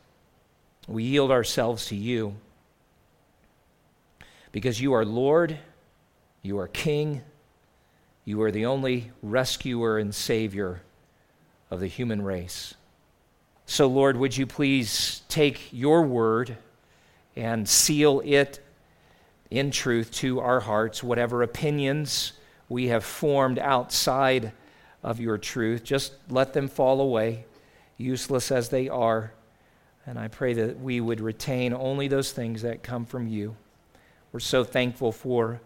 We 0.89 1.05
yield 1.05 1.31
ourselves 1.31 1.87
to 1.87 1.97
you 1.97 2.35
because 4.51 4.81
you 4.81 4.93
are 4.93 5.05
Lord, 5.05 5.59
you 6.43 6.59
are 6.59 6.69
King, 6.69 7.23
you 8.25 8.43
are 8.43 8.51
the 8.51 8.67
only 8.67 9.11
rescuer 9.23 9.99
and 9.99 10.15
Savior 10.15 10.83
of 11.71 11.81
the 11.81 11.87
human 11.87 12.23
race. 12.23 12.75
So, 13.67 13.87
Lord, 13.87 14.17
would 14.17 14.37
you 14.37 14.47
please 14.47 15.23
take 15.29 15.73
your 15.73 16.03
word 16.03 16.57
and 17.37 17.69
seal 17.69 18.21
it 18.25 18.64
in 19.55 19.71
truth 19.71 20.11
to 20.11 20.41
our 20.41 20.61
hearts, 20.61 21.03
whatever 21.03 21.43
opinions 21.43 22.33
we 22.69 22.89
have 22.89 23.05
formed 23.05 23.59
outside 23.59 24.53
of 25.03 25.21
your 25.21 25.39
truth. 25.39 25.85
Just 25.85 26.15
let 26.29 26.53
them 26.53 26.67
fall 26.67 27.01
away, 27.01 27.45
useless 27.97 28.51
as 28.51 28.71
they 28.71 28.89
are. 28.89 29.33
And 30.07 30.19
I 30.19 30.29
pray 30.29 30.55
that 30.55 30.81
we 30.81 31.01
would 31.01 31.21
retain 31.21 31.73
only 31.73 32.09
those 32.09 32.33
things 32.33 32.63
that 32.63 32.83
come 32.83 33.05
from 33.05 33.29
you. 33.29 33.57
We're 34.33 34.41
so 34.41 34.65
thankful 34.65 35.13
for 35.13 35.61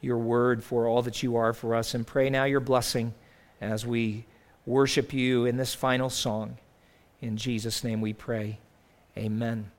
your 0.00 0.18
word, 0.18 0.64
for 0.64 0.86
all 0.86 1.02
that 1.02 1.22
you 1.22 1.36
are 1.36 1.52
for 1.52 1.74
us. 1.74 1.94
And 1.94 2.06
pray 2.06 2.30
now 2.30 2.44
your 2.44 2.60
blessing 2.60 3.12
as 3.60 3.84
we 3.84 4.24
worship 4.64 5.12
you 5.12 5.44
in 5.44 5.58
this 5.58 5.74
final 5.74 6.08
song. 6.08 6.56
In 7.20 7.36
Jesus' 7.36 7.84
name 7.84 8.00
we 8.00 8.14
pray. 8.14 8.60
Amen. 9.16 9.70